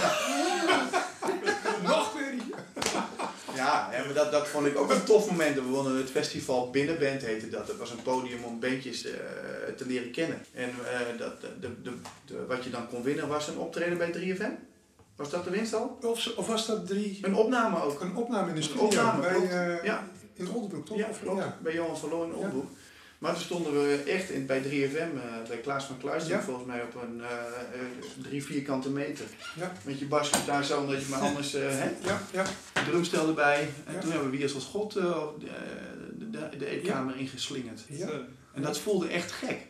Nachtmerrie. 1.83 2.43
Ja, 3.55 3.89
ja, 3.93 4.05
maar 4.05 4.15
dat, 4.15 4.33
dat 4.33 4.49
vond 4.49 4.67
ik 4.67 4.79
ook 4.79 4.91
een 4.91 5.05
tof 5.05 5.31
moment. 5.31 5.55
We 5.55 5.63
wonnen 5.63 5.97
het 5.97 6.11
festival 6.11 6.71
Binnenband 6.71 7.23
heette 7.23 7.49
dat. 7.49 7.67
Dat 7.67 7.77
was 7.77 7.91
een 7.91 8.03
podium 8.03 8.45
om 8.45 8.61
bandjes 8.61 9.05
eh, 9.05 9.13
te 9.77 9.87
leren 9.87 10.11
kennen. 10.11 10.45
En 10.55 10.69
eh, 10.93 11.19
dat, 11.19 11.41
de, 11.41 11.49
de, 11.83 11.93
de- 12.27 12.47
wat 12.47 12.65
je 12.65 12.71
dan 12.71 12.89
kon 12.89 13.03
winnen 13.03 13.29
was 13.29 13.49
een 13.49 13.59
optreden 13.59 13.99
bij 13.99 14.13
3FM. 14.13 14.53
Was 15.17 15.31
dat 15.31 15.45
de 15.45 15.51
winst 15.51 15.75
al? 15.75 15.99
Of, 16.03 16.33
of 16.37 16.47
was 16.47 16.67
dat 16.67 16.87
drie, 16.87 17.19
Een 17.23 17.35
opname 17.35 17.83
ook. 17.83 18.01
een 18.01 18.17
opname 18.17 18.49
in 18.49 18.55
de 18.55 18.61
Een 18.61 18.67
studio 18.67 18.85
opname, 18.85 19.21
bij, 19.21 19.77
eh, 19.79 19.85
Ja. 19.85 20.09
in 20.35 20.51
Oldenbroek, 20.51 20.87
toch? 20.87 20.97
Ja, 20.99 21.07
Of- 21.09 21.21
klopt. 21.21 21.39
ja. 21.39 21.59
Bij 21.63 21.73
Johan 21.75 21.99
van 21.99 22.09
Loo 22.09 22.23
in 22.23 22.29
Ja. 22.29 22.35
Oldenburg. 22.35 22.67
Maar 23.19 23.33
toen 23.33 23.43
stonden 23.43 23.73
we 23.73 24.03
echt 24.07 24.31
in, 24.31 24.47
bij 24.47 24.61
3FM, 24.63 25.17
eh, 25.17 25.49
bij 25.49 25.57
Klaas 25.57 25.85
van 25.85 25.99
Kluisteren, 25.99 26.39
Ja. 26.39 26.45
volgens 26.45 26.67
mij 26.67 26.83
op 26.83 26.95
een 27.03 27.21
eh, 27.21 27.29
drie 28.23 28.45
vierkante 28.45 28.91
meter. 28.91 29.25
Ja. 29.57 29.73
Met 29.85 29.99
je 29.99 30.07
basgitaar 30.07 30.65
zo, 30.65 30.81
omdat 30.81 31.01
je 31.03 31.09
maar 31.11 31.21
anders 31.21 31.55
eh, 31.55 31.63
hè, 31.69 31.85
Ja, 32.03 32.21
ja. 32.33 32.45
de 32.73 32.85
drumstel 32.91 33.29
erbij. 33.29 33.69
En 33.87 33.93
Ja. 33.95 34.01
toen 34.01 34.11
hebben 34.11 34.31
we 34.31 34.37
Wie 34.37 34.45
is 34.45 34.55
als 34.55 34.65
God 34.65 34.97
eh, 34.97 35.05
op 35.23 35.41
de, 35.41 35.49
de, 36.31 36.57
de, 36.59 36.67
eetkamer 36.67 37.17
ingeslingerd. 37.17 37.81
ja. 37.89 38.09
En 38.55 38.63
dat 38.63 38.79
voelde 38.79 39.09
echt 39.09 39.33
gek. 39.33 39.67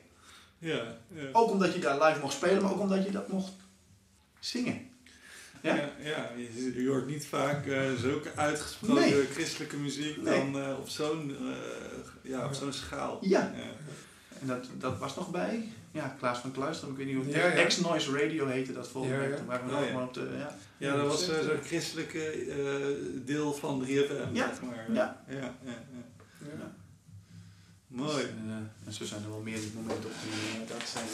Ja, 0.59 0.97
ja. 1.15 1.29
Ook 1.33 1.51
omdat 1.51 1.75
je 1.75 1.81
daar 1.81 2.03
live 2.09 2.21
mocht 2.21 2.35
spelen, 2.35 2.63
maar 2.63 2.73
ook 2.73 2.81
omdat 2.81 3.05
je 3.05 3.11
dat 3.11 3.29
mocht 3.29 3.53
zingen. 4.41 4.86
Ja? 5.67 5.75
Ja, 5.75 5.91
ja, 6.03 6.31
je, 6.37 6.83
je 6.83 6.89
hoort 6.89 7.07
niet 7.07 7.27
vaak 7.27 7.67
eh, 7.67 7.81
zulke 7.99 8.31
uitgesproken 8.35 8.95
Nee. 9.03 9.27
christelijke 9.27 9.77
muziek 9.77 10.23
Nee. 10.23 10.39
dan 10.53 10.63
eh, 10.63 10.79
op 10.79 10.89
zo'n 10.89 11.37
eh, 11.41 12.31
ja, 12.31 12.45
op 12.47 12.53
zo'n 12.55 12.73
schaal. 12.73 13.19
Ja. 13.21 13.53
Ja. 13.57 13.63
En 14.41 14.47
dat, 14.47 14.67
dat 14.79 14.99
was 14.99 15.17
nog 15.17 15.31
bij 15.31 15.69
ja, 15.91 16.15
Klaas 16.19 16.39
van 16.39 16.53
Kluisteren, 16.53 16.91
ik 16.93 16.97
weet 16.99 17.07
niet 17.07 17.17
hoe 17.17 17.25
het 17.25 17.35
Ja, 17.35 17.47
ja. 17.47 17.65
X-Noise 17.67 18.19
Radio 18.19 18.47
heette 18.47 18.73
dat 18.73 18.89
volgens 18.89 19.13
Ja, 19.15 19.19
mij. 19.21 19.29
ja. 19.29 19.37
Toen 19.37 19.47
waren 19.47 19.67
we 19.67 19.73
Oh, 19.73 19.79
nog 19.79 19.89
ja. 19.89 19.95
maar 19.95 20.03
op 20.05 20.15
de... 20.15 20.29
Ja. 20.39 20.57
Ja, 20.79 20.97
dat 20.97 21.07
was 21.07 21.25
zo'n 21.27 21.63
christelijke 21.65 22.29
eh, 22.31 22.57
deel 23.27 23.53
van 23.55 23.85
3FM, 23.87 24.33
Ja. 24.33 24.49
zeg 24.49 24.63
maar. 24.63 24.85
Ja. 24.93 25.23
Ja, 25.29 25.35
ja, 25.35 25.55
ja. 25.65 25.75
Ja. 26.41 26.75
Mooi. 27.97 28.23
En, 28.23 28.45
eh, 28.49 28.87
en 28.87 28.93
zo 28.93 29.05
zijn 29.05 29.23
er 29.23 29.29
wel 29.31 29.41
meer 29.41 29.59
momenten 29.75 30.05
op 30.11 30.15
die 30.23 30.63
eh, 30.63 30.69
dat 30.69 30.89
zijn... 30.89 31.05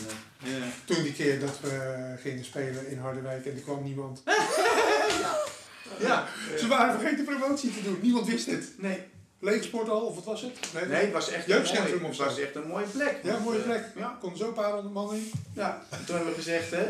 eh, 0.45 0.61
Ja. 0.61 0.67
Toen 0.85 1.03
die 1.03 1.13
keer 1.13 1.41
dat 1.41 1.61
we 1.61 2.15
gingen 2.21 2.45
spelen 2.45 2.89
in 2.89 2.99
Harderwijk 2.99 3.47
en 3.47 3.55
er 3.55 3.61
kwam 3.63 3.83
niemand. 3.83 4.23
ja, 6.09 6.27
Ze 6.59 6.67
waren 6.69 7.01
vergeten 7.01 7.25
promotie 7.25 7.75
te 7.75 7.83
doen, 7.83 7.99
niemand 8.03 8.27
wist 8.27 8.47
het. 8.47 8.69
nee. 8.77 9.11
Lege 9.39 9.63
sporthal, 9.63 10.01
of 10.01 10.15
wat 10.15 10.25
was 10.25 10.43
het? 10.43 10.59
Nee, 10.89 11.01
het 11.05 11.13
was 11.13 11.29
echt 11.31 11.49
een 11.49 11.55
Jeugdcentrum 11.55 12.01
mooie, 12.01 12.03
of 12.03 12.09
het 12.09 12.17
zo. 12.17 12.25
was 12.25 12.39
echt 12.39 12.55
een 12.55 12.67
mooie 12.67 12.87
plek. 12.87 13.19
Ja, 13.23 13.39
mooie 13.39 13.59
Eh, 13.59 13.65
plek. 13.65 13.85
Ja, 13.97 14.17
Konden 14.21 14.39
zo 14.39 14.47
een 14.49 14.53
paar 14.53 14.73
honderd 14.73 14.95
man 14.95 15.15
in. 15.15 15.31
ja. 15.53 15.83
En 15.89 16.05
toen 16.05 16.15
hebben 16.17 16.33
we 16.35 16.39
gezegd, 16.39 16.71
hè, 16.71 16.85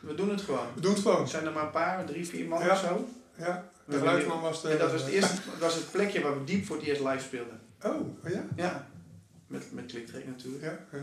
we 0.00 0.14
doen 0.14 0.30
het 0.30 0.40
gewoon. 0.40 0.66
We 0.74 0.80
doen 0.80 0.92
het 0.92 1.02
gewoon. 1.02 1.22
Er 1.22 1.28
zijn 1.28 1.46
er 1.46 1.52
maar 1.52 1.64
een 1.64 1.70
paar, 1.70 2.04
drie, 2.04 2.26
vier 2.26 2.46
man 2.46 2.64
Ja. 2.64 2.72
of 2.72 2.78
zo. 2.78 3.08
Ja, 3.36 3.68
de 3.84 3.98
geluidsman 3.98 4.40
was 4.40 4.62
de... 4.62 4.68
En 4.68 4.78
dat 4.78 4.92
was 4.92 5.00
het, 5.02 5.10
eerste, 5.10 5.34
was 5.58 5.74
het 5.74 5.90
plekje 5.90 6.20
waar 6.20 6.38
we 6.38 6.44
diep 6.44 6.66
voor 6.66 6.76
het 6.76 6.84
eerst 6.84 7.00
live 7.00 7.22
speelden. 7.24 7.60
Oh, 7.84 8.24
oh 8.24 8.30
ja? 8.30 8.46
Ja. 8.56 8.88
Met, 9.46 9.72
met 9.72 9.86
Kliktrek 9.86 10.26
natuurlijk. 10.26 10.62
Ja, 10.62 10.98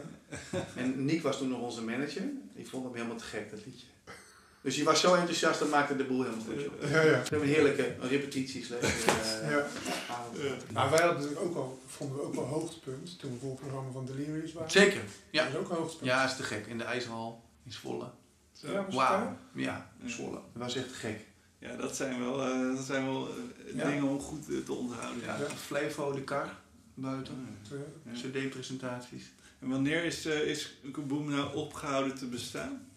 ja. 0.52 0.66
En 0.82 1.06
Nick 1.06 1.22
was 1.22 1.38
toen 1.38 1.50
nog 1.50 1.62
onze 1.62 1.82
manager. 1.84 2.24
Die 2.56 2.68
vond 2.68 2.84
hem 2.86 2.94
helemaal 2.94 3.18
te 3.18 3.24
gek, 3.24 3.50
dat 3.52 3.66
liedje. 3.66 3.86
Dus 4.62 4.76
je 4.76 4.84
was 4.84 5.00
zo 5.00 5.14
enthousiast, 5.14 5.60
dan 5.60 5.70
maakte 5.70 5.96
de 5.96 6.04
boel 6.04 6.24
helemaal 6.24 6.46
goed. 6.46 6.62
joh. 6.62 6.90
Ja, 6.92 7.02
ja. 7.02 7.12
We 7.22 7.28
hebben 7.30 7.48
heerlijke 7.48 7.96
repetities. 8.02 8.68
Lekker, 8.68 8.90
eh, 9.08 9.50
Ja. 9.52 9.66
Maar 10.74 10.90
wij 10.90 11.00
hadden 11.00 11.22
natuurlijk 11.24 11.42
ook 11.50 11.56
al, 11.56 11.80
vonden 11.88 12.18
we 12.18 12.24
ook 12.24 12.36
wel 12.36 12.44
hoogtepunt 12.46 13.20
toen 13.20 13.32
we 13.34 13.40
voor 13.40 13.50
het 13.50 13.60
programma 13.60 13.92
van 13.92 14.06
Delirious 14.06 14.54
waren. 14.54 14.72
Zeker. 14.72 15.02
Ja. 15.32 15.44
Dat 15.44 15.52
is 15.54 15.58
ook 15.60 15.70
een 15.70 15.76
hoogtepunt. 15.76 16.10
Ja, 16.10 16.26
is 16.26 16.36
te 16.36 16.44
gek. 16.44 16.66
In 16.68 16.78
de 16.78 16.84
IJzerhal 16.84 17.44
in 17.66 17.72
Zwolle. 17.72 18.10
Zo. 18.52 18.72
Ja, 18.72 18.86
Wauw. 18.92 19.38
Ja, 19.54 19.92
Zwolle. 20.06 20.32
Dat 20.54 20.62
was 20.64 20.76
echt 20.76 20.88
te 20.88 20.94
gek. 20.96 21.20
Ja, 21.60 21.76
dat 21.76 21.96
zijn 21.96 22.20
wel, 22.20 22.42
eh, 22.44 22.76
dat 22.76 22.86
zijn 22.86 23.06
wel 23.06 23.28
eh, 23.30 23.76
Ja. 23.78 23.86
dingen 23.90 24.04
om 24.04 24.20
goed 24.20 24.46
te 24.66 24.74
onthouden. 24.74 25.24
Ja, 25.24 25.38
Ja. 25.40 25.46
Flevo 25.56 26.12
de 26.12 26.22
kar 26.24 26.56
buiten. 26.98 27.58
Ja. 28.04 28.12
CD-presentaties. 28.12 29.24
En 29.60 29.68
wanneer 29.70 30.04
is, 30.04 30.26
eh 30.26 30.48
is 30.50 30.74
Kaboom 30.92 31.30
nou 31.30 31.56
opgehouden 31.56 32.16
te 32.16 32.26
bestaan? 32.26 32.88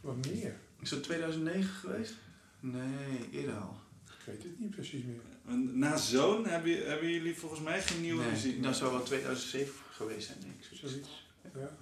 Wat 0.00 0.26
meer? 0.26 0.56
Is 0.80 0.88
dat 0.88 1.02
2009 1.02 1.70
geweest? 1.70 2.14
Nee, 2.60 3.28
eerder 3.30 3.54
al. 3.54 3.80
Ik 4.06 4.24
weet 4.24 4.42
het 4.42 4.60
niet 4.60 4.70
precies 4.70 5.02
meer. 5.04 5.56
Na 5.74 5.96
Zoon 5.96 6.46
hebben, 6.46 6.86
hebben 6.86 7.10
jullie 7.10 7.36
volgens 7.36 7.60
mij 7.60 7.82
geen 7.82 8.00
nieuwe 8.00 8.22
Nee, 8.22 8.30
muziek 8.30 8.62
dat 8.62 8.76
zou 8.76 8.92
wel 8.92 9.02
2007 9.02 9.74
geweest 9.90 10.26
zijn, 10.26 10.38
denk 10.40 10.54
ik. 10.54 10.78
Zoiets. 10.78 11.26
Ja. 11.54 11.76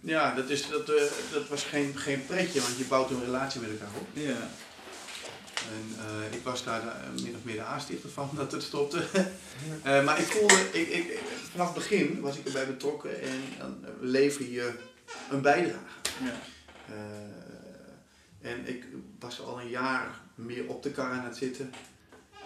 Ja, 0.00 0.34
dat, 0.34 0.50
is, 0.50 0.68
dat, 0.68 0.88
eh, 0.88 1.02
dat 1.32 1.48
was 1.48 1.64
geen, 1.64 1.96
geen 1.96 2.26
pretje, 2.26 2.60
want 2.60 2.76
je 2.76 2.84
bouwt 2.84 3.10
een 3.10 3.24
relatie 3.24 3.60
met 3.60 3.70
elkaar 3.70 3.94
op. 4.00 4.06
Ja. 4.12 4.50
En 5.68 6.04
eh, 6.04 6.32
ik 6.36 6.42
was 6.42 6.64
daar 6.64 6.80
de- 6.80 7.22
min 7.22 7.36
of 7.36 7.44
meer 7.44 7.54
de 7.54 7.62
aanstichter 7.62 8.10
van 8.10 8.30
dat 8.34 8.52
het 8.52 8.62
stopte. 8.62 9.04
Eh, 9.82 10.04
maar 10.04 10.18
ik 10.18 10.24
voelde, 10.26 10.68
ik, 10.72 10.88
ik, 10.88 11.18
vanaf 11.50 11.66
het 11.66 11.76
begin 11.76 12.20
was 12.20 12.36
ik 12.36 12.46
erbij 12.46 12.66
betrokken 12.66 13.20
en 13.22 13.40
dan 13.58 13.84
lever 14.00 14.50
je 14.50 14.74
een 15.30 15.40
bijdrage. 15.42 15.78
ja. 16.24 16.40
Eh, 16.94 18.50
en 18.50 18.68
ik 18.68 18.84
was 19.18 19.40
al 19.40 19.60
een 19.60 19.68
jaar 19.68 20.20
meer 20.34 20.68
op 20.68 20.82
de 20.82 20.90
kar 20.90 21.10
aan 21.10 21.24
het 21.24 21.36
zitten 21.36 21.72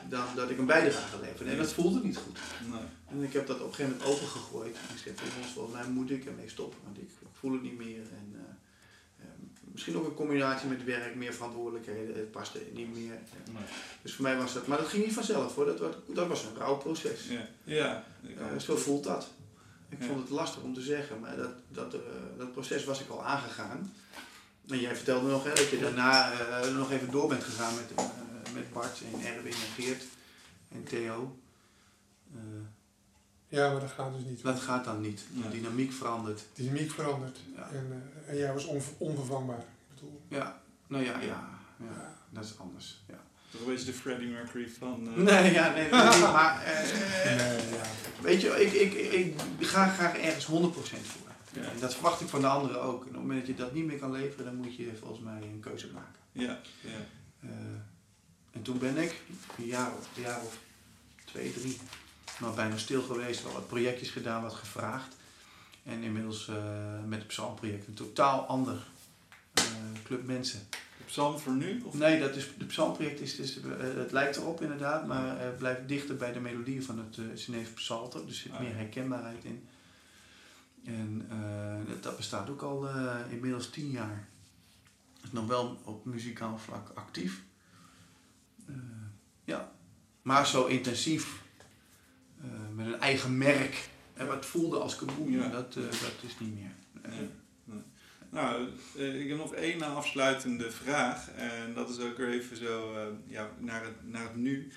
dan 0.08 0.24
dat 0.36 0.50
ik 0.50 0.58
een 0.58 0.66
bijdrage 0.66 1.20
leverde. 1.20 1.50
En 1.50 1.56
dat 1.58 1.72
voelde 1.72 2.00
niet 2.02 2.16
goed. 2.16 2.38
Nee. 2.70 2.80
En 3.10 3.22
ik 3.22 3.32
heb 3.32 3.46
dat 3.46 3.60
op 3.60 3.66
een 3.68 3.74
gegeven 3.74 3.96
moment 3.98 4.10
opengegooid. 4.16 4.76
En 4.88 4.94
ik 4.96 5.02
zei, 5.02 5.14
volgens 5.54 5.74
mij 5.74 5.86
moet 5.88 6.10
ik 6.10 6.24
ermee 6.26 6.48
stoppen, 6.48 6.78
want 6.84 6.98
ik, 6.98 7.08
voel 7.32 7.52
het 7.52 7.62
niet 7.62 7.78
meer. 7.78 7.96
En, 8.00 8.32
eh, 8.34 8.40
eh, 8.40 8.53
misschien 9.74 9.96
ook 9.96 10.06
een 10.06 10.14
combinatie 10.14 10.68
met 10.68 10.84
werk, 10.84 11.14
meer 11.14 11.32
verantwoordelijkheden, 11.34 12.14
het 12.16 12.30
paste 12.30 12.60
niet 12.72 12.94
meer. 12.94 13.18
Nee. 13.52 13.62
Dus 14.02 14.14
voor 14.14 14.22
mij 14.22 14.36
was 14.36 14.52
dat, 14.54 14.66
maar 14.66 14.78
dat 14.78 14.86
ging 14.88 15.04
niet 15.04 15.14
vanzelf 15.14 15.54
hoor, 15.54 15.66
dat, 15.66 15.78
was- 15.78 15.94
dat 16.06 16.26
was 16.28 16.42
een 16.44 16.56
rauw 16.58 16.76
proces. 16.76 17.20
Ja. 17.28 17.48
Ja. 17.64 18.04
het 18.36 18.62
zo 18.62 18.76
voelt 18.76 19.04
dat. 19.04 19.28
Ik 19.88 20.00
Ja. 20.00 20.06
vond 20.06 20.20
het 20.20 20.30
lastig 20.30 20.62
om 20.62 20.74
te 20.74 20.80
zeggen, 20.80 21.20
maar 21.20 21.36
dat, 21.36 21.50
dat, 21.68 21.94
eh, 21.94 22.00
dat 22.38 22.52
proces 22.52 22.84
was 22.84 23.00
ik 23.00 23.08
al 23.10 23.24
aangegaan. 23.24 23.92
En 24.68 24.80
jij 24.80 24.96
vertelde 24.96 25.28
nog 25.30 25.44
hè, 25.44 25.54
dat 25.54 25.68
je 25.70 25.78
daarna 25.80 26.32
eh, 26.32 26.74
nog 26.76 26.90
even 26.92 27.10
door 27.10 27.28
bent 27.28 27.44
gegaan 27.44 27.74
met, 27.74 28.06
met 28.54 28.72
Bart 28.72 29.00
en 29.12 29.26
Erwin 29.34 29.52
en 29.52 29.82
Geert 29.84 30.02
en 30.72 30.84
Theo. 30.84 31.36
Ja, 33.54 33.70
maar 33.72 33.80
dat 33.80 33.90
gaat 33.90 34.14
dus 34.16 34.24
niet. 34.24 34.42
dat 34.42 34.60
gaat 34.60 34.84
dan 34.84 35.00
niet. 35.00 35.24
De 35.42 35.48
dynamiek 35.50 35.92
verandert. 35.92 36.38
De 36.54 36.62
dynamiek 36.62 36.90
verandert. 36.90 37.38
Ja. 37.56 37.68
En, 37.72 38.10
eh, 38.26 38.30
en 38.30 38.36
jij 38.36 38.52
was 38.52 38.64
onver- 38.64 38.92
onvervangbaar. 38.98 39.58
Ik 39.58 39.94
bedoel, 39.94 40.20
Ja, 40.28 40.60
nou 40.86 41.04
ja, 41.04 41.12
ja, 41.12 41.26
ja, 41.26 41.48
ja. 41.86 42.14
dat 42.30 42.44
is 42.44 42.58
anders. 42.58 43.02
Ja. 43.08 43.14
Toch 43.50 43.60
een 43.60 43.66
beetje 43.66 43.84
de 43.86 43.92
Freddie 43.92 44.28
Mercury 44.28 44.68
van... 44.78 45.08
eh, 45.08 45.14
Nee, 45.22 45.52
ja, 45.52 45.72
nee, 45.72 45.90
dat 45.90 46.20
maar 46.32 46.62
eh, 46.64 46.80
Nee, 47.36 47.56
ja. 47.56 47.82
weet 48.22 48.40
je, 48.40 48.48
ik, 48.48 48.72
ik, 48.72 49.40
ik 49.58 49.66
ga 49.66 49.88
graag 49.88 50.16
ergens 50.16 50.46
100% 50.46 50.50
voor. 50.50 51.30
Ja. 51.52 51.62
En 51.70 51.80
dat 51.80 51.94
verwacht 51.94 52.20
ik 52.20 52.28
van 52.28 52.40
de 52.40 52.46
anderen 52.46 52.82
ook. 52.82 53.00
En 53.02 53.06
op 53.08 53.12
het 53.12 53.20
moment 53.22 53.38
dat 53.38 53.46
je 53.56 53.62
dat 53.62 53.72
niet 53.72 53.84
meer 53.86 53.98
kan 53.98 54.10
leveren, 54.12 54.44
dan 54.44 54.54
moet 54.56 54.76
je 54.76 54.92
volgens 55.00 55.20
mij 55.20 55.42
een 55.42 55.60
keuze 55.60 55.86
maken. 55.92 56.20
Ja. 56.32 56.60
Ja. 56.80 56.88
Eh, 57.40 57.48
en 58.50 58.62
toen 58.62 58.78
ben 58.78 58.96
ik 58.96 59.20
een 59.58 59.64
jaar 59.66 59.90
of, 59.98 60.08
een 60.16 60.22
jaar 60.22 60.40
of 60.40 60.58
twee, 61.24 61.52
drie, 61.52 61.78
maar 62.38 62.54
bijna 62.54 62.76
stil 62.76 63.02
geweest. 63.02 63.42
Wel 63.42 63.52
wat 63.52 63.68
projectjes 63.68 64.10
gedaan, 64.10 64.42
wat 64.42 64.54
gevraagd. 64.54 65.16
En 65.84 66.02
inmiddels 66.02 66.48
eh, 66.48 66.56
met 67.06 67.18
het 67.18 67.28
Psalmproject 67.28 67.86
een 67.86 67.94
totaal 67.94 68.46
ander 68.46 68.86
eh, 69.54 69.64
club 70.04 70.26
mensen. 70.26 70.60
De 70.70 71.04
psalm 71.04 71.38
voor 71.38 71.52
nu? 71.52 71.82
Of? 71.84 71.94
Nee, 71.94 72.20
dat 72.20 72.36
is, 72.36 72.44
het 72.58 72.66
Psalmproject 72.66 73.20
is, 73.20 73.36
dus, 73.36 73.60
eh, 73.60 73.70
het 73.78 74.12
lijkt 74.12 74.36
erop 74.36 74.62
inderdaad, 74.62 75.06
maar 75.06 75.52
blijft 75.58 75.88
dichter 75.88 76.16
bij 76.16 76.32
de 76.32 76.40
melodieën 76.40 76.82
van 76.82 76.98
het 76.98 77.16
uh, 77.48 77.66
Psalter. 77.74 78.26
Dus 78.26 78.34
er 78.34 78.40
zit 78.42 78.52
Ah, 78.52 78.60
meer 78.60 78.76
herkenbaarheid 78.76 79.44
in. 79.44 79.68
En 80.84 81.28
dat, 81.88 82.02
dat 82.02 82.16
bestaat 82.16 82.50
ook 82.50 82.62
al 82.62 82.88
inmiddels 83.30 83.70
tien 83.70 83.90
jaar. 83.90 84.28
Is 85.22 85.32
nog 85.32 85.46
wel 85.46 85.80
op 85.84 86.04
muzikaal 86.04 86.58
vlak 86.58 86.90
actief. 86.94 87.42
Ja, 89.44 89.72
maar 90.22 90.46
zo 90.46 90.66
intensief. 90.66 91.42
Eh, 92.44 92.74
met 92.76 92.86
een 92.86 93.00
eigen 93.00 93.38
merk. 93.38 93.88
En 94.14 94.26
wat 94.26 94.46
voelde 94.46 94.78
als 94.78 94.96
kaboom, 94.96 95.32
Ja. 95.32 95.48
dat, 95.48 95.76
eh, 95.76 95.82
dat 95.82 96.12
is 96.26 96.38
niet 96.40 96.54
meer. 96.54 96.72
Nee. 97.10 97.28
Nee. 97.64 97.82
Nou, 98.30 98.68
eh, 98.96 99.20
ik 99.20 99.28
heb 99.28 99.38
nog 99.38 99.54
één 99.54 99.82
afsluitende 99.82 100.70
vraag. 100.70 101.30
En 101.30 101.74
dat 101.74 101.90
is 101.90 101.98
ook 102.00 102.16
weer 102.16 102.28
even 102.28 102.56
zo 102.56 102.92
ja, 103.26 103.50
naar, 103.58 103.84
het, 103.84 104.10
naar 104.10 104.22
het 104.22 104.36
nu. 104.36 104.68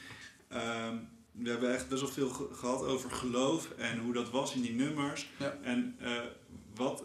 Ehm, 0.48 0.96
we 1.32 1.50
hebben 1.50 1.74
echt 1.74 1.90
best 1.90 2.02
wel 2.02 2.12
veel 2.12 2.30
ge- 2.30 2.50
gehad 2.54 2.82
over 2.86 3.12
geloof 3.12 3.70
en 3.78 4.00
hoe 4.00 4.14
dat 4.14 4.30
was 4.30 4.56
in 4.56 4.62
die 4.62 4.74
nummers. 4.74 5.30
Ja. 5.40 5.58
En 5.64 5.96
wat, 6.76 7.04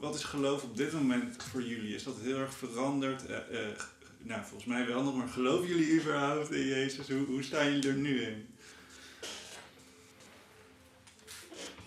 wat 0.00 0.14
is 0.14 0.24
geloof 0.24 0.62
op 0.62 0.76
dit 0.76 0.92
moment 0.92 1.42
voor 1.42 1.62
jullie? 1.62 1.94
Is 1.94 2.02
dat 2.04 2.16
heel 2.20 2.38
erg 2.38 2.54
veranderd? 2.54 3.26
Eh, 3.26 3.38
nou, 4.18 4.40
volgens 4.44 4.64
mij 4.64 4.86
wel 4.86 5.02
nog, 5.02 5.16
maar 5.16 5.28
geloven 5.28 5.68
jullie 5.68 6.00
überhaupt 6.00 6.50
in 6.50 6.66
Jezus? 6.66 7.08
Hoe, 7.08 7.24
hoe 7.26 7.42
staan 7.42 7.64
jullie 7.72 7.88
er 7.88 7.94
nu 7.96 8.20
in? 8.22 8.46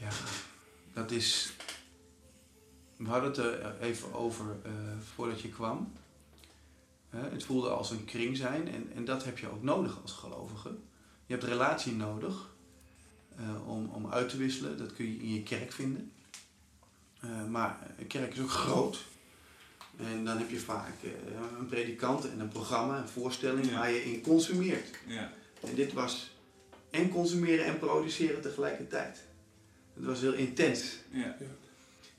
Ja, 0.10 0.16
dat 0.94 1.12
is. 1.12 1.52
We 2.98 3.10
hadden 3.10 3.30
het 3.30 3.38
er 3.38 3.80
even 3.82 4.14
over 4.14 4.46
eh, 4.64 4.72
voordat 5.16 5.42
je 5.42 5.50
kwam. 5.50 5.94
Hè, 7.10 7.30
het 7.30 7.44
voelde 7.44 7.70
als 7.70 7.92
een 7.92 8.06
kring 8.06 8.38
zijn 8.38 8.68
en, 8.68 8.92
en 8.96 9.06
dat 9.06 9.24
heb 9.24 9.38
je 9.38 9.50
ook 9.52 9.64
nodig 9.64 10.02
als 10.02 10.12
gelovige. 10.12 10.70
Je 11.26 11.34
hebt 11.34 11.44
relatie 11.46 11.94
nodig 11.94 12.50
eh, 13.38 13.68
om, 13.70 13.90
om 13.90 14.08
uit 14.12 14.30
te 14.30 14.38
wisselen. 14.38 14.78
Dat 14.78 14.94
kun 14.94 15.06
je 15.06 15.18
in 15.20 15.34
je 15.34 15.44
kerk 15.44 15.72
vinden. 15.72 16.12
Eh, 17.20 17.46
maar 17.46 17.96
een 17.98 18.08
kerk 18.08 18.34
is 18.34 18.40
ook 18.42 18.50
groot. 18.50 19.04
En 19.98 20.26
dan 20.26 20.38
heb 20.38 20.50
je 20.50 20.60
vaak 20.60 20.94
eh, 21.04 21.10
een 21.60 21.66
predikant 21.66 22.30
en 22.30 22.40
een 22.40 22.48
programma, 22.48 22.98
een 22.98 23.08
voorstelling 23.08 23.66
Ja. 23.66 23.78
waar 23.78 23.92
je 23.92 24.04
in 24.14 24.22
consumeert. 24.22 25.00
Ja, 25.08 25.32
En 25.62 25.76
dit 25.76 25.94
was 25.94 26.32
en 26.90 27.10
consumeren 27.10 27.66
en 27.66 27.80
produceren 27.80 28.42
tegelijkertijd. 28.42 29.24
Het 29.96 30.06
was 30.06 30.20
heel 30.22 30.34
intens. 30.34 30.84
ja, 31.12 31.36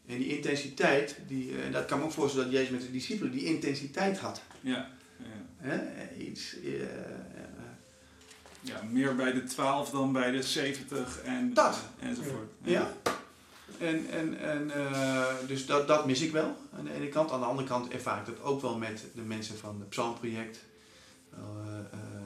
En 0.06 0.18
die 0.18 0.36
intensiteit, 0.36 1.16
die, 1.26 1.62
eh, 1.62 1.72
dat 1.72 1.84
kan 1.84 1.98
me 1.98 2.04
ook 2.04 2.12
voorstellen 2.12 2.46
dat 2.46 2.54
Jezus 2.56 2.70
met 2.70 2.80
de 2.80 2.90
discipelen 2.90 3.32
die 3.32 3.44
intensiteit 3.44 4.18
had. 4.18 4.40
ja. 4.60 4.90
ja. 5.18 5.24
Hè? 5.56 5.78
Iets, 6.18 6.56
eh, 6.60 6.82
eh, 6.82 6.88
Ja, 8.60 8.82
meer 8.90 9.16
bij 9.16 9.32
de 9.32 9.44
12 9.44 9.90
dan 9.90 10.12
bij 10.12 10.30
de 10.30 10.42
70 10.42 11.20
en, 11.24 11.54
Dat. 11.54 11.78
enzovoort. 11.98 12.50
ja. 12.62 12.92
En, 13.78 14.10
en, 14.10 14.40
en 14.40 14.70
dus 15.46 15.66
dat, 15.66 15.88
dat 15.88 16.06
mis 16.06 16.20
ik 16.20 16.32
wel 16.32 16.56
aan 16.78 16.84
de 16.84 16.92
ene 16.92 17.08
kant. 17.08 17.30
Aan 17.30 17.40
de 17.40 17.46
andere 17.46 17.68
kant 17.68 17.92
ervaar 17.92 18.20
ik 18.20 18.26
dat 18.26 18.42
ook 18.42 18.60
wel 18.60 18.78
met 18.78 19.04
de 19.14 19.20
mensen 19.22 19.58
van 19.58 19.76
het 19.80 19.88
Psalmproject. 19.88 20.58
Eh, 21.36 21.40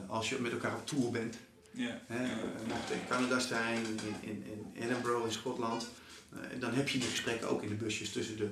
als 0.07 0.29
je 0.29 0.37
met 0.39 0.51
elkaar 0.51 0.75
op 0.75 0.87
tour 0.87 1.11
bent. 1.11 1.35
Ja, 1.71 2.01
Hè, 2.07 2.21
ja, 2.25 2.35
we 2.35 2.63
mochten 2.67 2.95
in 2.95 3.07
Canada 3.07 3.39
zijn, 3.39 3.85
in, 3.85 4.15
in, 4.21 4.43
in 4.45 4.83
Edinburgh, 4.83 5.25
in 5.25 5.31
Schotland. 5.31 5.87
Eh, 6.33 6.59
dan 6.59 6.73
heb 6.73 6.89
je 6.89 6.99
die 6.99 7.09
gesprekken 7.09 7.49
ook 7.49 7.61
in 7.63 7.69
de 7.69 7.75
busjes 7.75 8.11
tussen 8.11 8.37
de 8.37 8.49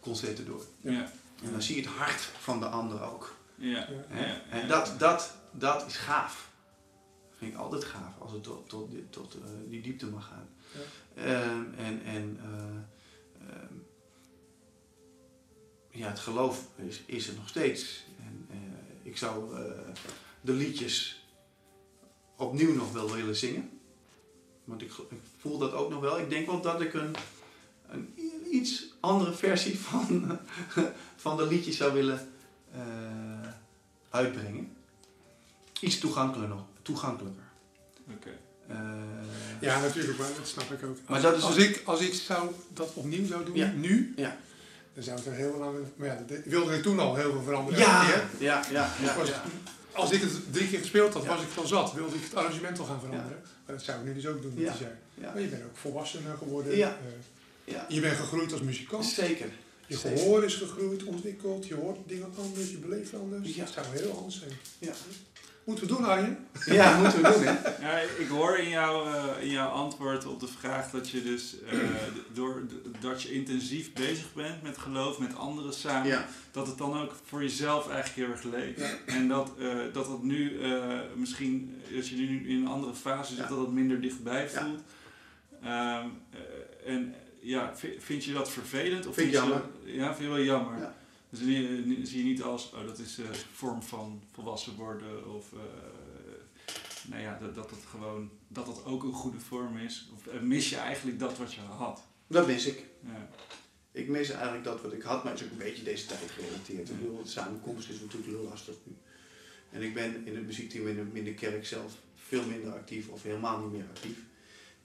concerten 0.00 0.46
door. 0.46 0.64
ja, 0.80 1.12
En 1.44 1.50
dan 1.50 1.62
zie 1.62 1.74
je 1.76 1.82
het 1.82 1.90
hart 1.90 2.20
van 2.20 2.60
de 2.60 2.66
ander 2.66 3.02
ook. 3.02 3.34
ja, 3.56 3.88
En 4.50 4.68
dat, 4.68 4.94
dat, 4.98 5.36
dat 5.52 5.86
is 5.86 5.96
gaaf. 5.96 6.48
Dat 7.28 7.38
vind 7.38 7.52
ik 7.52 7.58
altijd 7.58 7.84
gaaf 7.84 8.18
als 8.18 8.32
het 8.32 8.42
tot, 8.42 8.68
tot, 8.68 8.90
tot 9.10 9.34
eh, 9.34 9.40
die 9.68 9.80
diepte 9.82 10.06
mag 10.06 10.26
gaan. 10.28 10.48
Ja. 10.72 11.22
Ehm, 11.22 11.64
en 11.76 12.02
en 12.04 12.38
eh, 12.42 13.48
ehm, 13.48 13.74
ja, 15.90 16.08
het 16.08 16.18
geloof 16.18 16.66
is, 16.76 17.02
is 17.06 17.28
er 17.28 17.34
nog 17.34 17.48
steeds. 17.48 18.04
En, 18.18 18.46
eh, 18.50 18.56
ik 19.02 19.16
zou 19.16 19.56
eh, 19.56 19.72
de 20.40 20.52
liedjes 20.52 21.19
opnieuw 22.40 22.74
nog 22.74 22.92
wel 22.92 23.12
willen 23.12 23.36
zingen. 23.36 23.70
Want 24.64 24.82
ik, 24.82 24.90
ik 25.10 25.18
voel 25.40 25.58
dat 25.58 25.72
ook 25.72 25.90
nog 25.90 26.00
wel. 26.00 26.18
Ik 26.18 26.30
denk 26.30 26.46
wel 26.46 26.60
dat 26.60 26.80
ik 26.80 26.94
een, 26.94 27.14
een 27.90 28.14
iets 28.50 28.94
andere 29.00 29.32
versie 29.32 29.78
van, 29.78 30.38
van 31.16 31.36
de 31.36 31.46
liedjes 31.46 31.76
zou 31.76 31.92
willen 31.92 32.28
eh, 32.74 32.80
uitbrengen. 34.10 34.72
Iets 35.80 35.98
toegankelijker 35.98 36.56
nog. 36.56 36.64
Toegankelijker. 36.82 37.42
Oké. 38.14 38.30
Eh, 38.66 38.76
Ja, 39.60 39.80
natuurlijk, 39.80 40.18
maar 40.18 40.28
dat 40.36 40.48
snap 40.48 40.70
ik 40.70 40.84
ook. 40.84 40.96
Maar 41.08 41.20
dat 41.22 41.36
is 41.36 41.42
als, 41.42 41.56
een- 41.56 41.62
ik, 41.68 41.82
als 41.84 42.00
ik 42.00 42.14
zou, 42.14 42.50
dat 42.72 42.94
opnieuw 42.94 43.26
zou 43.26 43.44
doen, 43.44 43.56
Ja. 43.56 43.70
nu, 43.76 44.12
Ja. 44.16 44.36
Dan 44.94 45.02
zou 45.02 45.16
het 45.16 45.26
er 45.26 45.32
heel 45.32 45.56
lang... 45.58 45.76
Maar 45.96 46.06
ja, 46.06 46.22
dat 46.26 46.38
wilde 46.44 46.76
ik 46.76 46.82
toen 46.82 46.98
al 46.98 47.14
heel 47.14 47.32
veel 47.32 47.42
veranderen. 47.42 47.78
Ja, 47.80 48.04
ja, 48.38 48.62
ja, 48.70 48.92
ja. 49.02 49.16
Was- 49.16 49.28
ja. 49.28 49.44
Als 50.00 50.10
ik 50.10 50.20
het 50.20 50.52
drie 50.52 50.68
keer 50.68 50.78
gespeeld 50.78 51.14
had, 51.14 51.26
was 51.26 51.42
ik 51.42 51.48
van 51.48 51.66
zat. 51.66 51.92
Wilde 51.92 52.16
ik 52.16 52.22
het 52.22 52.34
arrangement 52.34 52.78
al 52.78 52.84
gaan 52.84 53.00
veranderen. 53.00 53.42
Maar 53.66 53.76
dat 53.76 53.84
zou 53.84 53.98
ik 53.98 54.04
nu 54.04 54.14
dus 54.14 54.26
ook 54.26 54.42
doen 54.42 54.54
dit 54.54 54.78
jaar. 54.78 54.98
Ja. 55.14 55.32
Maar 55.32 55.40
je 55.40 55.48
bent 55.48 55.64
ook 55.64 55.76
volwassener 55.76 56.36
geworden. 56.36 56.76
Ja. 56.76 56.98
Ja. 57.64 57.86
je 57.88 58.00
bent 58.00 58.16
gegroeid 58.16 58.52
als 58.52 58.60
muzikant. 58.60 59.04
Zeker. 59.04 59.48
Je 59.86 59.96
gehoor 59.96 60.44
is 60.44 60.54
gegroeid, 60.54 61.04
ontwikkeld. 61.04 61.66
Je 61.66 61.74
hoort 61.74 61.98
dingen 62.06 62.32
anders, 62.38 62.70
je 62.70 62.76
beleeft 62.76 63.14
anders. 63.14 63.54
Ja. 63.54 63.64
Het 63.64 63.72
zou 63.72 63.86
heel 63.90 64.12
anders 64.16 64.38
zijn. 64.38 64.52
Ja. 64.78 64.92
Moeten 65.70 65.88
we 65.88 65.94
doen, 65.96 66.04
Arjen? 66.04 66.38
ja, 66.80 66.98
moeten 67.00 67.22
we 67.22 67.32
doen, 67.32 67.42
hè? 67.44 67.90
Ja, 67.90 67.98
ik 68.18 68.28
hoor 68.28 68.58
in, 68.58 68.68
jou, 68.68 69.08
eh, 69.14 69.24
in 69.42 69.50
jouw 69.50 69.68
antwoord 69.68 70.26
op 70.26 70.40
de 70.40 70.46
vraag 70.46 70.90
dat 70.90 71.10
je 71.10 71.22
dus 71.22 71.56
eh, 71.62 71.78
d- 71.78 72.36
door, 72.36 72.62
dat 73.00 73.22
je 73.22 73.32
intensief 73.32 73.92
bezig 73.92 74.32
bent 74.34 74.62
met 74.62 74.78
geloof, 74.78 75.18
met 75.18 75.36
anderen 75.36 75.72
samen, 75.72 76.08
Ja. 76.08 76.26
dat 76.50 76.66
het 76.66 76.78
dan 76.78 77.00
ook 77.00 77.14
voor 77.24 77.42
jezelf 77.42 77.88
eigenlijk 77.90 78.14
heel 78.28 78.36
erg 78.36 78.42
leeft. 78.60 78.78
Ja. 78.80 79.14
En 79.14 79.28
dat, 79.28 79.52
eh, 79.58 79.68
dat 79.92 80.08
het 80.08 80.22
nu 80.22 80.60
eh, 80.60 80.98
misschien, 81.16 81.80
als 81.96 82.08
je 82.10 82.16
nu 82.16 82.48
in 82.48 82.56
een 82.56 82.66
andere 82.68 82.94
fase 82.94 83.34
zit, 83.34 83.42
Ja. 83.42 83.48
dat 83.48 83.58
het 83.58 83.70
minder 83.72 84.00
dichtbij 84.00 84.42
Ja. 84.52 84.64
voelt. 84.64 84.82
Ehm, 85.62 86.06
eh, 86.30 86.92
en 86.94 87.14
ja, 87.40 87.72
vi- 87.76 87.96
vind 87.98 88.24
je 88.24 88.32
dat 88.32 88.50
vervelend? 88.50 89.06
Of 89.06 89.14
Vind 89.14 89.26
ik 89.26 89.32
je 89.32 89.38
jammer. 89.38 89.56
dat- 89.58 89.92
ja, 89.94 90.06
vind 90.14 90.28
je 90.28 90.34
wel 90.34 90.44
jammer. 90.44 90.92
Dus 91.30 91.38
zie 92.08 92.18
je 92.18 92.24
niet 92.24 92.42
als, 92.42 92.72
oh, 92.72 92.86
dat 92.86 92.98
is 92.98 93.18
een 93.18 93.34
vorm 93.52 93.82
van 93.82 94.22
volwassen 94.32 94.74
worden 94.74 95.34
of... 95.34 95.52
eh, 95.52 95.58
nou 97.10 97.22
ja, 97.22 97.38
dat, 97.38 97.54
dat 97.54 97.70
het 97.70 97.84
gewoon, 97.90 98.30
dat 98.48 98.66
dat 98.66 98.84
ook 98.84 99.02
een 99.02 99.12
goede 99.12 99.40
vorm 99.40 99.76
is. 99.76 100.10
Of 100.14 100.26
eh, 100.26 100.40
mis 100.40 100.68
je 100.68 100.76
eigenlijk 100.76 101.18
dat 101.18 101.38
wat 101.38 101.54
je 101.54 101.60
had? 101.60 102.02
Dat 102.26 102.46
mis 102.46 102.66
ik. 102.66 102.84
Ja. 103.00 103.28
Ik 103.92 104.08
mis 104.08 104.30
eigenlijk 104.30 104.64
dat 104.64 104.82
wat 104.82 104.92
ik 104.92 105.02
had, 105.02 105.24
maar 105.24 105.32
het 105.32 105.40
is 105.40 105.46
ook 105.46 105.52
een 105.52 105.58
beetje 105.66 105.82
deze 105.82 106.06
tijd 106.06 106.30
gerelateerd. 106.30 106.90
Ik 106.90 106.98
bedoel, 106.98 107.22
de 107.22 107.28
samenkomst 107.28 107.88
is 107.88 108.00
natuurlijk 108.00 108.30
heel 108.30 108.42
lastig 108.42 108.74
nu. 108.84 108.96
En 109.70 109.82
ik 109.82 109.94
ben 109.94 110.26
in 110.26 110.36
het 110.36 110.46
muziekteam 110.46 110.88
in 110.88 110.94
de, 110.94 111.18
in 111.18 111.24
de 111.24 111.34
kerk 111.34 111.66
zelf 111.66 111.92
veel 112.14 112.46
minder 112.46 112.72
actief 112.72 113.08
of 113.08 113.22
helemaal 113.22 113.60
niet 113.60 113.72
meer 113.72 113.88
actief. 113.94 114.18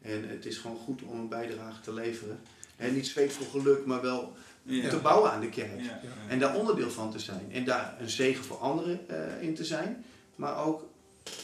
En 0.01 0.29
het 0.29 0.45
is 0.45 0.57
gewoon 0.57 0.77
goed 0.77 1.01
om 1.01 1.19
een 1.19 1.29
bijdrage 1.29 1.81
te 1.81 1.93
leveren. 1.93 2.39
En 2.75 2.93
niet 2.93 3.07
zweet 3.07 3.31
voor 3.31 3.61
geluk, 3.61 3.85
maar 3.85 4.01
wel 4.01 4.35
Ja. 4.67 4.89
te 4.89 4.97
bouwen 4.97 5.31
aan 5.31 5.39
de 5.39 5.49
kerk. 5.49 5.79
Ja, 5.79 5.83
ja. 5.83 5.99
En 6.27 6.39
daar 6.39 6.55
onderdeel 6.55 6.89
van 6.91 7.11
te 7.11 7.19
zijn. 7.19 7.51
En 7.51 7.65
daar 7.65 7.95
een 7.99 8.09
zegen 8.09 8.43
voor 8.43 8.57
anderen 8.57 9.09
eh, 9.09 9.41
in 9.47 9.55
te 9.55 9.65
zijn. 9.65 10.05
Maar 10.35 10.57
ook 10.65 10.83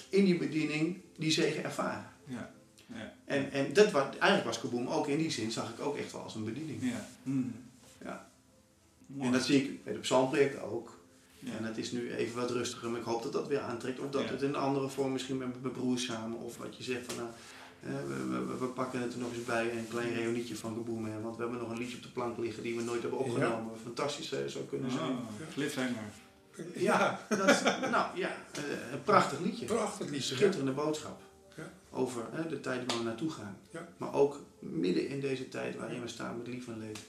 in 0.09 0.25
die 0.25 0.37
bediening 0.37 0.97
die 1.17 1.31
zegen 1.31 1.63
ervaren. 1.63 2.05
Ja. 2.25 2.51
Ja. 2.85 3.13
En, 3.25 3.51
en 3.51 3.73
dat 3.73 3.91
was, 3.91 4.03
eigenlijk 4.09 4.43
was 4.43 4.59
Kaboom 4.61 4.87
ook 4.87 5.07
in 5.07 5.17
die 5.17 5.31
zin, 5.31 5.51
zag 5.51 5.69
ik 5.69 5.79
ook 5.85 5.97
echt 5.97 6.11
wel 6.11 6.21
als 6.21 6.35
een 6.35 6.43
bediening. 6.45 6.77
Ja. 6.81 7.07
Hmm. 7.23 7.55
Ja. 8.03 8.27
Mooi. 9.05 9.25
En 9.27 9.31
dat 9.33 9.45
zie 9.45 9.63
ik 9.63 9.83
bij 9.83 9.93
de 9.93 9.99
psalmproject 9.99 10.61
ook. 10.61 10.99
Ja. 11.39 11.51
En 11.57 11.63
het 11.63 11.77
is 11.77 11.91
nu 11.91 12.13
even 12.13 12.35
wat 12.35 12.51
rustiger, 12.51 12.89
maar 12.89 12.99
ik 12.99 13.05
hoop 13.05 13.23
dat 13.23 13.33
dat 13.33 13.47
weer 13.47 13.59
aantrekt. 13.59 13.99
Of 13.99 14.09
dat 14.09 14.23
Ja. 14.23 14.29
het 14.29 14.41
in 14.41 14.47
een 14.49 14.55
andere 14.55 14.89
vorm, 14.89 15.11
misschien 15.11 15.37
met 15.37 15.61
mijn 15.61 15.73
broers 15.73 16.05
samen. 16.05 16.37
Of 16.39 16.57
wat 16.57 16.77
je 16.77 16.83
zegt 16.83 17.05
van, 17.05 17.15
nou, 17.15 17.27
eh, 17.29 17.35
we, 17.81 18.27
we, 18.29 18.57
we 18.59 18.65
pakken 18.65 19.01
het 19.01 19.13
er 19.13 19.19
nog 19.19 19.33
eens 19.33 19.43
bij, 19.45 19.77
een 19.77 19.87
klein 19.87 20.13
reunietje 20.13 20.55
van 20.55 20.85
hè, 21.05 21.21
Want 21.21 21.35
we 21.35 21.41
hebben 21.41 21.59
nog 21.61 21.69
een 21.71 21.77
liedje 21.77 21.97
op 21.97 22.03
de 22.03 22.09
plank 22.09 22.37
liggen 22.37 22.63
die 22.63 22.75
we 22.75 22.83
nooit 22.83 23.01
hebben 23.01 23.19
opgenomen. 23.19 23.77
Fantastisch 23.83 24.31
eh, 24.31 24.39
zou 24.47 24.63
kunnen 24.65 24.91
zijn. 24.91 25.09
Oh, 25.11 25.17
cliffhanger. 25.53 26.03
Ja, 26.75 27.19
dat 27.29 27.49
is, 27.49 27.61
nou 27.63 28.17
ja, 28.19 28.29
eh, 28.53 28.91
een 28.91 29.03
prachtig 29.03 29.39
liedje. 29.39 29.65
Prachtig 29.65 30.09
liedje. 30.09 30.35
schitterende 30.35 30.71
boodschap. 30.71 31.21
Ja. 31.57 31.71
Over 31.91 32.23
hè, 32.31 32.47
de 32.47 32.59
tijd 32.59 32.85
waar 32.85 32.97
we 32.97 33.03
naartoe 33.03 33.29
gaan. 33.29 33.57
Ja. 33.71 33.87
Maar 33.97 34.13
ook 34.13 34.39
midden 34.59 35.07
in 35.07 35.19
deze 35.19 35.49
tijd 35.49 35.75
waarin 35.75 36.01
we 36.01 36.07
staan 36.07 36.37
met 36.37 36.47
lief 36.47 36.67
en 36.67 36.79
leed. 36.79 36.99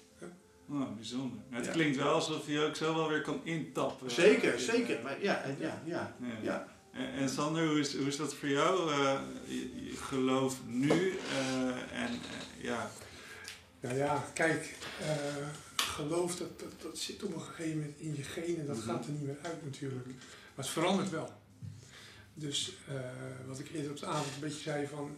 Oh, 0.68 0.96
bijzonder. 0.96 1.38
Het 1.50 1.64
Ja. 1.64 1.72
klinkt 1.72 1.96
wel 1.96 2.12
alsof 2.14 2.46
je 2.46 2.60
ook 2.60 2.76
zo 2.76 2.94
wel 2.94 3.08
weer 3.08 3.20
kan 3.22 3.40
intappen. 3.42 4.10
Zeker, 4.10 4.52
Eh, 4.54 4.58
zeker. 4.60 4.98
Maar 5.02 5.22
ja, 5.22 5.42
ja, 5.58 5.82
ja, 5.84 6.14
Ja. 6.42 6.66
En, 6.92 7.12
en 7.12 7.28
Sander, 7.28 7.68
hoe 7.68 7.78
is, 7.80 7.96
hoe 7.96 8.06
is 8.06 8.16
dat 8.16 8.34
voor 8.34 8.48
jou? 8.48 8.92
Eh, 8.92 9.20
je, 9.46 9.84
je 9.84 9.96
geloof 9.96 10.56
nu 10.66 11.18
eh, 11.18 12.02
en 12.02 12.10
eh, 12.12 12.64
ja, 12.64 12.90
Nou 13.80 13.96
ja, 13.96 14.24
kijk, 14.34 14.76
geloof 15.76 16.36
dat, 16.36 16.60
dat, 16.60 16.72
dat 16.82 16.98
zit 16.98 17.22
op 17.22 17.34
een 17.34 17.40
gegeven 17.40 17.78
moment 17.78 17.98
in 17.98 18.14
je 18.16 18.22
genen, 18.22 18.66
dat 18.66 18.76
Mhm. 18.76 18.86
gaat 18.86 19.04
er 19.04 19.10
niet 19.10 19.22
meer 19.22 19.38
uit 19.42 19.64
natuurlijk. 19.64 20.06
Maar 20.06 20.64
het 20.64 20.68
verandert 20.68 21.10
wel. 21.10 21.32
Dus 22.34 22.72
wat 23.46 23.58
ik 23.58 23.70
eerder 23.74 23.90
op 23.90 23.98
de 23.98 24.06
avond 24.06 24.34
een 24.34 24.40
beetje 24.40 24.62
zei 24.62 24.86
van, 24.86 25.16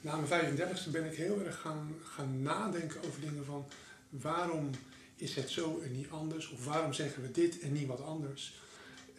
na 0.00 0.16
mijn 0.16 0.56
35e 0.58 0.90
ben 0.90 1.04
ik 1.10 1.16
heel 1.16 1.40
erg 1.44 1.60
gaan, 1.60 1.94
gaan 2.14 2.42
nadenken 2.42 3.00
over 3.06 3.20
dingen 3.20 3.44
van 3.44 3.66
waarom 4.08 4.70
is 5.16 5.34
het 5.34 5.50
zo 5.50 5.80
en 5.84 5.92
niet 5.92 6.10
anders? 6.10 6.50
Of 6.50 6.64
waarom 6.64 6.92
zeggen 6.92 7.22
we 7.22 7.30
dit 7.30 7.60
en 7.60 7.72
niet 7.72 7.86
wat 7.86 8.02
anders? 8.02 8.60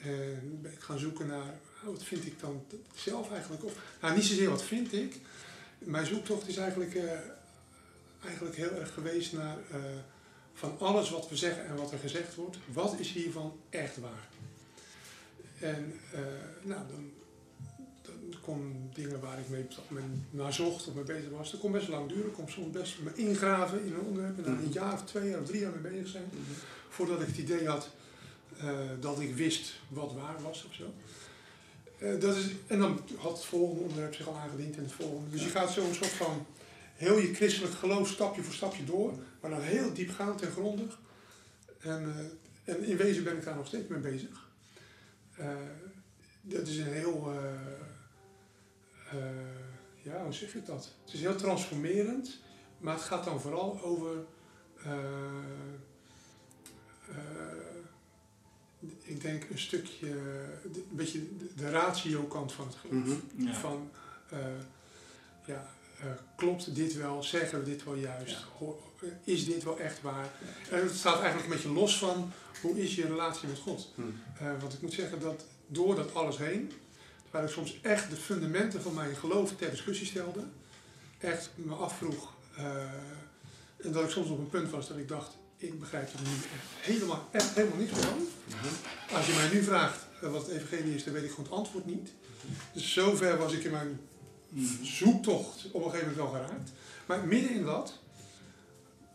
En 0.03 0.59
ben 0.61 0.71
ik 0.71 0.79
gaan 0.79 0.99
zoeken 0.99 1.27
naar, 1.27 1.53
ah, 1.83 1.85
wat 1.85 2.03
vind 2.03 2.25
ik 2.25 2.39
dan 2.39 2.63
zelf 2.95 3.31
eigenlijk? 3.31 3.65
Of, 3.65 3.73
nou, 4.01 4.15
niet 4.15 4.25
zozeer 4.25 4.49
wat 4.49 4.63
vind 4.63 4.93
ik. 4.93 5.15
Mijn 5.77 6.05
zoektocht 6.05 6.47
is 6.47 6.57
eigenlijk, 6.57 6.95
eh, 6.95 7.19
eigenlijk 8.23 8.55
heel 8.55 8.71
erg 8.71 8.93
geweest 8.93 9.33
naar 9.33 9.57
eh, 9.71 9.79
van 10.53 10.79
alles 10.79 11.09
wat 11.09 11.29
we 11.29 11.35
zeggen 11.35 11.65
en 11.65 11.75
wat 11.75 11.91
er 11.91 11.99
gezegd 11.99 12.35
wordt, 12.35 12.57
wat 12.73 12.99
is 12.99 13.11
hiervan 13.11 13.59
echt 13.69 13.97
waar? 13.97 14.27
En 15.59 15.93
eh, 16.13 16.19
nou, 16.61 16.81
dan, 16.87 17.11
dan 18.01 18.39
komen 18.41 18.91
dingen 18.93 19.19
waar 19.19 19.39
ik 19.39 19.49
mee 19.49 19.65
naar 20.29 20.53
zocht 20.53 20.87
of 20.87 20.93
mee 20.93 21.03
bezig 21.03 21.29
was. 21.29 21.51
Dat 21.51 21.59
kon 21.59 21.71
best 21.71 21.87
lang 21.87 22.09
duren. 22.09 22.25
Ik 22.25 22.33
kon 22.33 22.49
soms 22.49 22.71
best 22.71 22.99
me 22.99 23.11
ingraven 23.15 23.85
in 23.85 23.93
een 23.93 23.99
onderwerp 23.99 24.37
en 24.37 24.43
dan 24.43 24.57
een 24.57 24.71
jaar 24.71 24.93
of 24.93 25.05
twee 25.05 25.29
jaar 25.29 25.39
of 25.39 25.47
drie 25.47 25.61
jaar 25.61 25.71
mee 25.71 25.91
bezig 25.91 26.07
zijn. 26.07 26.29
Voordat 26.89 27.21
ik 27.21 27.27
het 27.27 27.37
idee 27.37 27.67
had 27.67 27.83
eh, 27.83 27.98
dat 28.99 29.19
ik 29.19 29.35
wist 29.35 29.73
wat 29.87 30.13
waar 30.13 30.41
was 30.41 30.65
of 30.65 30.73
zo. 30.73 30.93
Eh, 31.99 32.19
dat 32.19 32.35
is, 32.35 32.45
en 32.67 32.79
dan 32.79 33.01
had 33.17 33.31
het 33.31 33.45
volgende 33.45 33.81
onderwerp 33.81 34.13
zich 34.13 34.27
al 34.27 34.37
aangediend 34.37 34.75
en 34.77 34.83
het 34.83 34.91
volgende. 34.91 35.29
Dus 35.29 35.43
je 35.43 35.49
gaat 35.49 35.71
zo'n 35.71 35.93
soort 35.93 36.09
van 36.09 36.45
heel 36.95 37.17
je 37.17 37.33
christelijk 37.33 37.73
geloof 37.73 38.07
stapje 38.09 38.43
voor 38.43 38.53
stapje 38.53 38.85
door, 38.85 39.13
maar 39.41 39.49
dan 39.49 39.61
heel 39.61 39.93
diepgaand 39.93 40.41
en 40.41 40.51
grondig. 40.51 40.99
En, 41.79 42.31
eh, 42.65 42.73
en 42.73 42.83
in 42.83 42.97
wezen 42.97 43.23
ben 43.23 43.37
ik 43.37 43.43
daar 43.43 43.55
nog 43.55 43.67
steeds 43.67 43.87
mee 43.87 43.99
bezig. 43.99 44.47
Eh, 45.35 45.47
dat 46.41 46.67
is 46.67 46.77
een 46.77 46.93
heel, 46.93 47.31
eh, 47.31 47.53
eh, 49.11 49.25
ja, 50.01 50.23
hoe 50.23 50.33
zeg 50.33 50.55
ik 50.55 50.65
dat? 50.65 50.91
Het 51.05 51.13
is 51.13 51.19
heel 51.19 51.35
transformerend, 51.35 52.39
maar 52.77 52.93
het 52.93 53.03
gaat 53.03 53.23
dan 53.23 53.41
vooral 53.41 53.81
over, 53.81 54.25
eh, 54.83 54.93
eh, 57.09 57.15
ik 59.01 59.21
denk 59.21 59.43
een 59.49 59.59
stukje, 59.59 60.09
een 60.63 60.85
beetje 60.89 61.21
de, 61.55 61.69
ratio-kant 61.69 62.51
van 62.51 62.67
het 62.67 62.75
geloof. 62.75 63.05
Mhm. 63.05 63.47
ja. 63.47 63.53
Van, 63.53 63.91
eh, 64.29 64.39
ja, 65.45 65.69
eh, 65.99 66.05
klopt 66.35 66.75
dit 66.75 66.93
wel? 66.93 67.23
Zeggen 67.23 67.59
we 67.59 67.65
dit 67.65 67.83
wel 67.83 67.95
juist? 67.95 68.45
Ja. 68.59 69.07
Is 69.23 69.45
dit 69.45 69.63
wel 69.63 69.79
echt 69.79 70.01
waar? 70.01 70.29
En 70.71 70.83
het 70.83 70.95
staat 70.95 71.21
eigenlijk 71.21 71.43
een 71.43 71.51
beetje 71.51 71.79
los 71.79 71.97
van 71.97 72.31
hoe 72.61 72.81
is 72.81 72.95
je 72.95 73.07
relatie 73.07 73.47
met 73.47 73.57
God? 73.57 73.91
Hm. 73.95 74.01
Eh, 74.37 74.59
want 74.59 74.73
ik 74.73 74.81
moet 74.81 74.93
zeggen 74.93 75.19
dat 75.19 75.45
door 75.67 75.95
dat 75.95 76.13
alles 76.13 76.37
heen, 76.37 76.71
waar 77.31 77.43
ik 77.43 77.49
soms 77.49 77.79
echt 77.81 78.09
de 78.09 78.15
fundamenten 78.15 78.81
van 78.81 78.93
mijn 78.93 79.15
geloof 79.15 79.55
ter 79.55 79.69
discussie 79.69 80.07
stelde, 80.07 80.43
echt 81.17 81.49
me 81.55 81.73
afvroeg, 81.73 82.33
en 83.77 83.91
dat 83.91 84.03
ik 84.03 84.09
soms 84.09 84.29
op 84.29 84.39
een 84.39 84.49
punt 84.49 84.69
was 84.69 84.87
dat 84.87 84.97
ik 84.97 85.07
dacht, 85.07 85.37
ik 85.59 85.79
begrijp 85.79 86.13
er 86.13 86.19
nu 86.23 86.29
echt 86.29 86.85
helemaal, 86.93 87.27
echt 87.31 87.55
helemaal 87.55 87.77
niks 87.77 87.91
meer 87.91 88.01
van. 88.01 88.27
Mhm. 88.45 89.15
Als 89.15 89.25
je 89.27 89.33
mij 89.33 89.49
nu 89.49 89.63
vraagt 89.63 90.05
eh, 90.21 90.31
wat 90.31 90.47
het 90.47 90.55
evangelie 90.55 90.95
is, 90.95 91.03
dan 91.03 91.13
weet 91.13 91.23
ik 91.23 91.29
gewoon 91.29 91.45
het 91.45 91.53
antwoord 91.53 91.85
niet. 91.85 92.09
Dus 92.73 92.93
zover 92.93 93.37
was 93.37 93.53
ik 93.53 93.63
in 93.63 93.71
mijn 93.71 93.99
Mhm. 94.49 94.83
zoektocht 94.83 95.65
op 95.71 95.83
een 95.85 95.89
gegeven 95.91 96.09
moment 96.13 96.31
wel 96.31 96.41
geraakt. 96.41 96.71
Maar 97.05 97.25
midden 97.27 97.51
in 97.51 97.65
dat 97.65 97.93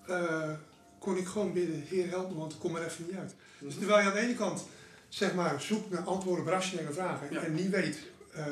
eh, 0.07 0.51
kon 0.99 1.17
ik 1.17 1.27
gewoon 1.27 1.53
bidden, 1.53 1.83
Heer 1.89 2.09
help 2.11 2.31
me, 2.31 2.37
want 2.39 2.53
ik 2.53 2.59
kom 2.59 2.77
er 2.77 2.85
even 2.87 3.05
niet 3.07 3.17
uit. 3.17 3.35
Dus 3.59 3.75
terwijl 3.75 4.01
je 4.01 4.07
aan 4.09 4.13
de 4.15 4.21
ene 4.21 4.35
kant 4.35 4.65
zeg 5.09 5.35
maar, 5.35 5.61
zoekt 5.61 5.91
naar 5.91 6.03
antwoorden 6.03 6.45
op 6.45 6.51
rationele 6.51 6.93
vragen 6.93 7.33
Ja. 7.33 7.41
en 7.41 7.55
niet 7.55 7.69
weet 7.71 7.99
eh, 8.33 8.45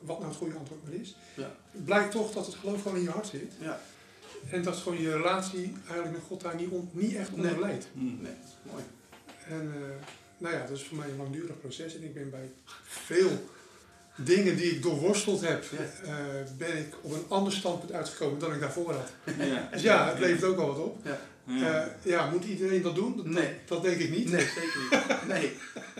wat 0.00 0.18
nou 0.18 0.28
het 0.30 0.36
goede 0.38 0.56
antwoord 0.56 0.82
maar 0.84 0.92
is, 0.92 1.16
Ja. 1.36 1.54
blijkt 1.72 2.10
toch 2.10 2.32
dat 2.32 2.46
het 2.46 2.54
geloof 2.54 2.82
gewoon 2.82 2.96
in 2.96 3.02
je 3.02 3.10
hart 3.10 3.26
zit. 3.26 3.52
Ja. 3.60 3.80
En 4.50 4.62
dat 4.62 4.76
gewoon 4.76 5.00
je 5.00 5.16
relatie 5.16 5.72
eigenlijk 5.84 6.12
met 6.12 6.22
God 6.26 6.40
daar 6.40 6.54
niet, 6.56 6.68
on- 6.68 6.88
niet 6.92 7.14
echt 7.16 7.30
onder 7.32 7.50
Nee. 7.50 7.60
leidt. 7.60 7.86
Mhm. 7.92 8.04
Nee, 8.22 8.32
mooi. 8.72 8.82
En 9.48 9.72
eh, 9.74 9.88
nou 10.38 10.54
ja, 10.54 10.60
dat 10.60 10.70
is 10.76 10.82
voor 10.84 10.96
mij 10.96 11.08
een 11.08 11.16
langdurig 11.16 11.60
proces. 11.60 11.96
En 11.96 12.02
ik 12.04 12.14
ben 12.14 12.30
bij 12.30 12.50
veel 12.82 13.48
dingen 14.16 14.56
die 14.56 14.70
ik 14.70 14.82
doorworsteld 14.82 15.40
heb, 15.40 15.64
Ja. 15.70 16.08
eh, 16.08 16.14
ben 16.58 16.76
ik 16.76 16.94
op 17.00 17.12
een 17.12 17.24
ander 17.28 17.52
standpunt 17.52 17.92
uitgekomen 17.92 18.38
dan 18.38 18.52
ik 18.52 18.60
daarvoor 18.60 18.92
had. 18.94 19.12
Ja. 19.38 19.68
Dus 19.72 19.82
ja, 19.82 20.08
het 20.08 20.18
levert 20.18 20.44
ook 20.44 20.56
wel 20.56 20.66
wat 20.66 20.78
op. 20.78 20.98
Ja. 21.04 21.18
Ja, 21.48 21.96
ja 22.02 22.30
moet 22.30 22.44
iedereen 22.44 22.82
dat 22.82 22.94
doen? 22.94 23.16
Dat, 23.16 23.26
Nee. 23.26 23.50
dat, 23.66 23.82
denk 23.82 23.96
ik 23.98 24.10
niet. 24.10 24.30
Nee, 24.30 24.40
zeker 24.46 24.80
niet. 24.90 25.28
Nee. 25.28 25.52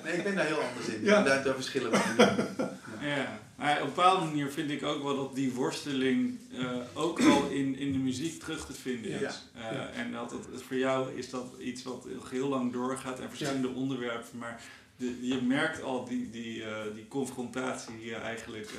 nee, 0.05 0.13
ik 0.17 0.23
ben 0.25 0.35
daar 0.35 0.47
heel 0.47 0.61
anders 0.61 0.87
in. 0.87 1.05
Ja. 1.05 1.23
Daar, 1.23 1.45
daar 1.45 1.55
verschillen 1.55 1.91
we. 1.91 1.99
Ja, 3.01 3.39
maar 3.57 3.75
op 3.75 3.81
een 3.81 3.95
bepaalde 3.95 4.25
manier 4.25 4.51
vind 4.51 4.71
ik 4.71 4.83
ook 4.83 5.03
wel 5.03 5.17
dat 5.17 5.35
die 5.35 5.53
worsteling 5.53 6.39
uh, 6.53 6.77
ook 6.95 7.21
al 7.21 7.49
in, 7.49 7.79
in 7.79 7.93
de 7.93 7.99
muziek 7.99 8.41
terug 8.41 8.67
te 8.67 8.73
vinden 8.73 9.11
is. 9.11 9.21
Ja. 9.21 9.33
Uh, 9.57 9.77
ja. 9.77 9.89
En 9.89 10.13
dat 10.13 10.31
het, 10.31 10.63
voor 10.63 10.77
jou 10.77 11.17
is 11.19 11.31
dat 11.31 11.55
iets 11.59 11.83
wat 11.83 12.07
heel 12.31 12.49
lang 12.49 12.73
doorgaat 12.73 13.21
en 13.21 13.29
verschillende 13.29 13.69
onderwerpen. 13.69 14.39
Maar 14.39 14.63
de, 14.97 15.27
je 15.27 15.43
merkt 15.43 15.83
al 15.83 16.05
die, 16.05 16.31
die, 16.31 16.61
uh, 16.61 16.69
die 16.95 17.09
confrontatie 17.09 17.95
hier 17.95 18.21
eigenlijk 18.21 18.71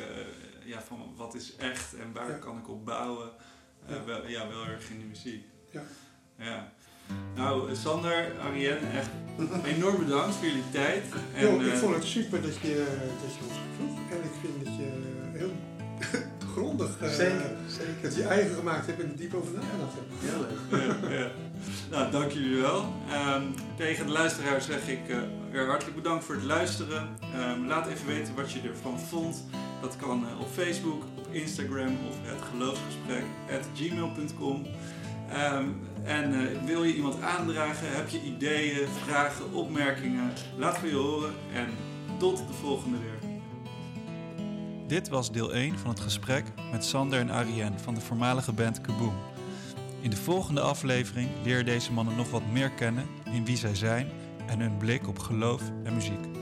ja, 0.66 0.82
van 0.82 1.14
wat 1.16 1.36
is 1.36 1.56
echt 1.56 1.94
en 1.94 2.12
waar 2.14 2.40
kan 2.40 2.58
ik 2.58 2.70
op 2.70 2.86
bouwen. 2.86 3.30
Wel, 4.06 4.28
ja, 4.28 4.48
wel 4.48 4.66
erg 4.66 4.90
in 4.90 5.00
de 5.00 5.06
muziek. 5.06 5.46
Ja. 6.38 6.74
Nou, 7.36 7.76
Sander, 7.76 8.32
Arienne, 8.42 8.88
echt 8.94 9.10
enorm 9.66 9.98
bedankt 10.06 10.36
voor 10.36 10.46
jullie 10.48 10.70
tijd. 10.72 11.04
En, 11.34 11.42
jo, 11.42 11.60
ik 11.60 11.66
uh, 11.66 11.74
vond 11.74 11.96
het 11.96 12.04
super 12.04 12.42
dat 12.42 12.56
je, 12.56 12.86
dat 13.22 13.34
je 13.34 13.40
ons 13.48 13.60
vroeg. 13.76 13.98
En 14.12 14.18
ik 14.18 14.36
vind 14.42 14.66
dat 14.66 14.76
je 14.76 14.90
heel 15.34 15.52
grondig 16.54 17.02
uh, 17.02 17.10
zeker, 17.10 17.56
zeker. 17.68 18.02
dat 18.02 18.16
je 18.16 18.24
eigen 18.24 18.56
gemaakt 18.56 18.86
hebt 18.86 19.02
en 19.02 19.10
er 19.10 19.18
diep 19.18 19.34
over 19.34 19.54
nagedacht 19.54 19.94
hebt. 19.94 20.12
Heel 20.20 20.40
leuk. 20.40 21.12
ja, 21.12 21.18
ja. 21.18 21.32
Nou, 21.92 22.12
dank 22.12 22.32
jullie 22.32 22.62
wel. 22.62 22.94
Um, 23.36 23.54
tegen 23.76 24.06
de 24.06 24.12
luisteraar 24.12 24.62
zeg 24.62 24.88
ik 24.88 25.00
uh, 25.52 25.68
hartelijk 25.68 25.96
bedankt 25.96 26.24
voor 26.24 26.36
het 26.36 26.44
luisteren. 26.44 27.10
Um, 27.36 27.68
laat 27.68 27.88
even 27.88 28.08
weten 28.08 28.36
wat 28.36 28.52
je 28.52 28.62
ervan 28.62 29.00
vond. 29.00 29.44
Dat 29.82 29.96
kan 29.96 30.26
op 30.40 30.48
Facebook, 30.54 31.04
op 31.18 31.28
Instagram 31.32 31.98
of 32.10 32.16
het 32.22 32.42
geloofsgesprek 32.52 33.24
at 33.52 33.66
gmail.com. 33.76 34.66
Um, 35.34 35.80
en 36.04 36.34
uh, 36.34 36.64
wil 36.66 36.84
je 36.84 36.96
iemand 36.96 37.22
aandragen? 37.22 37.96
Heb 37.96 38.10
je 38.10 38.22
ideeën, 38.22 38.88
vragen, 38.88 39.54
opmerkingen? 39.54 40.34
Laat 40.58 40.78
van 40.78 40.90
je 40.90 40.96
horen 40.96 41.34
en 41.54 41.68
tot 42.18 42.38
de 42.38 42.54
volgende 42.54 42.98
weer. 42.98 43.30
Dit 44.88 45.10
was 45.10 45.32
deel 45.32 45.54
1 45.54 45.80
van 45.80 45.90
het 45.90 46.00
gesprek 46.00 46.46
met 46.72 46.86
Sander 46.86 47.20
en 47.20 47.32
Ariane 47.32 47.80
van 47.80 47.94
de 47.94 48.02
voormalige 48.02 48.52
band 48.52 48.82
Kaboom. 48.82 49.16
In 50.02 50.10
de 50.10 50.16
volgende 50.16 50.62
aflevering 50.62 51.30
leer 51.44 51.66
deze 51.66 51.94
mannen 51.94 52.16
nog 52.16 52.30
wat 52.30 52.52
meer 52.52 52.70
kennen 52.70 53.06
in 53.32 53.46
wie 53.46 53.58
zij 53.58 53.76
zijn 53.76 54.10
en 54.46 54.60
hun 54.60 54.78
blik 54.78 55.08
op 55.08 55.20
geloof 55.20 55.62
en 55.84 55.94
muziek. 55.94 56.37